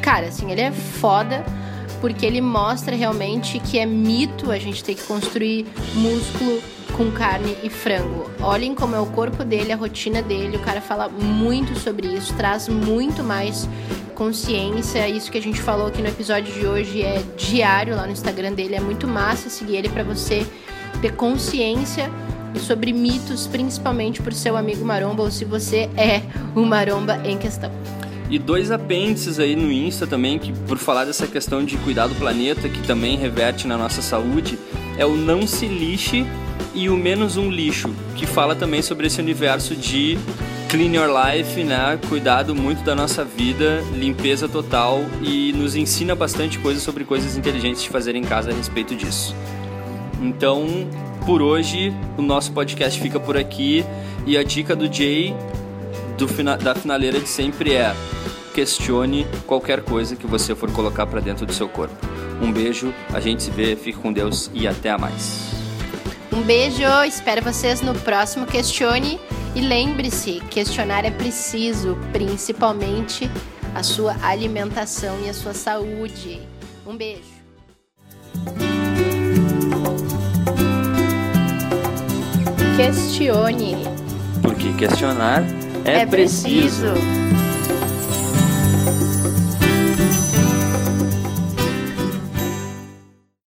Cara, 0.00 0.28
assim, 0.28 0.50
ele 0.50 0.60
é 0.60 0.70
foda 0.70 1.44
porque 2.00 2.24
ele 2.24 2.40
mostra 2.40 2.94
realmente 2.94 3.58
que 3.58 3.78
é 3.78 3.84
mito 3.84 4.50
a 4.50 4.58
gente 4.58 4.84
ter 4.84 4.94
que 4.94 5.02
construir 5.02 5.66
músculo 5.94 6.62
com 6.96 7.10
carne 7.10 7.56
e 7.62 7.68
frango. 7.68 8.30
Olhem 8.40 8.74
como 8.74 8.94
é 8.94 9.00
o 9.00 9.06
corpo 9.06 9.44
dele, 9.44 9.72
a 9.72 9.76
rotina 9.76 10.22
dele. 10.22 10.56
O 10.56 10.60
cara 10.60 10.80
fala 10.80 11.08
muito 11.08 11.78
sobre 11.78 12.06
isso, 12.06 12.32
traz 12.34 12.68
muito 12.68 13.22
mais 13.22 13.68
consciência. 14.14 15.08
Isso 15.08 15.30
que 15.30 15.38
a 15.38 15.42
gente 15.42 15.60
falou 15.60 15.88
aqui 15.88 16.00
no 16.00 16.08
episódio 16.08 16.52
de 16.52 16.66
hoje 16.66 17.02
é 17.02 17.22
diário 17.36 17.96
lá 17.96 18.06
no 18.06 18.12
Instagram 18.12 18.52
dele. 18.52 18.76
É 18.76 18.80
muito 18.80 19.06
massa 19.06 19.50
seguir 19.50 19.76
ele 19.76 19.88
para 19.88 20.04
você 20.04 20.46
ter 21.00 21.14
consciência 21.14 22.10
sobre 22.58 22.92
mitos, 22.92 23.46
principalmente 23.46 24.22
por 24.22 24.32
seu 24.32 24.56
amigo 24.56 24.84
maromba 24.84 25.22
ou 25.22 25.30
se 25.30 25.44
você 25.44 25.88
é 25.96 26.22
o 26.54 26.64
maromba 26.64 27.20
em 27.24 27.38
questão. 27.38 27.70
E 28.30 28.38
dois 28.38 28.70
apêndices 28.70 29.38
aí 29.38 29.56
no 29.56 29.72
Insta 29.72 30.06
também, 30.06 30.38
que 30.38 30.52
por 30.52 30.76
falar 30.76 31.06
dessa 31.06 31.26
questão 31.26 31.64
de 31.64 31.76
cuidar 31.78 32.08
do 32.08 32.14
planeta, 32.14 32.68
que 32.68 32.86
também 32.86 33.16
reverte 33.16 33.66
na 33.66 33.78
nossa 33.78 34.02
saúde, 34.02 34.58
é 34.98 35.06
o 35.06 35.16
Não 35.16 35.46
Se 35.46 35.66
Lixe 35.66 36.26
e 36.74 36.90
o 36.90 36.96
Menos 36.96 37.38
Um 37.38 37.50
Lixo, 37.50 37.90
que 38.16 38.26
fala 38.26 38.54
também 38.54 38.82
sobre 38.82 39.06
esse 39.06 39.20
universo 39.20 39.74
de 39.74 40.18
Clean 40.68 40.94
Your 40.94 41.08
Life, 41.08 41.64
né? 41.64 41.98
Cuidado 42.08 42.54
muito 42.54 42.84
da 42.84 42.94
nossa 42.94 43.24
vida, 43.24 43.82
limpeza 43.94 44.46
total 44.46 45.00
e 45.22 45.50
nos 45.54 45.74
ensina 45.74 46.14
bastante 46.14 46.58
coisa 46.58 46.78
sobre 46.78 47.04
coisas 47.04 47.38
inteligentes 47.38 47.82
de 47.82 47.88
fazer 47.88 48.14
em 48.14 48.22
casa 48.22 48.50
a 48.50 48.54
respeito 48.54 48.94
disso. 48.94 49.34
Então, 50.20 50.66
por 51.24 51.42
hoje, 51.42 51.92
o 52.16 52.22
nosso 52.22 52.52
podcast 52.52 53.00
fica 53.00 53.20
por 53.20 53.36
aqui 53.36 53.84
e 54.26 54.36
a 54.36 54.42
dica 54.42 54.74
do 54.74 54.92
Jay 54.92 55.34
do, 56.16 56.26
da 56.56 56.74
finaleira 56.74 57.20
de 57.20 57.28
sempre 57.28 57.74
é 57.74 57.94
questione 58.52 59.24
qualquer 59.46 59.82
coisa 59.82 60.16
que 60.16 60.26
você 60.26 60.54
for 60.54 60.70
colocar 60.72 61.06
para 61.06 61.20
dentro 61.20 61.46
do 61.46 61.52
seu 61.52 61.68
corpo. 61.68 61.94
Um 62.42 62.52
beijo, 62.52 62.92
a 63.12 63.20
gente 63.20 63.42
se 63.42 63.50
vê, 63.50 63.76
fique 63.76 63.98
com 63.98 64.12
Deus 64.12 64.50
e 64.52 64.66
até 64.66 64.96
mais. 64.96 65.50
Um 66.32 66.42
beijo, 66.42 66.82
espero 67.06 67.42
vocês 67.42 67.80
no 67.80 67.94
próximo 67.94 68.46
Questione 68.46 69.20
e 69.54 69.60
lembre-se, 69.60 70.40
questionar 70.50 71.04
é 71.04 71.10
preciso, 71.10 71.96
principalmente 72.12 73.30
a 73.74 73.82
sua 73.82 74.16
alimentação 74.22 75.18
e 75.24 75.28
a 75.28 75.34
sua 75.34 75.54
saúde. 75.54 76.40
Um 76.86 76.96
beijo. 76.96 77.38
Questione. 82.78 83.74
Porque 84.40 84.72
questionar 84.74 85.42
é, 85.84 86.02
é 86.02 86.06
preciso. 86.06 86.92
preciso. 86.92 87.27